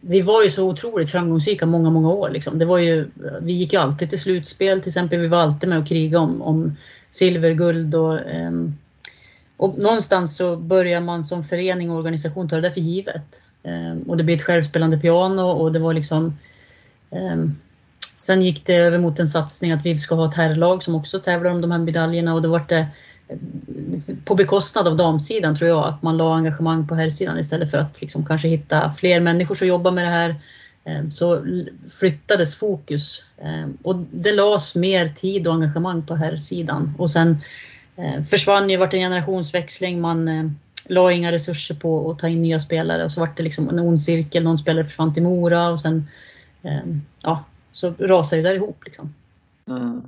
vi 0.07 0.21
var 0.21 0.43
ju 0.43 0.49
så 0.49 0.69
otroligt 0.69 1.09
framgångsrika 1.09 1.65
många, 1.65 1.89
många 1.89 2.09
år. 2.09 2.29
Liksom. 2.29 2.59
Det 2.59 2.65
var 2.65 2.77
ju, 2.77 3.07
vi 3.41 3.53
gick 3.53 3.73
ju 3.73 3.79
alltid 3.79 4.09
till 4.09 4.21
slutspel 4.21 4.81
till 4.81 4.89
exempel. 4.89 5.19
Vi 5.19 5.27
var 5.27 5.37
alltid 5.37 5.69
med 5.69 5.79
och 5.79 5.87
krigade 5.87 6.23
om, 6.23 6.41
om 6.41 6.77
silver, 7.11 7.51
guld 7.51 7.95
och 7.95 8.19
um, 8.47 8.77
och 9.57 9.77
någonstans 9.77 10.35
så 10.35 10.55
börjar 10.55 11.01
man 11.01 11.23
som 11.23 11.43
förening 11.43 11.91
och 11.91 11.97
organisation 11.97 12.49
ta 12.49 12.55
det 12.55 12.61
där 12.61 12.69
för 12.69 12.81
givet. 12.81 13.41
Ehm, 13.63 14.01
och 14.01 14.17
det 14.17 14.23
blir 14.23 14.35
ett 14.35 14.41
självspelande 14.41 14.97
piano 14.97 15.41
och 15.41 15.71
det 15.71 15.79
var 15.79 15.93
liksom 15.93 16.37
ehm, 17.11 17.55
Sen 18.19 18.41
gick 18.41 18.65
det 18.65 18.75
över 18.75 18.97
mot 18.97 19.19
en 19.19 19.27
satsning 19.27 19.71
att 19.71 19.85
vi 19.85 19.99
ska 19.99 20.15
ha 20.15 20.25
ett 20.25 20.35
herrlag 20.35 20.83
som 20.83 20.95
också 20.95 21.19
tävlar 21.19 21.51
om 21.51 21.61
de 21.61 21.71
här 21.71 21.77
medaljerna 21.77 22.33
och 22.33 22.41
då 22.41 22.49
var 22.49 22.65
det 22.69 22.87
ehm, 23.27 24.03
på 24.25 24.35
bekostnad 24.35 24.87
av 24.87 24.97
damsidan 24.97 25.55
tror 25.55 25.69
jag 25.69 25.85
att 25.85 26.01
man 26.01 26.17
la 26.17 26.35
engagemang 26.35 26.87
på 26.87 26.95
herrsidan 26.95 27.39
istället 27.39 27.71
för 27.71 27.77
att 27.77 28.01
liksom 28.01 28.25
kanske 28.25 28.47
hitta 28.47 28.93
fler 28.93 29.19
människor 29.19 29.55
som 29.55 29.67
jobbar 29.67 29.91
med 29.91 30.05
det 30.05 30.09
här. 30.09 30.35
Så 31.11 31.45
flyttades 31.89 32.55
fokus 32.55 33.23
och 33.83 33.95
det 34.11 34.31
lades 34.31 34.75
mer 34.75 35.09
tid 35.09 35.47
och 35.47 35.53
engagemang 35.53 36.05
på 36.05 36.15
herrsidan 36.15 36.93
och 36.97 37.09
sen 37.09 37.37
försvann 38.29 38.69
ju, 38.69 38.77
vart 38.77 38.93
en 38.93 38.99
generationsväxling, 38.99 40.01
man 40.01 40.27
eh, 40.27 40.45
la 40.89 41.11
inga 41.11 41.31
resurser 41.31 41.75
på 41.75 42.11
att 42.11 42.19
ta 42.19 42.27
in 42.27 42.41
nya 42.41 42.59
spelare 42.59 43.03
och 43.03 43.11
så 43.11 43.19
vart 43.19 43.37
det 43.37 43.43
liksom 43.43 43.69
en 43.69 43.79
ond 43.79 44.01
cirkel, 44.01 44.43
någon 44.43 44.57
spelare 44.57 44.85
försvann 44.85 45.13
till 45.13 45.23
Mora 45.23 45.69
och 45.69 45.79
sen 45.79 46.07
ehm, 46.63 47.01
ja, 47.23 47.43
så 47.71 47.93
rasade 47.99 48.41
det 48.41 48.49
där 48.49 48.55
ihop 48.55 48.85
liksom. 48.85 49.13
Mm. 49.67 50.01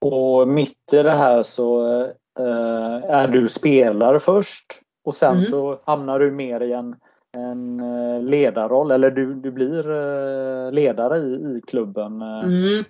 Och 0.00 0.48
mitt 0.48 0.92
i 0.92 1.02
det 1.02 1.18
här 1.18 1.42
så 1.42 2.00
eh, 2.38 3.10
är 3.10 3.28
du 3.28 3.48
spelare 3.48 4.20
först 4.20 4.66
och 5.04 5.14
sen 5.14 5.32
mm. 5.32 5.42
så 5.42 5.80
hamnar 5.84 6.18
du 6.18 6.30
mer 6.30 6.60
i 6.60 6.72
en, 6.72 6.96
en 7.36 7.80
eh, 7.80 8.22
ledarroll 8.22 8.90
eller 8.90 9.10
du, 9.10 9.34
du 9.34 9.50
blir 9.50 9.90
eh, 9.90 10.72
ledare 10.72 11.18
i, 11.18 11.32
i 11.32 11.60
klubben. 11.66 12.22
Eh. 12.22 12.44
Mm. 12.44 12.84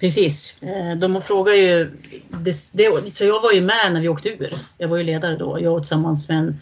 Precis. 0.00 0.62
Eh, 0.62 0.96
de 0.96 1.22
frågar 1.22 1.54
ju... 1.54 1.90
Det, 2.30 2.70
det, 2.72 3.14
så 3.16 3.24
jag 3.24 3.42
var 3.42 3.52
ju 3.52 3.60
med 3.60 3.92
när 3.92 4.00
vi 4.00 4.08
åkte 4.08 4.28
ur. 4.28 4.54
Jag 4.78 4.88
var 4.88 4.96
ju 4.96 5.04
ledare 5.04 5.36
då. 5.36 5.58
Jag 5.60 5.82
tillsammans 5.82 6.28
med 6.28 6.38
en, 6.38 6.60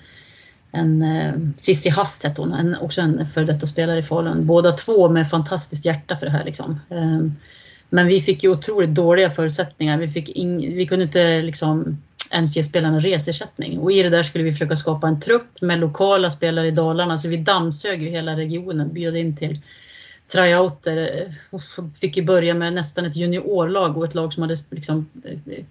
en 0.72 1.02
eh, 1.02 1.34
Sissi 1.56 1.88
Hast 1.88 2.24
hette 2.24 2.40
hon, 2.40 2.52
en, 2.52 2.76
också 2.76 3.00
en 3.00 3.26
före 3.26 3.44
detta 3.44 3.66
spelare 3.66 3.98
i 3.98 4.02
Falun. 4.02 4.46
Båda 4.46 4.72
två 4.72 5.08
med 5.08 5.30
fantastiskt 5.30 5.84
hjärta 5.84 6.16
för 6.16 6.26
det 6.26 6.32
här. 6.32 6.44
Liksom. 6.44 6.80
Eh, 6.90 7.20
men 7.88 8.06
vi 8.06 8.20
fick 8.20 8.42
ju 8.42 8.50
otroligt 8.50 8.94
dåliga 8.94 9.30
förutsättningar. 9.30 9.98
Vi, 9.98 10.08
fick 10.08 10.28
in, 10.28 10.58
vi 10.58 10.86
kunde 10.86 11.04
inte 11.04 11.42
liksom 11.42 12.02
ens 12.32 12.56
ge 12.56 12.62
spelarna 12.62 12.98
resersättning. 12.98 13.78
Och 13.78 13.92
i 13.92 14.02
det 14.02 14.10
där 14.10 14.22
skulle 14.22 14.44
vi 14.44 14.52
försöka 14.52 14.76
skapa 14.76 15.08
en 15.08 15.20
trupp 15.20 15.60
med 15.60 15.78
lokala 15.78 16.30
spelare 16.30 16.68
i 16.68 16.70
Dalarna. 16.70 17.18
Så 17.18 17.28
vi 17.28 17.36
dammsög 17.36 18.02
ju 18.02 18.08
hela 18.08 18.36
regionen, 18.36 18.92
bjöd 18.92 19.16
in 19.16 19.36
till 19.36 19.60
tryouter. 20.32 21.32
Fick 22.00 22.16
ju 22.16 22.22
börja 22.22 22.54
med 22.54 22.72
nästan 22.72 23.04
ett 23.04 23.16
juniorlag 23.16 23.96
och 23.96 24.04
ett 24.04 24.14
lag 24.14 24.32
som 24.32 24.42
hade 24.42 24.56
liksom, 24.70 25.10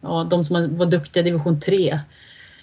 ja, 0.02 0.28
de 0.30 0.46
som 0.46 0.76
var 0.76 0.86
duktiga 0.86 1.22
i 1.22 1.26
division 1.26 1.60
3. 1.60 2.00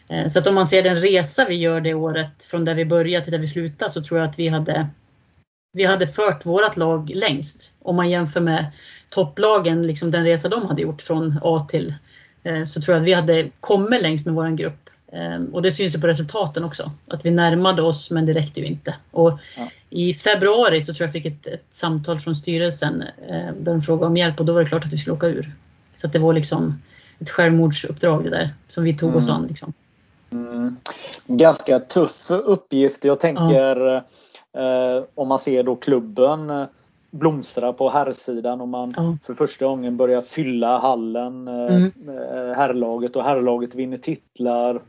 Eh, 0.09 0.27
så 0.27 0.39
att 0.39 0.47
om 0.47 0.55
man 0.55 0.67
ser 0.67 0.83
den 0.83 0.97
resa 0.97 1.45
vi 1.49 1.55
gör 1.55 1.81
det 1.81 1.95
året 1.95 2.45
från 2.45 2.65
där 2.65 2.75
vi 2.75 2.85
började 2.85 3.25
till 3.25 3.33
där 3.33 3.39
vi 3.39 3.47
slutade 3.47 3.91
så 3.91 4.03
tror 4.03 4.21
jag 4.21 4.29
att 4.29 4.39
vi 4.39 4.49
hade 4.49 4.89
vi 5.73 5.85
hade 5.85 6.07
fört 6.07 6.47
vårt 6.47 6.77
lag 6.77 7.11
längst. 7.15 7.73
Om 7.83 7.97
man 7.97 8.11
jämför 8.11 8.41
med 8.41 8.67
topplagen, 9.11 9.87
liksom 9.87 10.11
den 10.11 10.25
resa 10.25 10.49
de 10.49 10.67
hade 10.67 10.83
gjort 10.83 11.03
från 11.03 11.39
A 11.43 11.67
till 11.69 11.95
eh, 12.43 12.65
så 12.65 12.81
tror 12.81 12.95
jag 12.95 13.01
att 13.01 13.09
vi 13.09 13.13
hade 13.13 13.51
kommit 13.61 14.03
längst 14.03 14.27
med 14.27 14.35
vår 14.35 14.57
grupp. 14.57 14.91
Eh, 15.13 15.43
och 15.53 15.63
det 15.63 15.73
syns 15.73 15.95
ju 15.95 16.01
på 16.01 16.07
resultaten 16.07 16.65
också. 16.65 16.91
Att 17.09 17.27
vi 17.27 17.31
närmade 17.31 17.83
oss 17.83 18.11
men 18.11 18.27
det 18.27 18.33
räckte 18.33 18.61
ju 18.61 18.67
inte. 18.67 18.95
Och 19.11 19.39
ja. 19.57 19.69
I 19.91 20.15
februari 20.15 20.81
så 20.81 20.95
tror 20.95 21.05
jag 21.05 21.13
fick 21.13 21.27
ett, 21.27 21.47
ett 21.47 21.67
samtal 21.71 22.21
från 22.21 22.35
styrelsen 22.35 23.03
eh, 23.29 23.53
där 23.61 23.73
de 23.73 23.81
frågade 23.81 24.07
om 24.07 24.17
hjälp 24.17 24.41
och 24.41 24.47
då 24.47 24.53
var 24.53 24.61
det 24.61 24.67
klart 24.67 24.85
att 24.85 24.93
vi 24.93 24.99
skulle 24.99 25.17
åka 25.17 25.27
ur. 25.27 25.53
Så 25.95 26.07
det 26.07 26.19
var 26.19 26.33
liksom 26.33 26.83
ett 27.19 27.31
självmordsuppdrag 27.31 28.25
det 28.25 28.31
där 28.31 28.55
som 28.69 28.85
vi 28.85 28.97
tog 28.97 29.09
mm. 29.09 29.19
oss 29.19 29.29
an. 29.29 29.47
Liksom. 29.47 29.73
Mm. 30.31 30.77
Ganska 31.27 31.79
tuff 31.79 32.31
uppgift. 32.31 33.05
Jag 33.05 33.21
tänker 33.21 33.77
ja 33.77 34.05
Eh, 34.57 35.05
om 35.15 35.29
man 35.29 35.39
ser 35.39 35.63
då 35.63 35.77
klubben 35.77 36.51
eh, 36.51 36.65
blomstra 37.11 37.73
på 37.73 37.91
herrsidan 37.91 38.61
och 38.61 38.69
man 38.69 38.95
ja. 38.97 39.17
för 39.25 39.35
första 39.35 39.67
gången 39.67 39.97
börjar 39.97 40.21
fylla 40.21 40.79
hallen, 40.79 41.49
eh, 41.49 41.75
mm. 41.75 41.93
herrlaget 42.57 43.17
och 43.17 43.25
herrlaget 43.25 43.75
vinner 43.75 43.99
titlar 43.99 44.83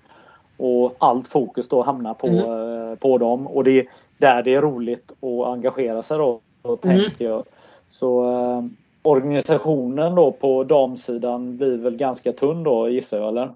och 0.58 0.96
allt 1.00 1.28
fokus 1.28 1.70
då 1.70 1.82
hamnar 1.82 2.14
på, 2.14 2.28
mm. 2.28 2.98
på 2.98 3.18
dem 3.18 3.48
och 3.48 3.64
det 3.64 3.80
är 3.80 3.86
där 4.18 4.44
det 4.44 4.54
är 4.54 4.62
roligt 4.62 5.12
att 5.12 5.48
engagera 5.48 6.02
sig 6.02 6.18
då, 6.18 6.42
mm. 6.64 6.78
tänker 6.78 7.26
jag. 7.26 7.44
Så 7.88 8.32
eh, 8.32 8.66
organisationen 9.02 10.16
då 10.16 10.32
på 10.32 10.64
damsidan 10.64 11.58
blir 11.58 11.78
väl 11.78 11.98
ganska 11.98 12.32
tunn 12.32 12.64
då 12.64 12.90
gissar 12.90 13.20
jag 13.20 13.28
eller? 13.28 13.52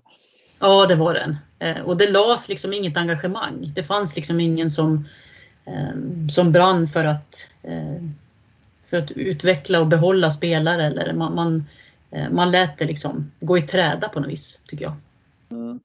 Ja 0.60 0.86
det 0.86 0.96
var 0.96 1.14
den. 1.14 1.38
Eh, 1.60 1.86
och 1.86 1.98
det 1.98 2.12
lades 2.12 2.50
liksom 2.50 2.74
inget 2.74 2.98
engagemang. 2.98 3.72
Det 3.76 3.84
fanns 3.84 4.16
liksom 4.16 4.40
ingen 4.40 4.72
som 4.72 5.06
Ehm, 5.68 6.30
som 6.30 6.52
brann 6.52 6.88
för 6.88 7.06
att, 7.06 7.48
eh, 7.64 8.04
för 8.86 8.98
att 8.98 9.12
utveckla 9.12 9.80
och 9.80 9.88
behålla 9.88 10.32
spelare. 10.32 10.86
Eller 10.86 11.14
man, 11.14 11.36
man, 11.36 11.66
eh, 12.12 12.30
man 12.30 12.52
lät 12.52 12.78
det 12.78 12.86
liksom 12.86 13.32
gå 13.40 13.58
i 13.58 13.62
träda 13.62 14.10
på 14.10 14.20
något 14.20 14.30
vis, 14.30 14.60
tycker 14.66 14.86
jag. 14.86 14.94
Mm. 15.52 15.80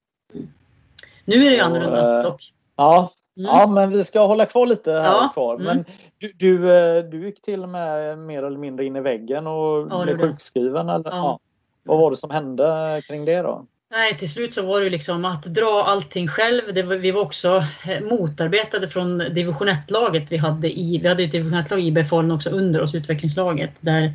Nu 1.24 1.34
är 1.34 1.50
det 1.50 1.56
ju 1.56 1.60
annorlunda 1.60 2.16
eh, 2.18 2.22
dock. 2.22 2.42
Ja, 2.76 3.12
mm. 3.36 3.50
ja, 3.50 3.66
men 3.66 3.90
vi 3.90 4.04
ska 4.04 4.26
hålla 4.26 4.46
kvar 4.46 4.66
lite 4.66 4.92
här 4.92 5.12
ja, 5.12 5.30
kvar. 5.34 5.58
Men 5.58 5.70
mm. 5.70 5.84
du, 6.18 6.32
du, 6.36 6.58
du, 7.02 7.26
gick 7.26 7.42
till 7.42 7.62
och 7.62 7.68
med 7.68 8.18
mer 8.18 8.42
eller 8.42 8.58
mindre 8.58 8.84
in 8.84 8.96
i 8.96 9.00
väggen 9.00 9.46
och 9.46 9.88
ja, 9.90 10.02
blev 10.02 10.20
sjukskriven. 10.20 10.88
Eller? 10.88 11.10
Ja. 11.10 11.16
ja. 11.16 11.38
Vad 11.84 11.98
var 11.98 12.10
det 12.10 12.16
som 12.16 12.30
hände 12.30 13.00
kring 13.06 13.24
det 13.24 13.42
då? 13.42 13.66
Nej, 13.92 14.18
till 14.18 14.30
slut 14.30 14.54
så 14.54 14.62
var 14.62 14.80
det 14.80 14.90
liksom 14.90 15.24
att 15.24 15.42
dra 15.42 15.84
allting 15.86 16.28
själv. 16.28 16.86
Var, 16.86 16.96
vi 16.96 17.10
var 17.10 17.20
också 17.20 17.64
eh, 17.86 18.00
motarbetade 18.10 18.88
från 18.88 19.18
division 19.18 19.68
1-laget 19.68 20.32
vi 20.32 20.36
hade 20.36 20.78
i, 20.78 20.98
vi 21.02 21.08
hade 21.08 21.22
ett 21.22 21.32
division 21.32 21.58
1-lag 21.58 21.80
i 21.80 21.86
IB 21.86 22.06
Falun 22.06 22.30
också 22.30 22.50
under 22.50 22.82
oss, 22.82 22.94
utvecklingslaget, 22.94 23.70
där, 23.80 24.12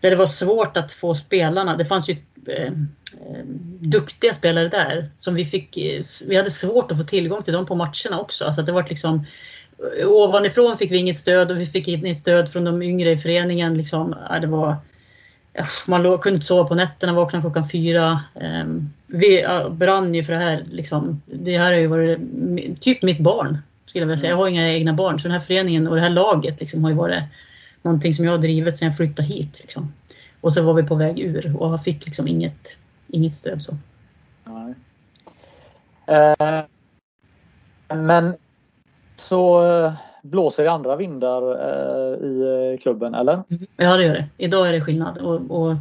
där 0.00 0.10
det 0.10 0.16
var 0.16 0.26
svårt 0.26 0.76
att 0.76 0.92
få 0.92 1.14
spelarna. 1.14 1.76
Det 1.76 1.84
fanns 1.84 2.08
ju 2.08 2.12
eh, 2.12 2.18
eh, 2.18 2.35
Typ, 2.46 2.58
eh, 2.58 2.66
eh, 2.66 3.44
duktiga 3.80 4.32
spelare 4.32 4.68
där 4.68 5.06
som 5.16 5.34
vi 5.34 5.44
fick, 5.44 5.76
eh, 5.76 6.02
vi 6.28 6.36
hade 6.36 6.50
svårt 6.50 6.90
att 6.90 6.98
få 6.98 7.04
tillgång 7.04 7.42
till 7.42 7.52
dem 7.52 7.66
på 7.66 7.74
matcherna 7.74 8.20
också. 8.20 8.44
Alltså 8.44 8.62
det 8.62 8.72
var 8.72 8.86
liksom 8.88 9.26
ovanifrån 10.06 10.78
fick 10.78 10.90
vi 10.90 10.96
inget 10.96 11.16
stöd 11.16 11.50
och 11.50 11.60
vi 11.60 11.66
fick 11.66 11.88
inget 11.88 12.18
stöd 12.18 12.48
från 12.48 12.64
de 12.64 12.82
yngre 12.82 13.10
i 13.10 13.18
föreningen. 13.18 13.74
Liksom, 13.74 14.16
det 14.40 14.46
var, 14.46 14.76
man 15.86 16.18
kunde 16.18 16.34
inte 16.34 16.46
sova 16.46 16.68
på 16.68 16.74
nätterna, 16.74 17.12
vaknade 17.12 17.42
klockan 17.42 17.68
fyra. 17.68 18.20
Ehm, 18.40 18.90
vi 19.06 19.44
brann 19.70 20.14
ju 20.14 20.22
för 20.22 20.32
det 20.32 20.38
här. 20.38 20.64
Liksom. 20.70 21.22
Det 21.26 21.58
här 21.58 21.72
har 21.72 21.78
ju 21.78 21.86
varit 21.86 22.18
typ 22.80 23.02
mitt 23.02 23.20
barn. 23.20 23.58
Skulle 23.86 24.02
jag 24.02 24.06
vilja 24.06 24.20
säga. 24.20 24.30
Jag 24.30 24.36
har 24.36 24.48
inga 24.48 24.72
egna 24.72 24.92
barn 24.92 25.20
så 25.20 25.28
den 25.28 25.32
här 25.32 25.46
föreningen 25.46 25.86
och 25.86 25.96
det 25.96 26.02
här 26.02 26.10
laget 26.10 26.60
liksom, 26.60 26.84
har 26.84 26.90
ju 26.90 26.96
varit 26.96 27.22
någonting 27.82 28.12
som 28.12 28.24
jag 28.24 28.32
har 28.32 28.38
drivit 28.38 28.76
sedan 28.76 28.88
jag 28.88 28.96
flyttade 28.96 29.28
hit. 29.28 29.58
Liksom. 29.62 29.92
Och 30.40 30.52
så 30.52 30.62
var 30.62 30.74
vi 30.74 30.82
på 30.82 30.94
väg 30.94 31.20
ur 31.20 31.56
och 31.56 31.80
fick 31.80 32.04
liksom 32.04 32.28
inget, 32.28 32.78
inget 33.08 33.34
stöd. 33.34 33.62
Så. 33.62 33.76
Nej. 34.44 34.74
Eh, 36.06 36.64
men 37.96 38.34
så 39.16 39.62
blåser 40.22 40.64
det 40.64 40.70
andra 40.70 40.96
vindar 40.96 41.42
eh, 41.52 42.26
i 42.26 42.72
eh, 42.72 42.82
klubben, 42.82 43.14
eller? 43.14 43.32
Mm. 43.32 43.66
Ja, 43.76 43.96
det 43.96 44.04
gör 44.04 44.14
det. 44.14 44.26
Idag 44.36 44.68
är 44.68 44.72
det 44.72 44.80
skillnad. 44.80 45.18
Och, 45.18 45.40
och, 45.50 45.76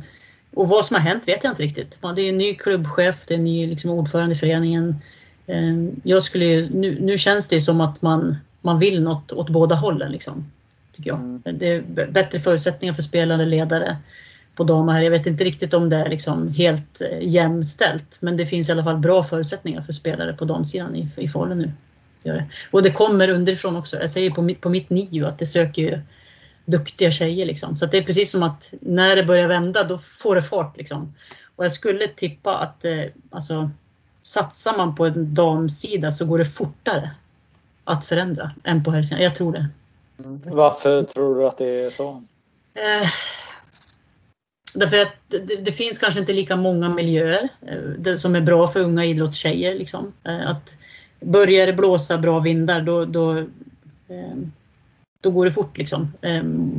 och 0.53 0.67
vad 0.67 0.85
som 0.85 0.95
har 0.95 1.01
hänt 1.01 1.27
vet 1.27 1.43
jag 1.43 1.51
inte 1.51 1.63
riktigt. 1.63 1.99
Det 2.15 2.21
är 2.21 2.29
en 2.29 2.37
ny 2.37 2.53
klubbchef, 2.53 3.25
det 3.25 3.33
är 3.33 3.37
en 3.37 3.43
ny 3.43 3.67
liksom, 3.67 3.91
ordförande 3.91 4.35
i 4.35 4.37
föreningen. 4.37 4.95
Eh, 5.47 5.73
jag 6.03 6.23
skulle 6.23 6.69
nu, 6.69 6.97
nu 7.01 7.17
känns 7.17 7.47
det 7.47 7.61
som 7.61 7.81
att 7.81 8.01
man, 8.01 8.35
man 8.61 8.79
vill 8.79 9.03
något 9.03 9.31
åt 9.31 9.49
båda 9.49 9.75
hållen. 9.75 10.11
Liksom, 10.11 10.51
tycker 10.91 11.09
jag. 11.09 11.19
Mm. 11.19 11.41
Det 11.53 11.67
är 11.67 11.81
bättre 12.11 12.39
förutsättningar 12.39 12.93
för 12.93 13.01
spelare, 13.01 13.45
ledare 13.45 13.97
på 14.55 14.63
damer 14.63 14.93
här. 14.93 15.01
Jag 15.01 15.11
vet 15.11 15.27
inte 15.27 15.43
riktigt 15.43 15.73
om 15.73 15.89
det 15.89 15.95
är 15.95 16.09
liksom 16.09 16.47
helt 16.47 17.01
jämställt, 17.21 18.17
men 18.21 18.37
det 18.37 18.45
finns 18.45 18.69
i 18.69 18.71
alla 18.71 18.83
fall 18.83 18.97
bra 18.97 19.23
förutsättningar 19.23 19.81
för 19.81 19.93
spelare 19.93 20.33
på 20.33 20.45
damsidan 20.45 20.95
i, 20.95 21.09
i 21.17 21.27
Falun 21.27 21.57
nu 21.57 21.71
det. 22.33 22.45
Och 22.71 22.83
det 22.83 22.91
kommer 22.91 23.29
underifrån 23.29 23.75
också. 23.75 23.97
Jag 23.97 24.11
säger 24.11 24.31
på 24.31 24.41
mitt, 24.41 24.61
på 24.61 24.69
mitt 24.69 24.89
NIO 24.89 25.25
att 25.25 25.39
det 25.39 25.45
söker 25.45 25.81
ju 25.81 25.99
duktiga 26.65 27.11
tjejer. 27.11 27.45
Liksom. 27.45 27.77
Så 27.77 27.85
det 27.85 27.97
är 27.97 28.03
precis 28.03 28.31
som 28.31 28.43
att 28.43 28.73
när 28.81 29.15
det 29.15 29.23
börjar 29.23 29.47
vända, 29.47 29.83
då 29.83 29.97
får 29.97 30.35
det 30.35 30.41
fart. 30.41 30.77
Liksom. 30.77 31.13
Och 31.55 31.65
jag 31.65 31.71
skulle 31.71 32.07
tippa 32.07 32.57
att 32.57 32.85
eh, 32.85 33.03
alltså, 33.29 33.69
satsar 34.21 34.77
man 34.77 34.95
på 34.95 35.05
en 35.05 35.33
damsida 35.33 36.11
så 36.11 36.25
går 36.25 36.37
det 36.37 36.45
fortare 36.45 37.11
att 37.83 38.05
förändra 38.05 38.51
än 38.63 38.83
på 38.83 38.91
herrsidan. 38.91 39.23
Jag 39.23 39.35
tror 39.35 39.53
det. 39.53 39.67
Varför 40.43 41.03
tror 41.03 41.35
du 41.35 41.47
att 41.47 41.57
det 41.57 41.85
är 41.85 41.89
så? 41.89 42.23
Eh, 42.73 43.07
därför 44.75 45.01
att 45.01 45.15
det, 45.27 45.55
det, 45.65 45.71
finns 45.71 45.99
kanske 45.99 46.19
inte 46.19 46.33
lika 46.33 46.55
många 46.55 46.89
miljöer 46.89 47.49
eh, 48.05 48.15
som 48.15 48.35
är 48.35 48.41
bra 48.41 48.67
för 48.67 48.79
unga 48.79 49.05
idrottstjejer. 49.05 49.75
Liksom. 49.75 50.13
Eh, 50.23 50.49
att 50.49 50.75
börjar 51.19 51.67
det 51.67 51.73
blåsa 51.73 52.17
bra 52.17 52.39
vindar 52.39 52.81
då, 52.81 53.05
då, 53.05 53.45
då 55.21 55.31
går 55.31 55.45
det 55.45 55.51
fort 55.51 55.77
liksom. 55.77 56.13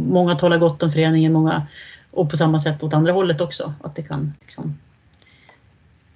Många 0.09 0.35
talar 0.35 0.59
gott 0.59 0.83
om 0.83 0.91
föreningen, 0.91 1.33
många 1.33 1.67
och 2.11 2.31
på 2.31 2.37
samma 2.37 2.59
sätt 2.59 2.83
åt 2.83 2.95
andra 2.95 3.13
hållet 3.13 3.41
också. 3.41 3.75
Att 3.83 3.97
det 3.97 4.03
kan 4.03 4.33
liksom... 4.41 4.79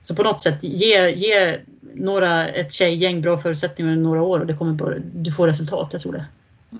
Så 0.00 0.14
på 0.14 0.22
något 0.22 0.42
sätt 0.42 0.58
ge, 0.62 1.10
ge 1.10 1.58
några, 1.94 2.48
ett 2.48 2.72
tjejgäng 2.72 3.20
bra 3.20 3.36
förutsättningar 3.36 3.92
under 3.92 4.04
några 4.04 4.22
år 4.22 4.40
och 4.40 4.46
det 4.46 4.54
kommer 4.56 5.02
du 5.14 5.32
får 5.32 5.46
resultat, 5.46 5.88
jag 5.92 6.02
tror 6.02 6.12
det. 6.12 6.24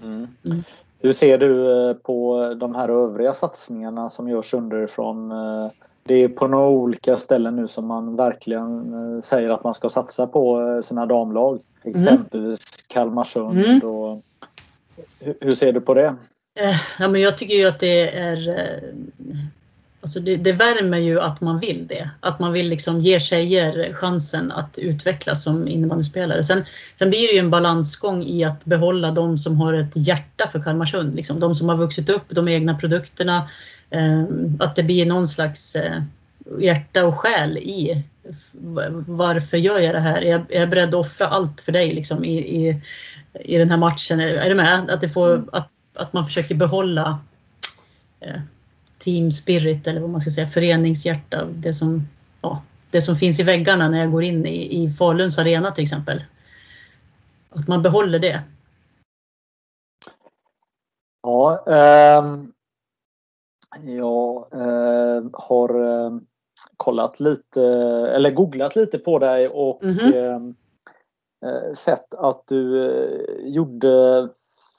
Mm. 0.03 0.28
Mm. 0.44 0.64
Hur 1.03 1.12
ser 1.12 1.38
du 1.38 1.88
eh, 1.88 1.94
på 1.94 2.44
de 2.55 2.74
här 2.74 2.88
övriga 2.88 3.34
satsningarna 3.34 4.11
som 4.11 4.28
görs 4.28 4.55
underifrån? 4.55 5.30
Eh, 5.32 5.70
det 6.03 6.14
är 6.14 6.28
på 6.28 6.46
några 6.46 6.68
olika 6.68 7.16
ställen 7.16 7.57
nu 7.57 7.68
som 7.68 7.86
man 7.86 8.16
verkligen 8.16 8.94
eh, 8.94 9.22
säger 9.22 9.51
att 9.51 9.64
man 9.64 9.74
ska 9.74 9.88
satsa 9.88 10.26
på 10.26 10.80
sina 10.84 11.07
damlag. 11.07 11.61
Mm. 11.82 12.01
Exempelvis 12.01 12.61
Kalmarsund. 12.88 13.59
Mm. 13.59 13.80
Och, 13.80 14.22
hur 15.40 15.55
ser 15.55 15.72
du 15.72 15.80
på 15.80 15.94
det? 15.94 16.16
Ja, 16.98 17.09
men 17.09 17.20
jag 17.20 17.38
tycker 17.38 17.55
ju 17.55 17.66
att 17.66 17.80
det 17.80 18.18
är 18.18 18.80
Alltså 20.03 20.20
det, 20.20 20.36
det 20.36 20.53
värmer 20.53 20.98
ju 20.98 21.20
att 21.20 21.40
man 21.40 21.59
vill 21.59 21.86
det. 21.86 22.11
Att 22.20 22.38
man 22.38 22.53
vill 22.53 22.68
liksom 22.68 23.01
ge 23.01 23.20
tjejer 23.20 23.92
chansen 23.94 24.53
att 24.53 24.78
utvecklas 24.78 25.42
som 25.42 25.68
innebandyspelare. 25.68 26.44
Sen, 26.44 26.64
sen 26.94 27.11
blir 27.11 27.28
det 27.28 27.32
ju 27.32 27.38
en 27.38 27.51
balansgång 27.51 28.22
i 28.22 28.44
att 28.44 28.64
behålla 28.64 29.11
de 29.11 29.38
som 29.38 29.61
har 29.61 29.72
ett 29.72 29.92
hjärta 29.94 30.48
för 30.48 30.62
Kalmarsund. 30.62 31.14
Liksom. 31.14 31.40
De 31.40 31.55
som 31.55 31.68
har 31.68 31.76
vuxit 31.76 32.09
upp, 32.09 32.24
de 32.28 32.48
egna 32.48 32.74
produkterna. 32.74 33.48
Eh, 33.90 34.24
att 34.59 34.76
det 34.76 34.82
blir 34.82 35.07
någon 35.07 35.28
slags 35.28 35.76
eh, 35.76 36.03
hjärta 36.61 37.07
och 37.07 37.18
själ 37.18 37.59
i 37.59 38.05
varför 39.07 39.57
gör 39.57 39.78
jag 39.78 39.94
det 39.94 40.01
här? 40.01 40.22
Är 40.22 40.30
jag, 40.30 40.53
är 40.53 40.61
jag 40.61 40.70
beredd 40.70 40.88
att 40.88 40.94
offra 40.94 41.26
allt 41.26 41.61
för 41.61 41.72
dig 41.72 41.94
liksom, 41.94 42.24
i, 42.24 42.38
i, 42.38 42.82
i 43.40 43.59
den 43.59 43.70
här 43.70 43.76
matchen? 43.76 44.20
Är 44.20 44.48
du 44.48 44.55
med? 44.55 44.90
Att, 44.90 45.01
det 45.01 45.09
får, 45.09 45.34
mm. 45.34 45.48
att, 45.53 45.68
att 45.94 46.12
man 46.12 46.26
försöker 46.26 46.55
behålla 46.55 47.18
eh, 48.20 48.40
team 49.01 49.30
spirit 49.30 49.86
eller 49.86 50.01
vad 50.01 50.11
man 50.11 50.20
ska 50.20 50.30
säga, 50.30 50.46
föreningshjärta. 50.46 51.44
Det 51.44 51.74
som, 51.74 52.09
ja, 52.40 52.62
det 52.90 53.03
som 53.03 53.16
finns 53.16 53.40
i 53.40 53.42
väggarna 53.42 53.88
när 53.88 53.98
jag 53.98 54.12
går 54.12 54.22
in 54.22 54.46
i, 54.46 54.82
i 54.82 54.90
Faluns 54.90 55.38
arena 55.38 55.70
till 55.70 55.82
exempel. 55.82 56.24
Att 57.51 57.68
man 57.68 57.82
behåller 57.82 58.18
det. 58.18 58.42
Ja, 61.22 61.64
eh, 61.66 62.24
jag 63.82 64.53
eh, 64.53 65.24
har 65.32 66.05
eh, 66.05 66.12
kollat 66.76 67.20
lite 67.20 67.62
eller 68.14 68.30
googlat 68.30 68.76
lite 68.76 68.98
på 68.98 69.18
dig 69.18 69.48
och 69.48 69.84
mm 69.84 69.96
-hmm. 69.96 70.55
sett 71.74 72.14
att 72.14 72.46
du 72.46 72.90
eh, 72.90 73.48
gjorde 73.48 74.28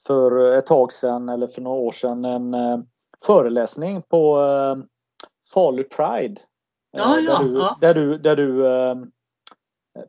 för 0.07 0.57
ett 0.57 0.65
tag 0.65 0.93
sedan 0.93 1.29
eller 1.29 1.47
för 1.47 1.61
några 1.61 1.77
år 1.77 1.91
sedan 1.91 2.25
en 2.25 2.53
föreläsning 3.25 4.01
på 4.01 4.41
eh, 4.41 4.83
Falu 5.53 5.83
Pride. 5.83 6.41
Ja, 6.97 7.17
eh, 7.17 7.23
ja, 7.23 7.39
där, 7.39 7.43
du, 7.43 7.59
ja. 7.59 7.77
där 7.81 7.93
du, 7.93 8.17
där 8.17 8.35
du 8.35 8.67
eh, 8.67 8.95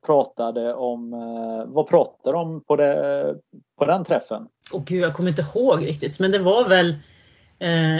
pratade 0.06 0.74
om, 0.74 1.12
eh, 1.12 1.64
vad 1.66 1.88
pratade 1.88 2.36
om 2.36 2.64
på, 2.64 2.76
det, 2.76 3.34
på 3.78 3.84
den 3.84 4.04
träffen? 4.04 4.46
Och 4.72 4.84
gud, 4.84 5.02
jag 5.02 5.14
kommer 5.14 5.30
inte 5.30 5.46
ihåg 5.54 5.86
riktigt, 5.86 6.20
men 6.20 6.30
det 6.30 6.38
var 6.38 6.68
väl 6.68 6.96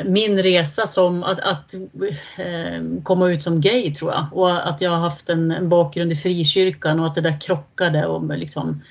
min 0.05 0.43
resa 0.43 0.87
som 0.87 1.23
att, 1.23 1.41
att 1.41 1.75
komma 3.03 3.31
ut 3.31 3.43
som 3.43 3.61
gay 3.61 3.95
tror 3.95 4.13
jag. 4.13 4.27
Och 4.33 4.69
att 4.69 4.81
jag 4.81 4.91
har 4.91 4.99
haft 4.99 5.29
en, 5.29 5.51
en 5.51 5.69
bakgrund 5.69 6.13
i 6.13 6.17
frikyrkan 6.17 7.01
och 7.01 7.07
att 7.07 7.15
det 7.15 7.21
där 7.21 7.41
krockade 7.41 8.07
och 8.07 8.39
liksom 8.39 8.83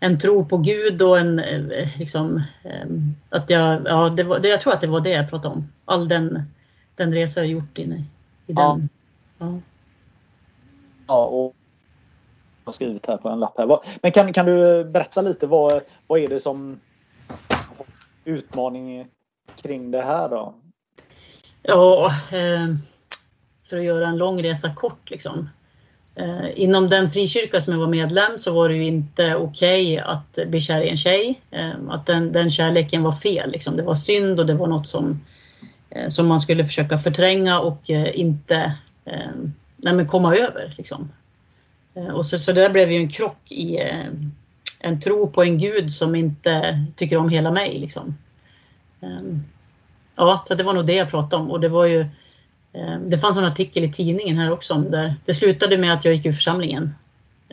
en 0.00 0.18
tro 0.18 0.44
på 0.44 0.56
Gud 0.56 1.02
och 1.02 1.18
en 1.18 1.38
eh, 1.38 1.98
liksom 1.98 2.42
ehm, 2.62 3.14
att 3.28 3.50
jag, 3.50 3.82
ja, 3.86 4.08
det 4.08 4.22
var, 4.22 4.46
jag 4.46 4.60
tror 4.60 4.72
att 4.72 4.80
det 4.80 4.86
var 4.86 5.00
det 5.00 5.10
jag 5.10 5.30
pratade 5.30 5.54
om. 5.54 5.68
All 5.84 6.08
den, 6.08 6.42
den 6.94 7.14
resa 7.14 7.40
jag 7.40 7.48
gjort 7.48 7.78
inne 7.78 8.04
i 8.46 8.52
den. 8.52 8.56
Ja. 8.56 8.80
ja. 9.38 9.60
ja 11.06 11.24
och 11.24 11.54
har 12.64 12.72
skrivit 12.72 13.06
här 13.06 13.16
på 13.16 13.28
en 13.28 13.40
lapp 13.40 13.58
här. 13.58 13.78
Men 14.02 14.12
kan, 14.12 14.32
kan 14.32 14.46
du 14.46 14.84
berätta 14.84 15.20
lite 15.20 15.46
vad, 15.46 15.82
vad 16.06 16.20
är 16.20 16.28
det 16.28 16.40
som 16.40 16.80
utmaning 18.24 19.08
kring 19.62 19.90
det 19.90 20.02
här 20.02 20.28
då? 20.28 20.54
Ja, 21.62 22.06
eh, 22.32 22.74
för 23.64 23.76
att 23.76 23.84
göra 23.84 24.08
en 24.08 24.18
lång 24.18 24.42
resa 24.42 24.74
kort 24.74 25.10
liksom. 25.10 25.48
Eh, 26.14 26.48
inom 26.54 26.88
den 26.88 27.08
frikyrka 27.08 27.60
som 27.60 27.72
jag 27.72 27.80
var 27.80 27.88
medlem 27.88 28.38
så 28.38 28.52
var 28.52 28.68
det 28.68 28.74
ju 28.74 28.86
inte 28.86 29.34
okej 29.34 29.92
okay 29.92 29.98
att 29.98 30.38
bli 30.48 30.60
kär 30.60 30.80
i 30.80 30.88
en 30.88 30.96
tjej. 30.96 31.40
Eh, 31.50 31.70
att 31.88 32.06
den, 32.06 32.32
den 32.32 32.50
kärleken 32.50 33.02
var 33.02 33.12
fel. 33.12 33.50
Liksom. 33.50 33.76
Det 33.76 33.82
var 33.82 33.94
synd 33.94 34.40
och 34.40 34.46
det 34.46 34.54
var 34.54 34.66
något 34.66 34.86
som, 34.86 35.20
eh, 35.90 36.08
som 36.08 36.26
man 36.26 36.40
skulle 36.40 36.64
försöka 36.64 36.98
förtränga 36.98 37.60
och 37.60 37.90
eh, 37.90 38.20
inte 38.20 38.76
eh, 39.04 39.30
nej, 39.76 39.94
men 39.94 40.08
komma 40.08 40.36
över. 40.36 40.74
Liksom. 40.78 41.12
Eh, 41.94 42.08
och 42.08 42.26
så, 42.26 42.38
så 42.38 42.52
det 42.52 42.60
där 42.60 42.70
blev 42.70 42.92
ju 42.92 42.98
en 42.98 43.08
krock 43.08 43.52
i 43.52 43.78
eh, 43.78 44.06
en 44.80 45.00
tro 45.00 45.30
på 45.30 45.42
en 45.42 45.58
gud 45.58 45.92
som 45.92 46.14
inte 46.14 46.84
tycker 46.96 47.16
om 47.16 47.28
hela 47.28 47.50
mig. 47.50 47.78
Liksom. 47.78 48.18
Eh, 49.00 49.36
ja, 50.16 50.44
så 50.48 50.54
det 50.54 50.64
var 50.64 50.74
nog 50.74 50.86
det 50.86 50.94
jag 50.94 51.10
pratade 51.10 51.42
om 51.42 51.50
och 51.50 51.60
det 51.60 51.68
var 51.68 51.86
ju 51.86 52.06
det 53.06 53.18
fanns 53.18 53.36
en 53.36 53.44
artikel 53.44 53.84
i 53.84 53.92
tidningen 53.92 54.38
här 54.38 54.50
också 54.50 54.74
om 54.74 54.90
där 54.90 55.14
det 55.24 55.34
slutade 55.34 55.78
med 55.78 55.92
att 55.92 56.04
jag 56.04 56.14
gick 56.14 56.26
ur 56.26 56.32
församlingen 56.32 56.94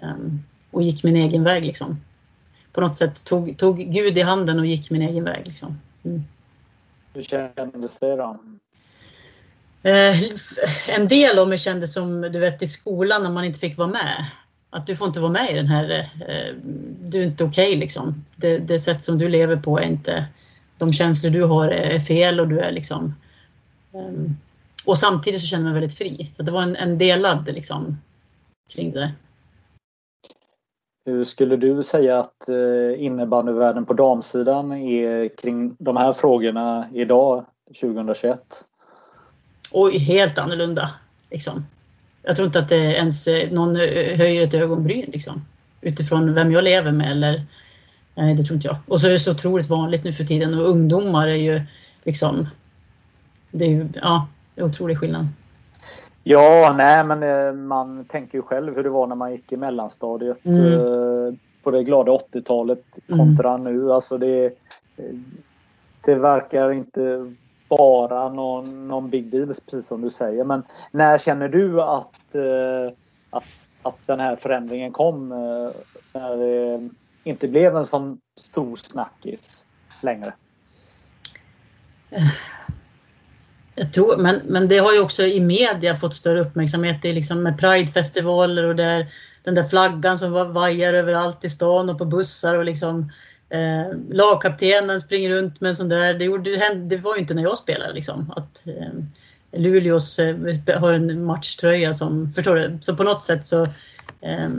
ehm, 0.01 0.43
och 0.71 0.83
gick 0.83 1.03
min 1.03 1.15
egen 1.15 1.43
väg. 1.43 1.65
Liksom. 1.65 2.01
På 2.71 2.81
något 2.81 2.97
sätt 2.97 3.23
tog, 3.23 3.57
tog 3.57 3.77
Gud 3.77 4.17
i 4.17 4.21
handen 4.21 4.59
och 4.59 4.65
gick 4.65 4.91
min 4.91 5.01
egen 5.01 5.23
väg. 5.23 5.47
Liksom. 5.47 5.81
Mm. 6.03 6.23
Hur 7.13 7.23
kändes 7.23 7.99
det 7.99 8.15
då? 8.15 8.39
Eh, 9.83 10.15
en 10.87 11.07
del 11.07 11.39
av 11.39 11.49
mig 11.49 11.57
kändes 11.57 11.93
som 11.93 12.21
du 12.21 12.39
vet 12.39 12.63
i 12.63 12.67
skolan 12.67 13.23
när 13.23 13.29
man 13.29 13.45
inte 13.45 13.59
fick 13.59 13.77
vara 13.77 13.87
med. 13.87 14.25
Att 14.69 14.87
du 14.87 14.95
får 14.95 15.07
inte 15.07 15.19
vara 15.19 15.31
med 15.31 15.51
i 15.51 15.53
den 15.53 15.67
här, 15.67 16.11
du 17.01 17.19
är 17.19 17.25
inte 17.25 17.43
okej 17.43 17.67
okay, 17.67 17.79
liksom. 17.79 18.25
Det, 18.35 18.57
det 18.57 18.79
sätt 18.79 19.03
som 19.03 19.17
du 19.17 19.29
lever 19.29 19.55
på 19.55 19.79
är 19.79 19.83
inte, 19.83 20.27
de 20.77 20.93
känslor 20.93 21.31
du 21.31 21.43
har 21.43 21.69
är 21.69 21.99
fel 21.99 22.39
och 22.39 22.47
du 22.47 22.59
är 22.59 22.71
liksom 22.71 23.15
um, 23.91 24.37
och 24.87 24.97
samtidigt 24.97 25.41
så 25.41 25.47
kände 25.47 25.67
jag 25.67 25.73
mig 25.73 25.81
väldigt 25.81 25.97
fri. 25.97 26.31
Så 26.37 26.43
det 26.43 26.51
var 26.51 26.61
en, 26.61 26.75
en 26.75 26.97
delad 26.97 27.53
liksom, 27.53 27.97
kring 28.73 28.91
det. 28.91 29.11
Hur 31.05 31.23
skulle 31.23 31.57
du 31.57 31.83
säga 31.83 32.19
att 32.19 32.49
eh, 32.49 33.03
innebandyvärlden 33.03 33.85
på 33.85 33.93
damsidan 33.93 34.71
är 34.71 35.27
kring 35.27 35.75
de 35.79 35.97
här 35.97 36.13
frågorna 36.13 36.87
idag, 36.93 37.45
2021? 37.81 38.65
Oj, 39.71 39.97
helt 39.97 40.37
annorlunda. 40.37 40.91
Liksom. 41.31 41.65
Jag 42.23 42.35
tror 42.35 42.45
inte 42.45 42.59
att 42.59 42.69
det 42.69 42.95
ens 42.95 43.27
eh, 43.27 43.51
någon 43.51 43.75
höjer 43.75 44.43
ett 44.43 44.53
ögonbryn 44.53 45.09
liksom, 45.13 45.45
utifrån 45.81 46.33
vem 46.33 46.51
jag 46.51 46.63
lever 46.63 46.91
med. 46.91 47.11
Eller, 47.11 47.45
nej, 48.15 48.35
det 48.35 48.43
tror 48.43 48.55
inte 48.55 48.67
jag. 48.67 48.77
Och 48.87 49.01
så 49.01 49.07
är 49.07 49.11
det 49.11 49.19
så 49.19 49.31
otroligt 49.31 49.69
vanligt 49.69 50.03
nu 50.03 50.13
för 50.13 50.23
tiden 50.23 50.53
och 50.53 50.69
ungdomar 50.69 51.27
är 51.27 51.35
ju 51.35 51.61
liksom... 52.03 52.47
Det 53.51 53.65
är 53.65 53.69
ju, 53.69 53.89
ja, 53.93 54.27
det 54.57 54.61
är 54.61 54.65
otrolig 54.65 54.97
skillnad. 54.97 55.27
Ja, 56.23 56.73
nej 56.77 57.03
men 57.03 57.23
eh, 57.23 57.53
man 57.53 58.05
tänker 58.05 58.37
ju 58.37 58.41
själv 58.41 58.75
hur 58.75 58.83
det 58.83 58.89
var 58.89 59.07
när 59.07 59.15
man 59.15 59.31
gick 59.31 59.51
i 59.51 59.57
mellanstadiet 59.57 60.45
mm. 60.45 60.63
Eh, 60.63 61.33
på 61.63 61.71
det 61.71 61.83
glada 61.83 62.11
80-talet 62.11 62.83
kontra 63.09 63.53
mm. 63.53 63.63
nu. 63.63 63.91
Alltså 63.91 64.17
det, 64.17 64.57
det 66.05 66.15
verkar 66.15 66.71
inte 66.71 67.33
vara 67.67 68.29
någon, 68.29 68.87
någon 68.87 69.09
big 69.09 69.31
deal 69.31 69.47
precis 69.47 69.87
som 69.87 70.01
du 70.01 70.09
säger. 70.09 70.43
Men 70.43 70.63
när 70.91 71.17
känner 71.17 71.49
du 71.49 71.81
att, 71.81 72.35
eh, 72.35 72.93
att, 73.29 73.45
att 73.81 73.97
den 74.05 74.19
här 74.19 74.35
förändringen 74.35 74.91
kom? 74.91 75.29
När 76.13 76.37
det 76.37 76.89
inte 77.23 77.47
blev 77.47 77.77
en 77.77 77.85
sån 77.85 78.19
stor 78.39 78.75
snackis 78.75 79.65
längre? 80.03 80.33
Jag 83.79 83.93
tror, 83.93 84.17
men, 84.17 84.41
men 84.45 84.67
det 84.67 84.77
har 84.77 84.93
ju 84.93 84.99
också 84.99 85.23
i 85.23 85.39
media 85.39 85.95
fått 85.95 86.13
större 86.13 86.41
uppmärksamhet. 86.41 87.01
Det 87.01 87.09
är 87.09 87.13
liksom 87.13 87.43
med 87.43 87.59
Pridefestivaler 87.59 88.63
och 88.63 88.75
där, 88.75 89.07
den 89.43 89.55
där 89.55 89.63
flaggan 89.63 90.17
som 90.17 90.31
vajar 90.53 90.93
överallt 90.93 91.45
i 91.45 91.49
stan 91.49 91.89
och 91.89 91.97
på 91.97 92.05
bussar 92.05 92.55
och 92.55 92.65
liksom 92.65 93.11
eh, 93.49 93.97
lagkaptenen 94.09 95.01
springer 95.01 95.29
runt 95.29 95.61
med 95.61 95.69
en 95.69 95.75
sån 95.75 95.89
där. 95.89 96.13
Det, 96.13 96.25
gjorde, 96.25 96.73
det 96.73 96.97
var 96.97 97.15
ju 97.15 97.21
inte 97.21 97.33
när 97.33 97.43
jag 97.43 97.57
spelade 97.57 97.93
liksom. 97.93 98.33
Att 98.35 98.67
eh, 98.67 99.59
Luleås 99.59 100.19
eh, 100.19 100.79
har 100.79 100.93
en 100.93 101.23
matchtröja 101.23 101.93
som, 101.93 102.33
förstår 102.33 102.55
du? 102.55 102.77
Så 102.81 102.95
på 102.95 103.03
något 103.03 103.23
sätt 103.23 103.45
så, 103.45 103.63
eh, 104.21 104.49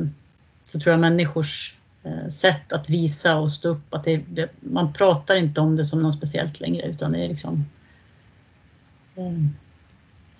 så 0.64 0.80
tror 0.80 0.92
jag 0.92 1.00
människors 1.00 1.76
eh, 2.04 2.28
sätt 2.28 2.72
att 2.72 2.90
visa 2.90 3.36
och 3.36 3.52
stå 3.52 3.68
upp, 3.68 3.94
att 3.94 4.04
det, 4.04 4.16
det, 4.28 4.48
man 4.60 4.92
pratar 4.92 5.36
inte 5.36 5.60
om 5.60 5.76
det 5.76 5.84
som 5.84 6.02
något 6.02 6.16
speciellt 6.16 6.60
längre 6.60 6.86
utan 6.86 7.12
det 7.12 7.24
är 7.24 7.28
liksom 7.28 7.64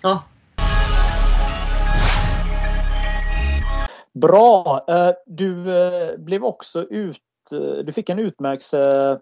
Ja. 0.01 0.23
Bra! 4.13 4.85
Eh, 4.87 5.11
du 5.25 5.77
eh, 5.77 6.17
blev 6.17 6.43
också 6.43 6.83
ut... 6.83 7.21
Eh, 7.51 7.83
du 7.83 7.91
fick 7.91 8.09
en 8.09 8.19
utmärkelse 8.19 9.19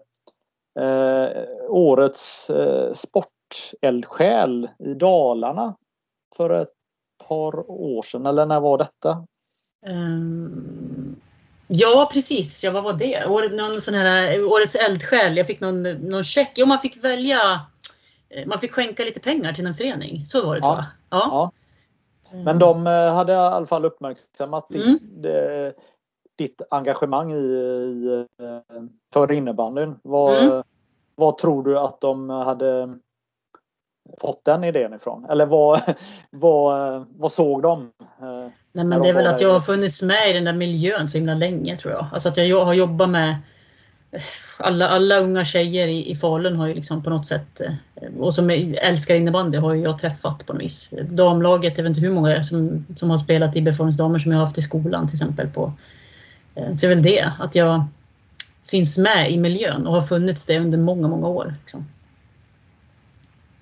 årets 1.68 2.50
sporteldsjäl 2.94 4.68
i 4.78 4.94
Dalarna 4.94 5.76
för 6.36 6.50
ett 6.50 6.72
par 7.28 7.70
år 7.70 8.02
sedan. 8.02 8.26
Eller 8.26 8.46
när 8.46 8.60
var 8.60 8.78
detta? 8.78 9.26
Um, 9.86 11.16
ja, 11.66 12.10
precis. 12.12 12.64
Ja, 12.64 12.70
vad 12.70 12.84
var 12.84 12.92
det? 12.92 13.26
År, 13.26 13.48
någon 13.48 13.82
sån 13.82 13.94
här, 13.94 14.44
årets 14.44 14.74
eldsjäl. 14.74 15.36
Jag 15.36 15.46
fick 15.46 15.60
någon, 15.60 15.82
någon 15.82 16.24
check. 16.24 16.52
Jo, 16.56 16.66
man 16.66 16.78
fick 16.78 17.04
välja. 17.04 17.60
Eh, 18.30 18.46
man 18.46 18.58
fick 18.58 18.72
skänka 18.72 19.04
lite 19.04 19.20
pengar 19.20 19.52
till 19.52 19.66
en 19.66 19.74
förening. 19.74 20.26
Så 20.26 20.46
var 20.46 20.54
det 20.54 20.60
tror 20.60 20.74
jag. 20.74 20.84
Ja. 21.10 21.50
Ja. 22.30 22.40
Men 22.44 22.58
de 22.58 22.86
eh, 22.86 23.14
hade 23.14 23.32
i 23.32 23.36
alla 23.36 23.66
fall 23.66 23.84
uppmärksammat 23.84 24.70
Mm. 24.74 24.98
ditt, 25.00 25.76
ditt 26.38 26.62
engagemang 26.70 27.32
i, 27.32 27.36
i, 27.36 28.26
eh, 28.42 28.82
för 29.12 29.32
innebandyn. 29.32 29.98
Vad, 30.02 30.44
Mm. 30.44 30.62
vad 31.14 31.38
tror 31.38 31.62
du 31.62 31.78
att 31.78 32.00
de 32.00 32.30
hade 32.30 32.98
fått 34.20 34.44
den 34.44 34.64
idén 34.64 34.94
ifrån? 34.94 35.26
Eller 35.30 35.46
vad, 35.46 35.80
vad, 36.30 37.04
vad 37.16 37.32
såg 37.32 37.62
de? 37.62 37.90
Nej, 38.20 38.52
men 38.72 38.90
de 38.90 39.02
det 39.02 39.08
är 39.08 39.14
väl 39.14 39.26
att 39.26 39.40
jag 39.40 39.52
har 39.52 39.60
funnits 39.60 40.02
med 40.02 40.30
i 40.30 40.32
den 40.32 40.44
där 40.44 40.52
miljön 40.52 41.08
så 41.08 41.18
himla 41.18 41.34
länge 41.34 41.76
tror 41.76 41.94
jag. 41.94 42.06
Alltså 42.12 42.28
att 42.28 42.36
jag 42.36 42.64
har 42.64 42.74
jobbat 42.74 43.10
med 43.10 43.36
alla, 44.56 44.88
alla 44.88 45.18
unga 45.18 45.44
tjejer 45.44 45.88
i, 45.88 46.10
i 46.10 46.16
Falun 46.16 46.56
har 46.56 46.66
ju 46.66 46.74
liksom 46.74 47.02
på 47.02 47.10
något 47.10 47.26
sätt 47.26 47.60
eh, 47.60 48.08
och 48.18 48.34
som 48.34 48.50
älskar 48.82 49.14
innebandy 49.14 49.58
har 49.58 49.74
ju 49.74 49.82
jag 49.82 49.98
träffat 49.98 50.46
på 50.46 50.52
något 50.52 50.62
vis. 50.62 50.90
Damlaget, 51.10 51.78
jag 51.78 51.84
vet 51.84 51.90
inte 51.90 52.00
hur 52.00 52.14
många 52.14 52.44
som, 52.44 52.86
som 52.96 53.10
har 53.10 53.18
spelat 53.18 53.56
i 53.56 53.62
Befolknings 53.62 53.96
damer 53.96 54.18
som 54.18 54.32
jag 54.32 54.38
har 54.38 54.46
haft 54.46 54.58
i 54.58 54.62
skolan 54.62 55.06
till 55.06 55.14
exempel. 55.14 55.48
på 55.48 55.72
Så 56.54 56.76
Så 56.76 56.86
är 56.86 56.88
väl 56.88 57.02
det, 57.02 57.32
att 57.38 57.54
jag 57.54 57.84
finns 58.70 58.98
med 58.98 59.32
i 59.32 59.38
miljön 59.38 59.86
och 59.86 59.94
har 59.94 60.02
funnits 60.02 60.46
det 60.46 60.58
under 60.58 60.78
många, 60.78 61.08
många 61.08 61.28
år. 61.28 61.54
Liksom. 61.60 61.86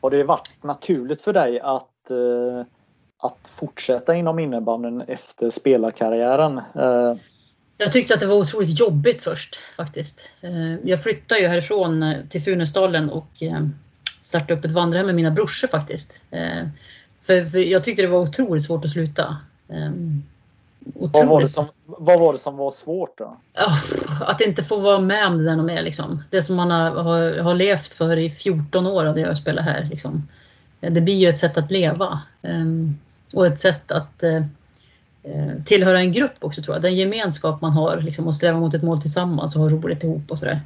Har 0.01 0.11
det 0.11 0.24
varit 0.24 0.51
naturligt 0.62 1.22
för 1.22 1.32
dig 1.32 1.61
att, 1.61 2.11
eh, 2.11 2.66
att 3.18 3.51
fortsätta 3.55 4.14
inom 4.14 4.38
innebandyn 4.38 5.01
efter 5.01 5.51
spelarkarriären? 5.51 6.61
Jag 7.79 7.93
tyckte 7.93 8.14
att 8.14 8.20
det 8.20 8.27
var 8.27 8.37
otroligt 8.37 8.81
jobbigt 8.81 9.22
först 9.22 9.57
faktiskt. 9.77 10.31
Eh, 10.41 10.74
Jag 10.85 11.03
flyttade 11.03 11.41
ju 11.41 11.49
härifrån 11.49 12.03
eh, 12.03 12.16
till 12.29 12.43
Funäsdalen 12.43 13.11
och 13.11 13.43
eh, 13.43 13.66
startade 14.22 14.55
upp 14.55 14.64
ett 14.64 14.70
vandrarhem 14.70 15.07
med 15.07 15.14
mina 15.14 15.31
brorsor 15.31 15.68
faktiskt. 15.68 16.22
För, 17.22 17.59
jag 17.59 17.85
tyckte 17.85 18.03
det 18.03 18.09
var 18.09 18.18
otroligt 18.18 18.64
svårt 18.64 18.85
att 18.85 18.91
sluta. 18.91 19.37
Vad, 20.79 21.27
var 21.27 21.49
som, 21.49 21.66
vad 21.87 22.20
var 22.20 22.33
det 22.33 22.39
som 22.39 22.57
var 22.57 22.70
svårt 22.70 23.18
då? 23.18 23.37
Ja, 23.53 23.79
Att 24.20 24.41
inte 24.41 24.62
få 24.64 24.77
vara 24.77 25.01
med 25.01 25.27
om 25.27 25.39
det 25.39 25.45
där 25.45 25.57
mer. 25.57 25.83
Liksom. 25.83 26.22
Det 26.31 26.43
som 26.43 26.57
man 26.57 26.70
har, 26.70 26.91
har, 26.91 27.39
har 27.39 27.55
levt 27.55 27.95
för 27.95 28.16
i 28.16 28.31
14 28.31 28.87
år 28.87 29.05
av 29.05 29.18
jag 29.18 29.37
spelar 29.37 29.62
här. 29.62 29.89
Liksom. 29.91 30.29
Det 30.81 31.01
blir 31.01 31.16
ju 31.16 31.29
ett 31.29 31.39
sätt 31.39 31.57
att 31.57 31.70
leva. 31.70 32.20
Och 33.33 33.47
ett 33.47 33.61
sätt 33.61 33.93
att 33.93 34.24
tillhöra 35.64 36.01
en 36.01 36.12
grupp 36.12 36.33
också 36.41 36.62
tror 36.62 36.77
jag. 36.77 36.83
Den 36.83 36.95
gemenskap 36.95 37.61
man 37.61 37.72
har 37.72 37.97
liksom, 38.01 38.27
och 38.27 38.35
sträva 38.35 38.61
mot 38.61 38.74
ett 38.74 38.83
mål 38.83 39.01
tillsammans 39.01 39.57
och 39.57 39.62
ha 39.62 39.68
roligt 39.68 40.05
ihop 40.05 40.31
och 40.31 40.39
sådär. 40.39 40.61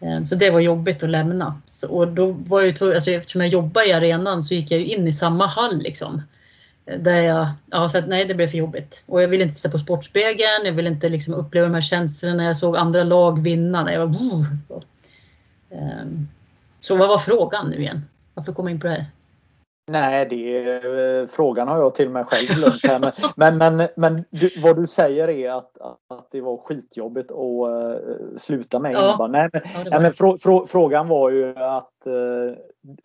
Ehm, 0.00 0.26
Så 0.26 0.34
det 0.34 0.50
var 0.50 0.60
jobbigt 0.60 1.02
att 1.02 1.10
lämna. 1.10 1.60
Så, 1.68 1.88
och 1.88 2.08
då 2.08 2.32
var 2.32 2.62
jag 2.62 2.76
tvungen, 2.76 2.94
alltså, 2.94 3.10
eftersom 3.10 3.40
jag 3.40 3.50
jobbade 3.50 3.86
i 3.88 3.92
arenan 3.92 4.42
så 4.42 4.54
gick 4.54 4.70
jag 4.70 4.80
ju 4.80 4.86
in 4.86 5.08
i 5.08 5.12
samma 5.12 5.46
hall 5.46 5.78
liksom. 5.78 6.22
Eh, 6.86 6.98
Där 7.00 7.20
jag 7.22 7.48
ja, 7.70 7.88
så 7.88 7.98
att, 7.98 8.08
nej, 8.08 8.24
det 8.24 8.34
blev 8.34 8.48
för 8.48 8.58
jobbigt. 8.58 9.02
Och 9.06 9.22
jag 9.22 9.28
ville 9.28 9.42
inte 9.44 9.56
titta 9.56 9.70
på 9.70 9.78
Sportspegeln. 9.78 10.64
Jag 10.64 10.72
ville 10.72 10.88
inte 10.90 11.08
liksom 11.08 11.34
uppleva 11.34 11.66
de 11.66 11.74
här 11.74 11.80
känslorna 11.80 12.36
när 12.36 12.44
jag 12.44 12.56
såg 12.56 12.76
andra 12.76 13.04
lag 13.04 13.42
vinna. 13.42 13.84
När 13.84 13.92
jag 13.92 14.06
var! 14.06 14.82
Ehm, 15.70 16.28
Så 16.80 16.96
vad 16.96 17.08
var 17.08 17.18
frågan 17.18 17.68
nu 17.70 17.76
igen? 17.76 18.04
Varför 18.34 18.52
kom 18.52 18.66
jag 18.66 18.74
in 18.74 18.80
på 18.80 18.86
det 18.86 18.92
här? 18.92 19.06
Nej, 19.88 20.26
det, 20.30 20.74
eh, 21.20 21.26
frågan 21.26 21.68
har 21.68 21.78
jag 21.78 21.94
till 21.94 22.10
mig 22.10 22.24
själv 22.24 22.46
glömt 22.48 22.80
här. 22.82 22.98
Men, 23.36 23.58
men, 23.58 23.76
men, 23.76 23.88
men 23.96 24.24
du, 24.30 24.50
vad 24.62 24.76
du 24.76 24.86
säger 24.86 25.28
är 25.28 25.50
att, 25.50 25.78
att 26.08 26.28
det 26.30 26.40
var 26.40 26.56
skitjobbigt 26.56 27.30
att 27.30 27.38
uh, 27.38 28.36
sluta 28.38 28.78
med 28.78 28.92
Ja. 28.92 29.08
innebandy. 29.08 29.38
Nej, 29.38 29.48
men, 29.52 29.62
Ja, 29.74 29.90
nej, 29.90 30.00
men 30.00 30.12
frå, 30.12 30.38
frå, 30.38 30.66
frågan 30.66 31.08
var 31.08 31.30
ju 31.30 31.58
att 31.58 32.06
eh, 32.06 32.56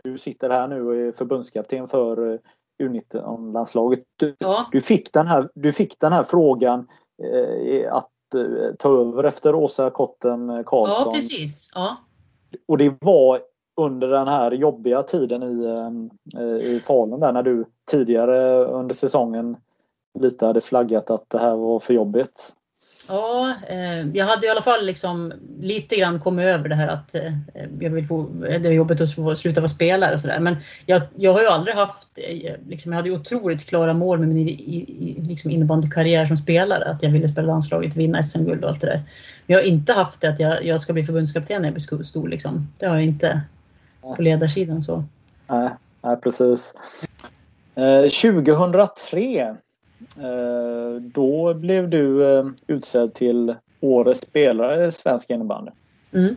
du 0.03 0.17
sitter 0.17 0.49
här 0.49 0.67
nu 0.67 0.85
och 0.87 0.95
är 0.95 1.11
förbundskapten 1.11 1.87
för 1.87 2.19
uh, 2.19 2.39
U19-landslaget. 2.83 4.03
Du, 4.17 4.35
Ja, 4.39 4.65
du, 4.71 4.81
fick 4.81 5.13
den 5.13 5.27
här, 5.27 5.49
du 5.55 5.71
fick 5.71 5.99
den 5.99 6.13
här 6.13 6.23
frågan 6.23 6.87
eh, 7.23 7.93
att 7.93 8.07
ta 8.79 9.01
över 9.01 9.23
efter 9.23 9.55
Åsa 9.55 9.89
Kotten 9.89 10.63
Karlsson. 10.65 11.03
ja, 11.05 11.13
precis. 11.13 11.69
Ja. 11.75 11.97
Och 12.67 12.77
det 12.77 12.95
var 13.01 13.39
under 13.75 14.07
den 14.07 14.27
här 14.27 14.51
jobbiga 14.51 15.03
tiden 15.03 15.43
i, 15.43 15.65
ehm, 15.65 16.09
eh, 16.37 16.65
i 16.65 16.81
Falun 16.85 17.19
där 17.19 17.31
när 17.31 17.43
du 17.43 17.65
tidigare 17.91 18.65
under 18.65 18.93
säsongen 18.93 19.57
lite 20.19 20.45
hade 20.45 20.61
flaggat 20.61 21.09
att 21.09 21.29
det 21.29 21.39
här 21.39 21.55
var 21.55 21.79
för 21.79 21.93
jobbigt. 21.93 22.53
Ja, 23.07 23.53
eh, 23.67 24.07
jag 24.13 24.25
hade 24.25 24.47
i 24.47 24.49
alla 24.49 24.61
fall 24.61 24.85
liksom 24.85 25.33
lite 25.59 25.95
grann 25.95 26.19
kommit 26.19 26.45
över 26.45 26.69
det 26.69 26.75
här 26.75 26.87
att 26.87 27.15
eh, 27.15 27.33
jag 27.79 27.89
vill 27.89 28.07
få, 28.07 28.29
det 28.39 28.47
är 28.47 28.71
jobbigt 28.71 29.01
att 29.01 29.15
få, 29.15 29.35
sluta 29.35 29.61
vara 29.61 29.69
spelare 29.69 30.15
och 30.15 30.21
sådär. 30.21 30.39
Men 30.39 30.55
jag, 30.85 31.01
jag 31.15 31.33
har 31.33 31.41
ju 31.41 31.47
aldrig 31.47 31.75
haft, 31.75 32.07
eh, 32.29 32.53
liksom, 32.67 32.91
jag 32.91 32.97
hade 32.97 33.09
ju 33.09 33.15
otroligt 33.15 33.65
klara 33.65 33.93
mål 33.93 34.19
med 34.19 34.27
min 34.27 34.47
i, 34.47 34.51
i, 34.51 35.21
liksom 35.21 35.51
innebandykarriär 35.51 36.25
som 36.25 36.37
spelare. 36.37 36.85
Att 36.85 37.03
jag 37.03 37.09
ville 37.09 37.27
spela 37.27 37.47
landslaget, 37.47 37.95
vinna 37.95 38.23
SM-guld 38.23 38.63
och 38.63 38.69
allt 38.69 38.81
det 38.81 38.87
där. 38.87 39.03
Men 39.45 39.55
jag 39.55 39.59
har 39.59 39.63
inte 39.67 39.93
haft 39.93 40.21
det 40.21 40.29
att 40.29 40.39
jag, 40.39 40.65
jag 40.65 40.81
ska 40.81 40.93
bli 40.93 41.05
förbundskapten 41.05 41.61
när 41.61 41.67
jag 41.69 41.73
blir 41.73 42.03
stor. 42.03 42.27
Liksom. 42.27 42.67
Det 42.79 42.85
har 42.85 42.95
jag 42.95 43.05
inte 43.05 43.41
på 44.15 44.21
ledarsidan. 44.21 44.81
så. 44.81 45.03
Nej, 45.47 45.69
nej 46.03 46.17
precis. 46.17 46.73
Eh, 47.75 48.01
2003 48.01 49.55
eh, 50.17 51.01
då 51.01 51.53
blev 51.53 51.89
du 51.89 52.33
eh, 52.37 52.45
utsedd 52.67 53.13
till 53.13 53.55
årets 53.79 54.19
spelare 54.21 54.85
i 54.87 54.91
svensk 54.91 55.29
innebandy. 55.29 55.71
Mm. 56.13 56.35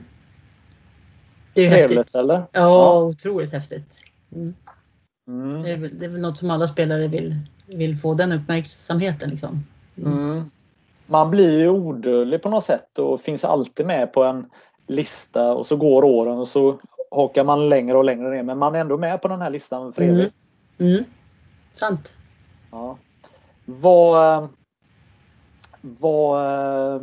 Det 1.54 1.66
är 1.66 1.70
Trevligt 1.70 1.98
häftigt. 1.98 2.14
eller? 2.14 2.34
Ja, 2.34 2.46
Ja. 2.52 3.02
otroligt 3.02 3.52
häftigt. 3.52 4.00
Mm. 4.34 4.54
Mm. 5.28 5.62
Det 5.62 5.70
är, 5.70 5.76
väl, 5.76 5.98
det 5.98 6.04
är 6.04 6.08
väl 6.10 6.20
något 6.20 6.38
som 6.38 6.50
alla 6.50 6.66
spelare 6.66 7.08
vill, 7.08 7.36
vill 7.66 7.96
få 7.98 8.14
den 8.14 8.32
uppmärksamheten. 8.32 9.30
Liksom. 9.30 9.64
Mm. 9.96 10.50
Man 11.06 11.30
blir 11.30 11.58
ju 11.58 11.68
odödlig 11.68 12.42
på 12.42 12.48
något 12.48 12.64
sätt 12.64 12.98
och 12.98 13.20
finns 13.20 13.44
alltid 13.44 13.86
med 13.86 14.12
på 14.12 14.24
en 14.24 14.46
lista 14.86 15.52
och 15.52 15.66
så 15.66 15.76
går 15.76 16.04
åren 16.04 16.38
och 16.38 16.48
så 16.48 16.78
hakar 17.14 17.44
man 17.44 17.68
längre 17.68 17.96
och 17.98 18.04
längre 18.04 18.30
ner 18.30 18.42
men 18.42 18.58
man 18.58 18.74
är 18.74 18.78
ändå 18.80 18.96
med 18.98 19.22
på 19.22 19.28
den 19.28 19.40
här 19.42 19.50
listan 19.50 19.92
för 19.92 20.02
Mm. 20.02 20.14
evigt. 20.16 20.34
Mm. 20.78 21.04
Sant. 21.72 22.12
Ja. 22.70 22.98
Vad... 23.64 24.34
eh, 24.44 24.48
Vad... 25.80 26.40
eh, 26.94 27.00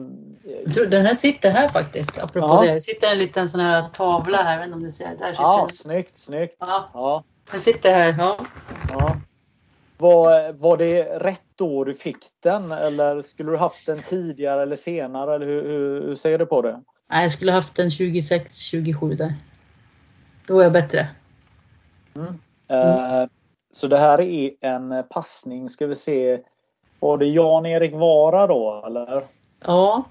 tror, 0.74 0.86
den 0.86 1.06
här 1.06 1.16
sitter 1.16 1.52
här 1.52 1.68
faktiskt, 1.68 2.20
apropå 2.20 2.48
Ja. 2.48 2.62
det. 2.62 2.74
Det 2.74 2.82
sitter 2.82 3.12
en 3.12 3.18
liten 3.18 3.50
sån 3.50 3.60
här 3.62 3.90
tavla 3.90 4.38
här, 4.38 4.52
jag 4.52 4.58
vet 4.58 4.66
inte 4.66 4.76
om 4.78 4.84
du 4.84 4.92
ser. 4.92 5.06
Där 5.10 5.14
sitter 5.32 5.44
Ja, 5.44 5.66
den. 5.68 5.76
snyggt, 5.76 6.16
snyggt. 6.16 6.56
Ja. 6.60 6.90
Ja, 6.94 7.24
Den 7.52 7.60
sitter 7.60 7.94
här, 7.94 8.16
ja. 8.20 8.38
ja. 8.90 9.16
Var, 9.98 10.54
var 10.54 10.78
det 10.78 11.04
rätt 11.04 11.62
år 11.62 11.86
du 11.86 11.94
fick 11.94 12.18
den 12.44 12.72
eller 12.72 13.22
skulle 13.22 13.52
du 13.52 13.58
haft 13.58 13.86
den 13.86 13.98
tidigare 14.00 14.62
eller 14.64 14.76
senare? 14.76 15.36
Eller 15.36 15.46
hur, 15.46 15.64
hur, 15.64 16.02
hur 16.08 16.16
ser 16.16 16.38
du 16.38 16.46
på 16.46 16.62
det? 16.62 16.82
Nej, 17.10 17.22
jag 17.22 17.32
skulle 17.32 17.52
haft 17.52 17.80
en 17.80 17.92
26, 17.92 18.56
27 18.58 19.14
där. 19.16 19.34
Då 20.52 20.56
var 20.56 20.64
jag 20.64 20.72
bättre. 20.74 21.08
Eh, 22.68 23.26
Så 23.74 23.88
det 23.88 23.98
här 24.00 24.22
är 24.22 24.52
en 24.62 25.04
passning, 25.10 25.70
ska 25.70 25.88
vi 25.88 25.96
se. 25.96 26.40
Var 27.00 27.18
det 27.18 27.26
Jan-Erik 27.26 27.94
Vara 27.94 28.48
då 28.48 28.84
eller? 28.88 29.24
Ja. 29.66 30.04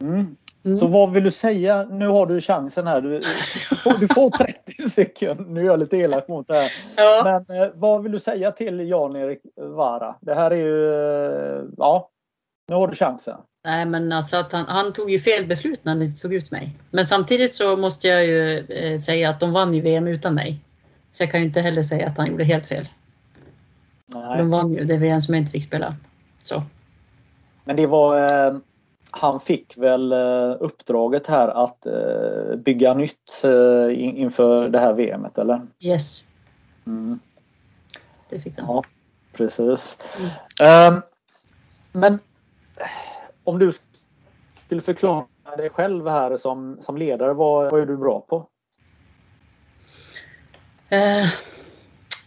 Mm. 0.00 0.36
Mm. 0.64 0.76
Så 0.76 0.86
vad 0.86 1.12
vill 1.12 1.24
du 1.24 1.30
säga? 1.30 1.82
Nu 1.90 2.08
har 2.08 2.26
du 2.26 2.40
chansen 2.40 2.86
här. 2.86 3.00
Du, 3.00 3.18
du, 3.70 3.76
får, 3.76 3.98
du 3.98 4.08
får 4.08 4.30
30 4.30 4.88
sekunder. 4.90 5.44
Nu 5.44 5.60
är 5.60 5.64
jag 5.64 5.78
lite 5.78 5.96
elak 5.96 6.28
mot 6.28 6.48
det 6.48 6.54
här. 6.54 6.72
ja. 6.96 7.22
Men 7.46 7.62
eh, 7.62 7.68
vad 7.74 8.02
vill 8.02 8.12
du 8.12 8.18
säga 8.18 8.50
till 8.52 8.88
Jan-Erik 8.88 9.40
Vara? 9.56 10.14
Det 10.20 10.34
här 10.34 10.50
är 10.50 10.56
ju... 10.56 10.94
eh, 11.58 11.64
Ja, 11.76 12.08
nu 12.68 12.74
har 12.74 12.88
du 12.88 12.94
chansen. 12.94 13.38
Nej, 13.68 13.86
men 13.86 14.12
alltså 14.12 14.36
att 14.36 14.52
han, 14.52 14.64
han 14.66 14.92
tog 14.92 15.10
ju 15.10 15.18
fel 15.18 15.46
beslut 15.46 15.84
när 15.84 15.92
han 15.92 16.02
inte 16.02 16.16
såg 16.16 16.34
ut 16.34 16.50
mig. 16.50 16.74
Men 16.90 17.06
samtidigt 17.06 17.54
så 17.54 17.76
måste 17.76 18.08
jag 18.08 18.26
ju 18.26 18.58
eh, 18.58 18.98
säga 18.98 19.30
att 19.30 19.40
de 19.40 19.52
vann 19.52 19.74
ju 19.74 19.80
VM 19.80 20.06
utan 20.06 20.34
mig. 20.34 20.58
Så 21.12 21.22
jag 21.22 21.30
kan 21.30 21.40
ju 21.40 21.46
inte 21.46 21.60
heller 21.60 21.82
säga 21.82 22.06
att 22.06 22.18
han 22.18 22.26
gjorde 22.26 22.44
helt 22.44 22.66
fel. 22.66 22.88
Nej. 24.06 24.38
De 24.38 24.50
vann 24.50 24.70
ju 24.70 24.84
det 24.84 24.96
VM 24.96 25.22
som 25.22 25.34
jag 25.34 25.42
inte 25.42 25.52
fick 25.52 25.64
spela. 25.64 25.96
Så. 26.42 26.62
Men 27.64 27.76
det 27.76 27.86
var... 27.86 28.20
Eh, 28.20 28.56
han 29.10 29.40
fick 29.40 29.76
väl 29.76 30.12
eh, 30.12 30.56
uppdraget 30.60 31.26
här 31.26 31.48
att 31.48 31.86
eh, 31.86 32.56
bygga 32.56 32.94
nytt 32.94 33.44
eh, 33.44 34.04
in, 34.04 34.16
inför 34.16 34.68
det 34.68 34.78
här 34.78 34.92
VMet, 34.92 35.38
eller? 35.38 35.60
Yes, 35.80 36.24
Mm. 36.86 37.18
det 38.28 38.40
fick 38.40 38.58
han. 38.58 38.66
Ja, 38.66 38.82
precis. 39.32 39.98
Mm. 40.18 40.30
Ehm, 40.60 41.02
men 41.92 42.18
om 43.48 43.58
du 43.58 43.72
skulle 44.66 44.80
förklara 44.80 45.26
dig 45.56 45.70
själv 45.70 46.08
här 46.08 46.36
som, 46.36 46.78
som 46.80 46.96
ledare, 46.96 47.32
vad, 47.34 47.70
vad 47.70 47.80
är 47.80 47.86
du 47.86 47.96
bra 47.96 48.20
på? 48.20 48.48
Eh, 50.88 51.26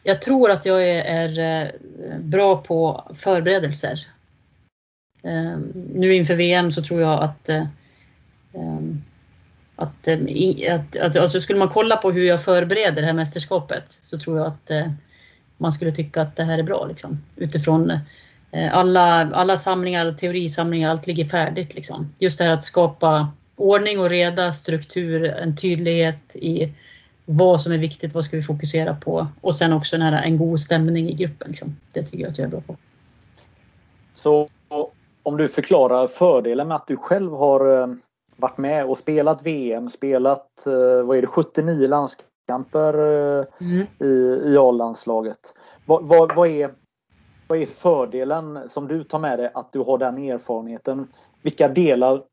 jag 0.04 0.22
tror 0.22 0.52
att 0.52 0.66
jag 0.66 0.90
är, 0.90 1.04
är 1.04 1.64
eh, 1.64 2.20
bra 2.20 2.62
på 2.62 3.12
förberedelser. 3.16 4.08
Eh, 5.24 5.58
nu 5.94 6.16
inför 6.16 6.36
VM 6.36 6.72
så 6.72 6.84
tror 6.84 7.02
jag 7.02 7.24
att 7.24 7.50
eh, 7.50 7.66
ehm, 8.54 9.02
att, 9.76 10.08
eh, 10.08 10.20
att, 10.76 10.98
att 10.98 11.16
alltså 11.16 11.42
skulle 11.42 11.60
man 11.60 11.70
kolla 11.70 11.98
på 11.98 12.12
hur 12.12 12.24
jag 12.24 12.44
förbereder 12.44 13.02
det 13.02 13.08
här 13.08 13.14
mästerskapet 13.14 13.90
så 13.90 14.20
tror 14.20 14.38
jag 14.38 14.48
att 14.48 14.72
eh, 14.72 14.92
man 15.58 15.72
skulle 15.72 15.92
tycka 15.92 16.22
att 16.22 16.36
det 16.36 16.44
här 16.44 16.58
är 16.58 16.64
bra 16.64 16.86
liksom. 16.86 17.24
Utifrån 17.36 18.00
alla, 18.72 19.32
alla 19.34 19.58
samlingar, 19.58 20.14
teorisamlingar, 20.14 20.92
allt 20.92 21.08
ligger 21.08 21.26
färdigt 21.26 21.76
liksom. 21.76 22.14
Just 22.20 22.38
det 22.38 22.44
här 22.44 22.52
att 22.52 22.64
skapa 22.64 23.32
ordning 23.56 24.00
och 24.00 24.10
reda, 24.10 24.52
struktur, 24.52 25.26
en 25.26 25.56
tydlighet 25.56 26.36
i 26.36 26.74
vad 27.26 27.62
som 27.62 27.72
är 27.72 27.78
viktigt, 27.78 28.14
vad 28.14 28.26
ska 28.26 28.38
vi 28.38 28.44
fokusera 28.44 28.96
på 28.96 29.28
och 29.42 29.56
sen 29.56 29.74
också 29.74 29.98
den 29.98 30.14
här, 30.14 30.24
en 30.24 30.38
god 30.38 30.60
stämning 30.60 31.10
i 31.10 31.14
gruppen. 31.14 31.50
Liksom. 31.50 31.76
Det 31.92 32.04
tycker 32.04 32.24
jag 32.24 32.32
att 32.32 32.38
jag 32.38 32.46
är 32.46 32.50
bra 32.50 32.62
på. 32.62 32.76
Så 34.14 34.50
om 35.24 35.38
du 35.38 35.48
förklarar 35.48 36.08
fördelen 36.08 36.68
med 36.68 36.76
att 36.76 36.88
du 36.88 36.98
själv 36.98 37.32
har 37.32 37.82
eh, 37.82 37.88
varit 38.36 38.58
med 38.58 38.86
och 38.86 38.98
spelat 38.98 39.42
VM, 39.44 39.90
spelat 39.90 40.68
eh, 40.68 41.06
vad 41.06 41.18
är 41.18 41.22
det, 41.22 41.28
79 41.28 41.88
landskamper 41.88 42.94
eh, 42.94 43.46
mm. 43.60 43.88
i, 44.00 44.42
i 44.46 44.58
A-landslaget. 44.58 45.40
Vad, 45.86 46.04
vad, 46.04 46.36
vad, 46.36 46.48
är, 46.48 46.72
vad 47.52 47.62
är 47.62 47.66
fördelen 47.66 48.70
som 48.70 48.88
du 48.88 49.04
tar 49.04 49.20
med 49.20 49.40
dig 49.40 49.52
att 49.54 49.74
du 49.74 49.80
har 49.80 49.98
den 49.98 50.18
erfarenheten? 50.18 51.08
Vilka 51.42 51.68
delar 51.68 52.24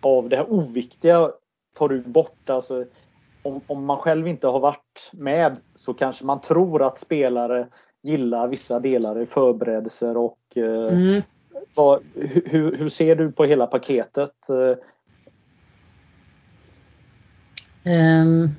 av 0.00 0.28
det 0.28 0.36
här 0.36 0.52
oviktiga 0.52 1.30
tar 1.74 1.88
du 1.88 2.00
bort? 2.00 2.50
Alltså, 2.50 2.84
om, 3.42 3.60
om 3.66 3.84
man 3.84 3.96
själv 3.96 4.28
inte 4.28 4.46
har 4.46 4.60
varit 4.60 5.10
med 5.12 5.60
så 5.74 5.94
kanske 5.94 6.24
man 6.24 6.40
tror 6.40 6.82
att 6.82 6.98
spelare 6.98 7.66
gillar 8.02 8.48
vissa 8.48 8.80
delar 8.80 9.20
i 9.20 9.26
förberedelser 9.26 10.16
och 10.16 10.38
eh, 10.56 10.92
mm. 10.92 11.22
vad, 11.76 12.02
hur, 12.44 12.76
hur 12.76 12.88
ser 12.88 13.16
du 13.16 13.32
på 13.32 13.44
hela 13.44 13.66
paketet? 13.66 14.36
Um, 17.84 18.50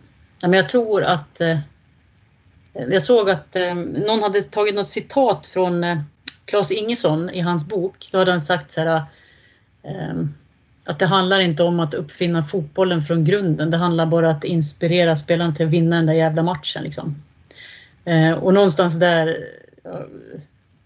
jag 0.54 0.70
tror 0.70 1.04
att 1.04 1.42
uh, 1.42 1.58
jag 2.74 3.02
såg 3.02 3.30
att 3.30 3.56
eh, 3.56 3.76
någon 3.76 4.24
hade 4.24 4.42
tagit 4.42 4.76
något 4.76 4.88
citat 4.88 5.48
från 5.48 5.84
uh, 5.84 6.02
Claes 6.46 6.72
Ingesson 6.72 7.30
i 7.30 7.40
hans 7.40 7.68
bok. 7.68 8.10
Då 8.12 8.18
hade 8.18 8.32
han 8.32 8.42
sagt 8.42 8.72
så 8.72 8.82
här 8.82 9.02
eh, 9.84 10.14
att 10.86 11.00
det 11.00 11.06
handlar 11.06 11.40
inte 11.40 11.64
om 11.64 11.80
att 11.80 11.94
uppfinna 11.94 12.44
fotbollen 12.44 13.02
från 13.02 13.24
grunden. 13.24 13.72
Det 13.72 13.78
handlar 13.78 14.06
bara 14.06 14.30
om 14.30 14.36
att 14.36 14.44
inspirera 14.44 15.16
spelarna 15.16 15.56
till 15.56 15.66
att 15.66 15.72
vinna 15.72 15.96
den 15.96 16.06
där 16.06 16.14
jävla 16.14 16.44
matchen. 16.44 16.84
Liksom. 16.84 17.24
Eh, 18.06 18.32
och 18.32 18.54
någonstans 18.54 19.00
där, 19.00 19.38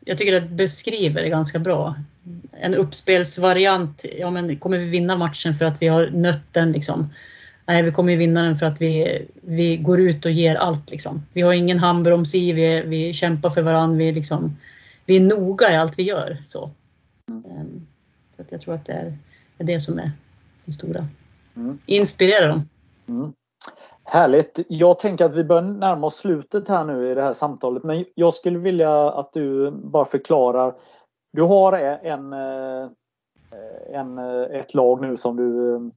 jag 0.05 0.17
tycker 0.17 0.31
det 0.31 0.41
beskriver 0.41 1.21
det 1.21 1.29
ganska 1.29 1.59
bra. 1.59 1.95
En 2.51 2.75
uppspelsvariant, 2.75 4.05
ja 4.19 4.31
men 4.31 4.57
kommer 4.57 4.77
vi 4.77 4.85
vinna 4.85 5.15
matchen 5.15 5.55
för 5.55 5.65
att 5.65 5.81
vi 5.81 5.87
har 5.87 6.07
nött 6.07 6.53
den 6.53 6.71
liksom? 6.71 7.09
Nej, 7.67 7.83
vi 7.83 7.91
kommer 7.91 8.11
ju 8.11 8.17
vinna 8.17 8.43
den 8.43 8.55
för 8.55 8.65
att 8.65 8.81
vi, 8.81 9.25
vi 9.41 9.77
går 9.77 9.99
ut 9.99 10.25
och 10.25 10.31
ger 10.31 10.55
allt 10.55 10.91
liksom. 10.91 11.25
Vi 11.33 11.41
har 11.41 11.53
ingen 11.53 11.79
handbroms 11.79 12.35
i, 12.35 12.51
vi, 12.51 12.81
vi 12.81 13.13
kämpar 13.13 13.49
för 13.49 13.61
varandra, 13.61 13.97
vi, 13.97 14.11
liksom, 14.11 14.57
vi 15.05 15.17
är 15.17 15.39
noga 15.39 15.73
i 15.73 15.75
allt 15.75 15.99
vi 15.99 16.03
gör. 16.03 16.37
Så, 16.47 16.71
um, 17.31 17.87
så 18.35 18.43
jag 18.49 18.61
tror 18.61 18.73
att 18.73 18.85
det 18.85 18.93
är 18.93 19.17
är 19.57 19.63
det 19.63 19.79
som 19.79 19.99
är 19.99 20.11
det 20.65 20.71
stora. 20.71 21.07
Mm. 21.55 21.79
Inspirera 21.85 22.47
dem. 22.47 22.69
Mm. 23.07 23.33
Härligt. 24.03 24.59
Jag 24.67 24.99
tänker 24.99 25.25
att 25.25 25.35
vi 25.35 25.43
börjar 25.43 25.61
närma 25.61 26.07
oss 26.07 26.17
slutet 26.17 26.67
här 26.67 26.85
nu 26.85 27.11
i 27.11 27.15
det 27.15 27.21
här 27.21 27.33
samtalet. 27.33 27.83
Men 27.83 28.05
jag 28.15 28.33
skulle 28.33 28.59
vilja 28.59 29.11
att 29.11 29.33
du 29.33 29.71
bara 29.71 30.05
förklarar. 30.05 30.75
Du 31.33 31.41
har 31.41 31.73
en, 31.73 32.33
eh, 32.33 32.89
en, 33.93 34.17
eh, 34.17 34.59
ett 34.59 34.73
lag 34.73 35.01
nu 35.01 35.17
som 35.17 35.35
du 35.35 35.91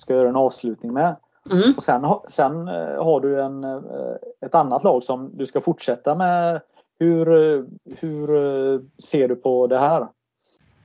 ska 0.00 0.14
göra 0.14 0.28
en 0.28 0.36
avslutning 0.36 0.92
med. 0.92 1.16
Mm. 1.50 1.74
Och 1.76 1.82
sen, 1.82 2.04
sen 2.28 2.66
har 2.98 3.20
du 3.20 3.42
en, 3.42 3.64
ett 4.46 4.54
annat 4.54 4.84
lag 4.84 5.04
som 5.04 5.30
du 5.36 5.46
ska 5.46 5.60
fortsätta 5.60 6.14
med. 6.14 6.60
Hur, 6.98 7.26
hur 8.00 8.28
ser 9.02 9.28
du 9.28 9.36
på 9.36 9.66
det 9.66 9.78
här? 9.78 10.06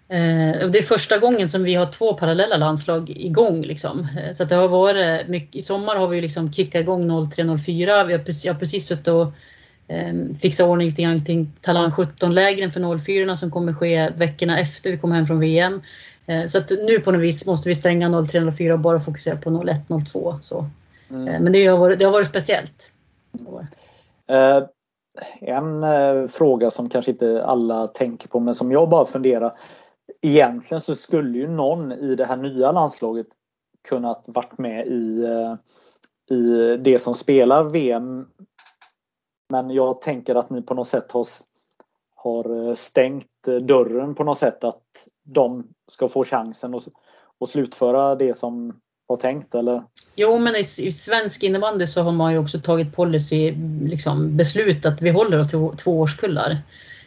Eh, 0.08 0.70
det 0.70 0.78
är 0.78 0.82
första 0.82 1.18
gången 1.18 1.50
som 1.50 1.64
vi 1.64 1.76
har 1.76 1.86
två 1.86 2.14
parallella 2.14 2.58
landslag 2.58 3.10
igång. 3.10 3.62
Liksom. 3.62 4.00
Eh, 4.00 4.32
så 4.32 4.44
det 4.44 4.56
har 4.56 4.68
varit 4.68 5.28
mycket, 5.28 5.56
I 5.56 5.62
sommar 5.62 5.96
har 5.96 6.08
vi 6.08 6.22
liksom 6.22 6.54
kickat 6.54 6.82
igång 6.82 7.12
03-04. 7.12 8.06
Vi 8.06 8.14
har 8.14 8.20
precis, 8.20 8.46
jag 8.46 8.54
har 8.54 8.60
precis 8.60 8.88
suttit 8.88 9.08
och 9.08 9.28
eh, 9.88 10.14
fixat 10.42 10.68
ordning 10.68 10.88
lite 10.88 11.02
grann 11.02 11.26
kring 11.26 11.52
Talang 11.62 11.92
17-lägren 11.92 12.72
för 12.72 12.98
04 12.98 13.36
som 13.36 13.52
kommer 13.52 13.74
ske 13.74 14.10
veckorna 14.10 14.60
efter 14.60 14.92
vi 14.92 14.98
kommer 14.98 15.16
hem 15.16 15.28
från 15.28 15.40
VM. 15.40 15.82
Eh, 16.28 16.48
så 16.48 16.58
att 16.58 16.72
nu 16.72 17.00
på 17.00 17.12
något 17.12 17.22
vis 17.22 17.48
måste 17.48 17.70
vi 17.70 17.76
stänga 17.76 18.10
03-04 18.10 18.72
och 18.72 18.80
bara 18.80 19.00
fokusera 19.00 19.38
på 19.38 19.50
01-02. 19.50 20.40
Så. 20.42 20.66
Mm. 21.10 21.28
Eh, 21.28 21.42
men 21.42 21.54
det 21.54 21.66
har, 21.66 21.78
varit, 21.78 22.00
det 22.00 22.06
har 22.06 22.12
varit 22.12 22.28
speciellt. 22.28 22.92
Uh, 24.32 24.66
en 25.42 26.30
fråga 26.30 26.72
som 26.72 26.90
kanske 26.90 27.12
inte 27.12 27.46
alla 27.46 27.88
tänker 27.88 28.28
på 28.28 28.40
men 28.40 28.56
som 28.56 28.72
jag 28.72 28.90
bara 28.90 29.06
funderar 29.06 29.54
egentligen 30.22 30.82
så 30.82 30.96
skulle 30.96 31.38
ju 31.38 31.48
någon 31.48 31.92
i 31.92 32.16
det 32.16 32.26
här 32.26 32.38
nya 32.38 32.72
landslaget 32.72 33.28
kunnat 33.88 34.24
varit 34.28 34.58
med 34.58 34.88
i, 34.88 35.24
eh, 35.24 35.56
i 36.38 36.78
det 36.78 37.00
som 37.00 37.16
spelar 37.16 37.64
VM. 37.64 38.28
Men 39.50 39.70
jag 39.70 40.02
tänker 40.02 40.36
att 40.36 40.50
ni 40.50 40.62
på 40.62 40.74
något 40.74 40.88
sätt 40.88 41.12
har, 41.12 41.28
har 42.16 42.70
eh, 42.70 42.76
stängt 42.76 43.48
eh, 43.48 43.56
dörren 43.56 44.16
på 44.16 44.24
något 44.24 44.38
sätt 44.38 44.64
att 44.64 45.08
de 45.24 45.68
ska 45.92 46.10
få 46.10 46.26
chansen 46.26 46.76
att, 46.76 46.88
att 47.40 47.50
slutföra 47.50 48.16
det 48.16 48.38
som 48.38 48.80
var 49.08 49.18
tänkt 49.18 49.56
eller? 49.56 49.84
Jo, 50.16 50.40
men 50.40 50.56
i, 50.56 50.60
i 50.60 50.92
svensk 50.92 51.44
innebandy 51.44 51.88
så 51.88 52.02
har 52.02 52.12
man 52.12 52.34
ju 52.34 52.40
också 52.40 52.60
tagit 52.60 52.96
policy, 52.96 53.52
liksom 53.82 54.38
beslut 54.38 54.86
att 54.86 55.02
vi 55.02 55.10
håller 55.10 55.40
oss 55.40 55.50
till 55.50 55.70
två 55.78 56.00
årskullar. 56.00 56.58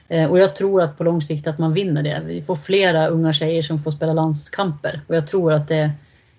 Eh, 0.09 0.31
och 0.31 0.39
jag 0.39 0.57
tror 0.57 0.83
att 0.83 0.99
på 0.99 1.05
lång 1.05 1.23
sikt 1.23 1.47
att 1.47 1.59
man 1.59 1.73
vinner 1.73 2.03
det. 2.03 2.23
Vi 2.27 2.43
får 2.43 2.57
flera 2.57 3.09
unga 3.09 3.33
tjejer 3.33 3.63
som 3.63 3.79
får 3.79 3.91
spela 3.91 4.13
landskamper 4.13 5.01
och 5.07 5.17
jag 5.17 5.27
tror 5.27 5.53
att 5.53 5.69
det 5.69 5.77
är 5.77 5.93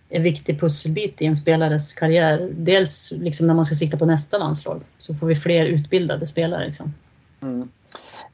en 0.10 0.24
viktig 0.24 0.60
pusselbit 0.60 1.22
i 1.22 1.26
en 1.26 1.36
spelares 1.36 1.94
karriär. 1.94 2.50
Dels 2.54 3.12
liksom 3.12 3.48
när 3.48 3.54
man 3.54 3.66
ska 3.66 3.76
sikta 3.76 3.98
på 3.98 4.06
nästa 4.06 4.38
landslag 4.38 4.82
så 5.00 5.14
får 5.14 5.28
vi 5.28 5.36
fler 5.36 5.66
utbildade 5.66 6.28
spelare. 6.28 6.66
Liksom. 6.66 6.94
Mm. 7.42 7.70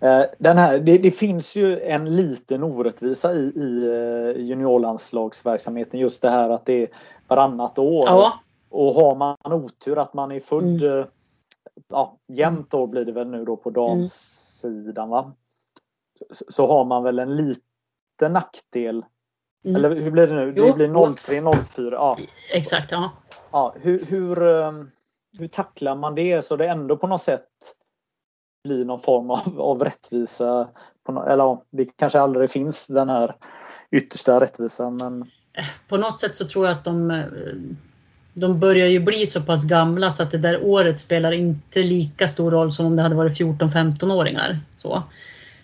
Eh, 0.05 0.25
den 0.37 0.57
här, 0.57 0.79
det, 0.79 0.97
det, 0.97 1.11
finns 1.11 1.55
ju 1.55 1.79
en 1.79 2.15
liten 2.15 2.63
orättvisa 2.63 3.33
i, 3.33 3.39
i 3.55 3.87
eh, 3.87 4.41
juniorlandslagsverksamheten. 4.43 5.99
Just 5.99 6.21
det 6.21 6.29
här 6.29 6.49
att 6.49 6.65
det 6.65 6.83
är 6.83 6.89
varannat 7.27 7.79
år. 7.79 8.03
Ja. 8.05 8.39
Och 8.69 8.93
har 8.93 9.15
man 9.15 9.37
otur 9.43 9.97
att 9.97 10.13
man 10.13 10.31
är 10.31 10.39
född 10.39 10.83
mm. 10.83 11.07
ja, 11.87 12.17
jämnt 12.27 12.73
år 12.73 12.87
blir 12.87 13.05
det 13.05 13.11
väl 13.11 13.27
nu 13.27 13.45
då 13.45 13.55
på 13.57 13.69
dams 13.69 14.13
sidan 14.61 15.09
va? 15.09 15.33
Så, 16.31 16.45
så 16.49 16.67
har 16.67 16.85
man 16.85 17.03
väl 17.03 17.19
en 17.19 17.35
liten 17.35 18.33
nackdel. 18.33 19.05
Mm. 19.65 19.75
Eller 19.75 19.95
hur 19.95 20.11
blir 20.11 20.27
det 20.27 20.35
nu? 20.35 20.53
Jo. 20.57 20.65
Det 20.65 20.73
blir 20.73 21.13
03, 21.13 21.63
04. 21.63 21.95
Ja. 21.95 22.17
Exakt, 22.53 22.91
ja. 22.91 23.11
ja 23.51 23.75
hur, 23.81 24.05
hur, 24.05 24.35
hur 25.39 25.47
tacklar 25.47 25.95
man 25.95 26.15
det 26.15 26.45
så 26.45 26.55
det 26.55 26.67
ändå 26.67 26.97
på 26.97 27.07
något 27.07 27.23
sätt 27.23 27.47
blir 28.65 28.85
någon 28.85 28.99
form 28.99 29.31
av, 29.31 29.61
av 29.61 29.83
rättvisa? 29.83 30.67
På 31.03 31.25
eller 31.29 31.57
det 31.69 31.97
kanske 31.97 32.19
aldrig 32.19 32.51
finns 32.51 32.87
den 32.87 33.09
här 33.09 33.35
yttersta 33.91 34.39
rättvisan 34.39 34.95
men... 34.95 35.25
På 35.87 35.97
något 35.97 36.19
sätt 36.19 36.35
så 36.35 36.47
tror 36.47 36.65
jag 36.65 36.73
att 36.77 36.83
de 36.83 37.11
eh, 37.11 37.25
de 38.37 38.59
börjar 38.59 38.87
ju 38.87 38.99
bli 38.99 39.25
så 39.25 39.41
pass 39.41 39.65
gamla 39.65 40.11
så 40.11 40.23
att 40.23 40.31
det 40.31 40.37
där 40.37 40.65
året 40.65 40.99
spelar 40.99 41.31
inte 41.31 41.83
lika 41.83 42.27
stor 42.27 42.51
roll 42.51 42.71
som 42.71 42.85
om 42.85 42.95
det 42.95 43.01
hade 43.01 43.15
varit 43.15 43.39
14-15-åringar. 43.39 44.59
Så. 44.77 45.03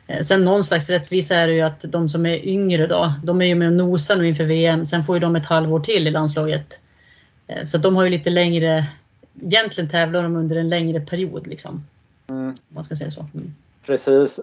Eh, 0.07 0.21
sen 0.21 0.45
någon 0.45 0.63
slags 0.63 0.89
rättvisa 0.89 1.35
är 1.35 1.47
det 1.47 1.53
ju 1.53 1.61
att 1.61 1.85
de 1.87 2.09
som 2.09 2.25
är 2.25 2.47
yngre 2.47 2.87
då, 2.87 3.13
de 3.23 3.41
är 3.41 3.45
ju 3.45 3.55
med 3.55 3.67
och 3.67 3.73
nosar 3.73 4.15
nu 4.15 4.27
inför 4.27 4.43
VM. 4.43 4.85
Sen 4.85 5.03
får 5.03 5.15
ju 5.15 5.19
de 5.19 5.35
ett 5.35 5.45
halvår 5.45 5.79
till 5.79 6.07
i 6.07 6.11
landslaget. 6.11 6.79
Eh, 7.47 7.65
så 7.65 7.77
de 7.77 7.95
har 7.95 8.03
ju 8.03 8.09
lite 8.09 8.29
längre, 8.29 8.85
egentligen 9.41 9.89
tävlar 9.89 10.23
de 10.23 10.35
under 10.35 10.55
en 10.55 10.69
längre 10.69 10.99
period 10.99 11.47
liksom. 11.47 11.85
Mm. 12.51 12.75
Man 12.75 12.83
ska 12.83 12.95
säga 12.95 13.11
så. 13.11 13.25
Mm. 13.33 13.53
Precis. 13.85 14.39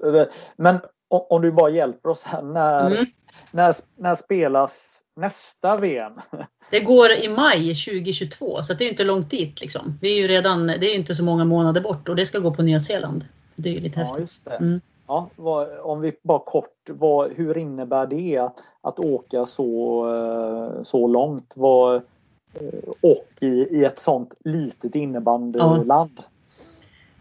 Men 0.57 0.81
om 1.09 1.43
du 1.43 1.53
bara 1.53 1.71
hjälper 1.71 2.09
oss 2.09 2.23
här. 2.23 2.43
När, 2.43 2.87
mm. 2.87 3.07
när, 3.53 3.75
när 3.97 4.15
spelas 4.15 5.03
nästa 5.17 5.77
VM? 5.77 6.13
Det 6.71 6.81
går 6.81 7.11
i 7.11 7.29
maj 7.29 7.75
2022 7.75 8.63
så 8.63 8.75
det 8.75 8.85
är 8.85 8.91
inte 8.91 9.05
långt 9.05 9.31
dit. 9.31 9.61
Liksom. 9.61 9.99
Vi 10.01 10.19
är 10.19 10.23
ju 10.23 10.29
redan, 10.29 10.67
det 10.67 10.87
är 10.87 10.95
inte 10.95 11.15
så 11.15 11.25
många 11.25 11.45
månader 11.45 11.81
bort 11.81 12.09
och 12.09 12.17
det 12.17 12.27
ska 12.27 12.39
gå 12.39 12.55
på 12.55 12.63
Nya 12.63 12.81
Zeeland. 12.81 13.25
Det 13.57 13.69
är 13.69 13.73
ju 13.73 13.81
lite 13.81 14.01
ja, 14.01 14.07
häftigt. 14.07 14.21
Just 14.21 14.45
det. 14.45 14.51
Mm. 14.51 14.81
Ja, 15.07 15.31
vad, 15.37 15.69
om 15.83 16.01
vi 16.01 16.13
bara 16.23 16.39
kort, 16.39 16.91
vad, 16.91 17.33
hur 17.33 17.59
innebär 17.59 18.07
det 18.07 18.39
att, 18.39 18.63
att 18.81 18.99
åka 18.99 19.47
så, 19.47 20.05
eh, 20.15 20.83
så 20.83 21.07
långt? 21.07 21.55
Vad, 21.57 21.95
eh, 21.95 22.91
och 23.01 23.27
i, 23.41 23.47
i 23.47 23.85
ett 23.85 23.99
sånt 23.99 24.35
litet 24.45 24.95
innebandyland? 24.95 26.13
Ja. 26.17 26.23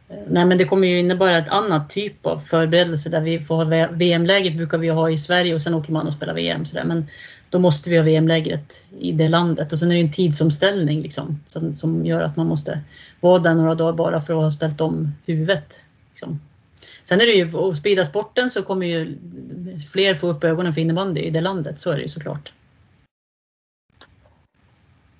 Nej, 0.07 0.45
men 0.45 0.57
det 0.57 0.65
kommer 0.65 0.87
ju 0.87 0.99
innebära 0.99 1.37
ett 1.37 1.49
annat 1.49 1.89
typ 1.89 2.25
av 2.25 2.39
förberedelse 2.39 3.09
där 3.09 3.21
vi 3.21 3.39
får 3.39 3.55
ha 3.55 3.87
VM-läget 3.91 4.57
brukar 4.57 4.77
vi 4.77 4.89
ha 4.89 5.09
i 5.09 5.17
Sverige 5.17 5.55
och 5.55 5.61
sen 5.61 5.73
åker 5.73 5.91
man 5.91 6.07
och 6.07 6.13
spelar 6.13 6.33
VM. 6.33 6.65
Så 6.65 6.75
där. 6.75 6.83
Men 6.83 7.07
då 7.49 7.59
måste 7.59 7.89
vi 7.89 7.97
ha 7.97 8.03
VM-lägret 8.03 8.85
i 8.99 9.11
det 9.11 9.27
landet 9.27 9.73
och 9.73 9.79
sen 9.79 9.91
är 9.91 9.95
det 9.95 10.01
en 10.01 10.11
tidsomställning 10.11 11.01
liksom, 11.01 11.39
som, 11.45 11.75
som 11.75 12.05
gör 12.05 12.21
att 12.21 12.35
man 12.35 12.47
måste 12.47 12.79
vara 13.19 13.39
där 13.39 13.53
några 13.53 13.75
dagar 13.75 13.93
bara 13.93 14.21
för 14.21 14.33
att 14.33 14.43
ha 14.43 14.51
ställt 14.51 14.81
om 14.81 15.11
huvudet. 15.25 15.79
Liksom. 16.09 16.39
Sen 17.03 17.21
är 17.21 17.25
det 17.25 17.31
ju, 17.31 17.57
att 17.57 17.77
sprida 17.77 18.05
sporten 18.05 18.49
så 18.49 18.63
kommer 18.63 18.85
ju 18.85 19.17
fler 19.93 20.15
få 20.15 20.27
upp 20.27 20.43
ögonen 20.43 20.73
för 20.73 20.81
innebandy 20.81 21.21
i 21.21 21.29
det 21.29 21.41
landet, 21.41 21.79
så 21.79 21.91
är 21.91 21.95
det 21.95 22.01
ju 22.01 22.07
såklart. 22.07 22.53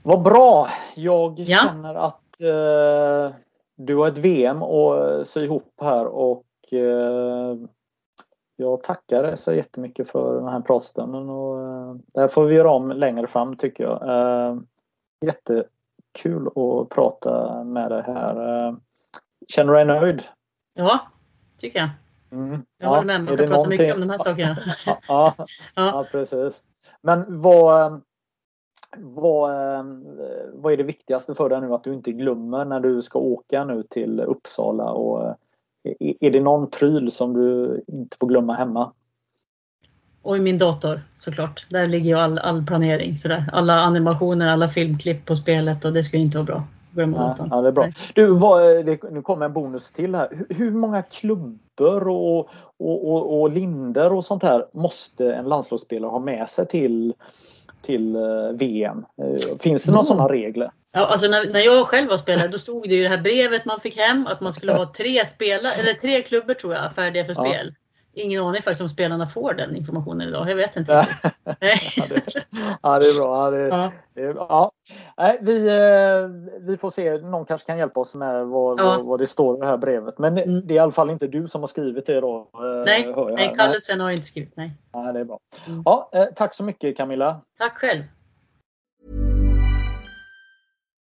Vad 0.04 0.22
bra! 0.22 0.70
Jag 0.96 1.40
ja. 1.40 1.58
känner 1.58 1.96
att 1.96 2.42
eh, 2.42 3.36
du 3.78 3.96
har 3.96 4.08
ett 4.08 4.18
VM 4.18 4.64
att 4.64 5.28
sy 5.28 5.44
ihop 5.44 5.74
här 5.82 6.06
och 6.06 6.46
eh, 6.72 7.58
jag 8.56 8.84
tackar 8.84 9.24
dig 9.24 9.38
så 9.38 9.54
jättemycket 9.54 10.10
för 10.10 10.36
den 10.36 10.48
här 10.48 10.60
pratstunden 10.60 11.30
och 11.30 11.62
eh, 11.62 11.96
det 12.14 12.20
här 12.20 12.28
får 12.28 12.46
vi 12.46 12.56
göra 12.56 12.72
om 12.72 12.92
längre 12.92 13.28
fram 13.28 13.56
tycker 13.56 13.84
jag. 13.84 14.10
Eh, 14.10 14.58
jättekul 15.26 16.48
att 16.48 16.90
prata 16.90 17.64
med 17.64 17.92
dig 17.92 18.02
här. 18.02 18.68
Eh, 18.68 18.76
känner 19.48 19.74
du 19.74 19.78
dig 19.78 19.86
nöjd? 19.86 20.24
Ja, 20.74 21.00
tycker 21.58 21.80
jag. 21.80 21.90
Mm. 22.32 22.52
Jag 22.52 22.62
ja, 22.78 22.90
håller 22.90 23.06
med. 23.06 23.22
Man 23.22 23.28
kan 23.28 23.38
prata 23.38 23.54
någonting... 23.54 23.70
mycket 23.70 23.96
om 23.96 24.02
de 24.02 24.10
här 24.10 24.18
sakerna. 24.18 24.58
ja, 24.86 25.02
ja, 25.08 25.36
ja, 25.76 26.06
precis. 26.12 26.64
Men 27.02 27.42
vad, 27.42 28.02
vad, 28.98 29.50
vad 30.54 30.74
är 30.74 30.78
det 30.78 30.84
viktigaste 30.84 31.36
för 31.36 31.50
dig 31.50 31.62
nu 31.62 31.74
att 31.74 31.84
du 31.84 31.94
inte 31.94 32.12
glömmer 32.12 32.66
när 32.66 32.80
du 32.80 33.02
ska 33.02 33.20
åka 33.20 33.66
nu 33.66 33.84
till 33.84 34.20
Uppsala 34.20 34.92
och 34.92 35.36
är 36.20 36.32
det 36.32 36.40
någon 36.40 36.70
pryl 36.70 37.12
som 37.12 37.34
du 37.34 37.82
inte 37.88 38.18
får 38.20 38.28
glömma 38.28 38.54
hemma? 38.54 38.92
Och 40.22 40.38
i 40.38 40.40
min 40.40 40.58
dator 40.58 41.02
såklart. 41.18 41.66
Där 41.70 41.88
ligger 41.88 42.10
ju 42.10 42.16
all, 42.16 42.40
all 42.40 42.66
planering. 42.66 43.18
Sådär. 43.18 43.50
Alla 43.54 43.74
animationer, 43.74 44.48
alla 44.48 44.68
filmklipp 44.68 45.26
på 45.26 45.36
spelet 45.36 45.86
och 45.86 45.94
det 45.94 46.04
ska 46.04 46.18
inte 46.18 46.38
vara 46.38 46.46
bra. 46.46 46.64
Glömma 46.92 47.36
ja. 47.38 47.48
Ja, 47.52 47.62
det 47.62 47.68
är 47.68 47.72
bra. 47.72 47.92
Du, 48.14 48.28
vad, 48.28 48.86
det, 48.86 49.04
nu 49.12 49.22
kommer 49.22 49.46
en 49.46 49.54
bonus 49.54 49.92
till 49.92 50.16
här. 50.16 50.28
Hur, 50.32 50.56
hur 50.58 50.72
många 50.72 51.02
klubbor 51.02 52.08
och, 52.08 52.40
och, 52.78 53.12
och, 53.12 53.42
och 53.42 53.50
linder 53.50 54.14
och 54.14 54.26
sånt 54.26 54.44
här 54.44 54.66
måste 54.72 55.34
en 55.34 55.46
landslagsspelare 55.46 56.10
ha 56.10 56.20
med 56.20 56.50
sig 56.50 56.68
till, 56.68 57.14
till 57.88 58.16
eh, 58.16 58.22
VM? 58.54 59.06
Eh, 59.22 59.58
finns 59.60 59.84
det 59.84 59.92
några 59.92 60.02
mm. 60.02 60.06
sådana 60.06 60.30
regler? 60.30 60.72
Ja, 60.94 61.06
alltså 61.06 61.28
när, 61.28 61.54
när 61.54 61.60
jag 61.60 61.88
själv 61.88 62.10
var 62.10 62.18
spelare 62.18 62.48
då 62.48 62.58
stod 62.58 62.90
det 62.90 62.96
i 62.96 63.04
det 63.04 63.10
här 63.10 63.22
brevet 63.22 63.66
man 63.66 63.80
fick 63.80 63.98
hem 63.98 64.28
att 64.28 64.42
man 64.42 64.54
skulle 64.54 64.74
ha 64.82 64.94
tre 64.94 65.26
spelare, 65.26 65.74
eller 65.80 65.94
tre 65.94 66.22
klubbor 66.22 66.54
tror 66.54 66.74
jag, 66.74 66.94
färdiga 66.94 67.26
för 67.26 67.34
spel. 67.34 67.74
Ja. 67.74 67.87
Ingen 68.18 68.44
aning 68.44 68.62
faktiskt 68.62 68.82
om 68.82 68.90
spelarna 68.90 69.26
får 69.26 69.54
den 69.54 69.76
informationen 69.76 70.28
idag. 70.28 70.50
Jag 70.50 70.56
vet 70.56 70.76
inte. 70.76 70.92
ja, 71.44 72.08
det, 72.10 72.24
ja, 72.82 73.00
det 73.00 73.10
är 73.10 73.20
bra. 73.20 73.46
Ja, 73.46 73.52
det, 73.52 73.68
ja. 73.68 73.92
Det, 74.14 74.22
ja. 74.22 74.72
Nej, 75.18 75.38
vi, 75.42 75.68
eh, 75.68 76.60
vi 76.68 76.78
får 76.78 76.90
se. 76.90 77.18
Någon 77.18 77.46
kanske 77.46 77.68
kan 77.68 77.78
hjälpa 77.78 78.00
oss 78.00 78.16
med 78.16 78.48
vad, 78.48 78.80
ja. 78.80 78.84
vad, 78.84 79.06
vad, 79.06 79.20
det 79.20 79.26
står 79.26 79.58
i 79.58 79.60
det 79.60 79.66
här 79.66 79.78
brevet. 79.78 80.20
Men 80.20 80.38
mm. 80.38 80.68
det 80.68 80.74
är 80.74 80.76
i 80.76 80.80
alla 80.80 80.92
fall 80.92 81.10
inte 81.10 81.28
du 81.28 81.48
som 81.48 81.62
har 81.62 81.68
skrivit 81.68 82.06
det 82.06 82.22
då. 82.22 82.50
Eh, 82.54 82.86
nej, 82.86 83.14
nej 83.36 83.54
kallelsen 83.56 84.00
har 84.00 84.08
jag 84.08 84.14
inte 84.14 84.28
skrivit. 84.28 84.54
Nej. 84.58 84.72
nej 84.94 85.14
det 85.14 85.20
är 85.20 85.24
bra. 85.24 85.40
Mm. 85.68 85.82
Ja, 85.86 86.10
eh, 86.14 86.26
tack 86.36 86.56
så 86.56 86.64
mycket 86.64 86.98
Camilla. 86.98 87.42
Tack 87.60 87.78
själv. 87.78 88.04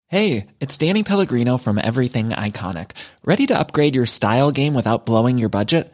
Hey, 0.09 0.47
it's 0.59 0.77
Danny 0.77 1.03
Pellegrino 1.03 1.57
from 1.57 1.77
Everything 1.77 2.29
Iconic. 2.29 2.91
Ready 3.25 3.45
to 3.47 3.59
upgrade 3.59 3.93
your 3.93 4.05
style 4.05 4.51
game 4.51 4.73
without 4.73 5.05
blowing 5.05 5.37
your 5.37 5.49
budget? 5.49 5.93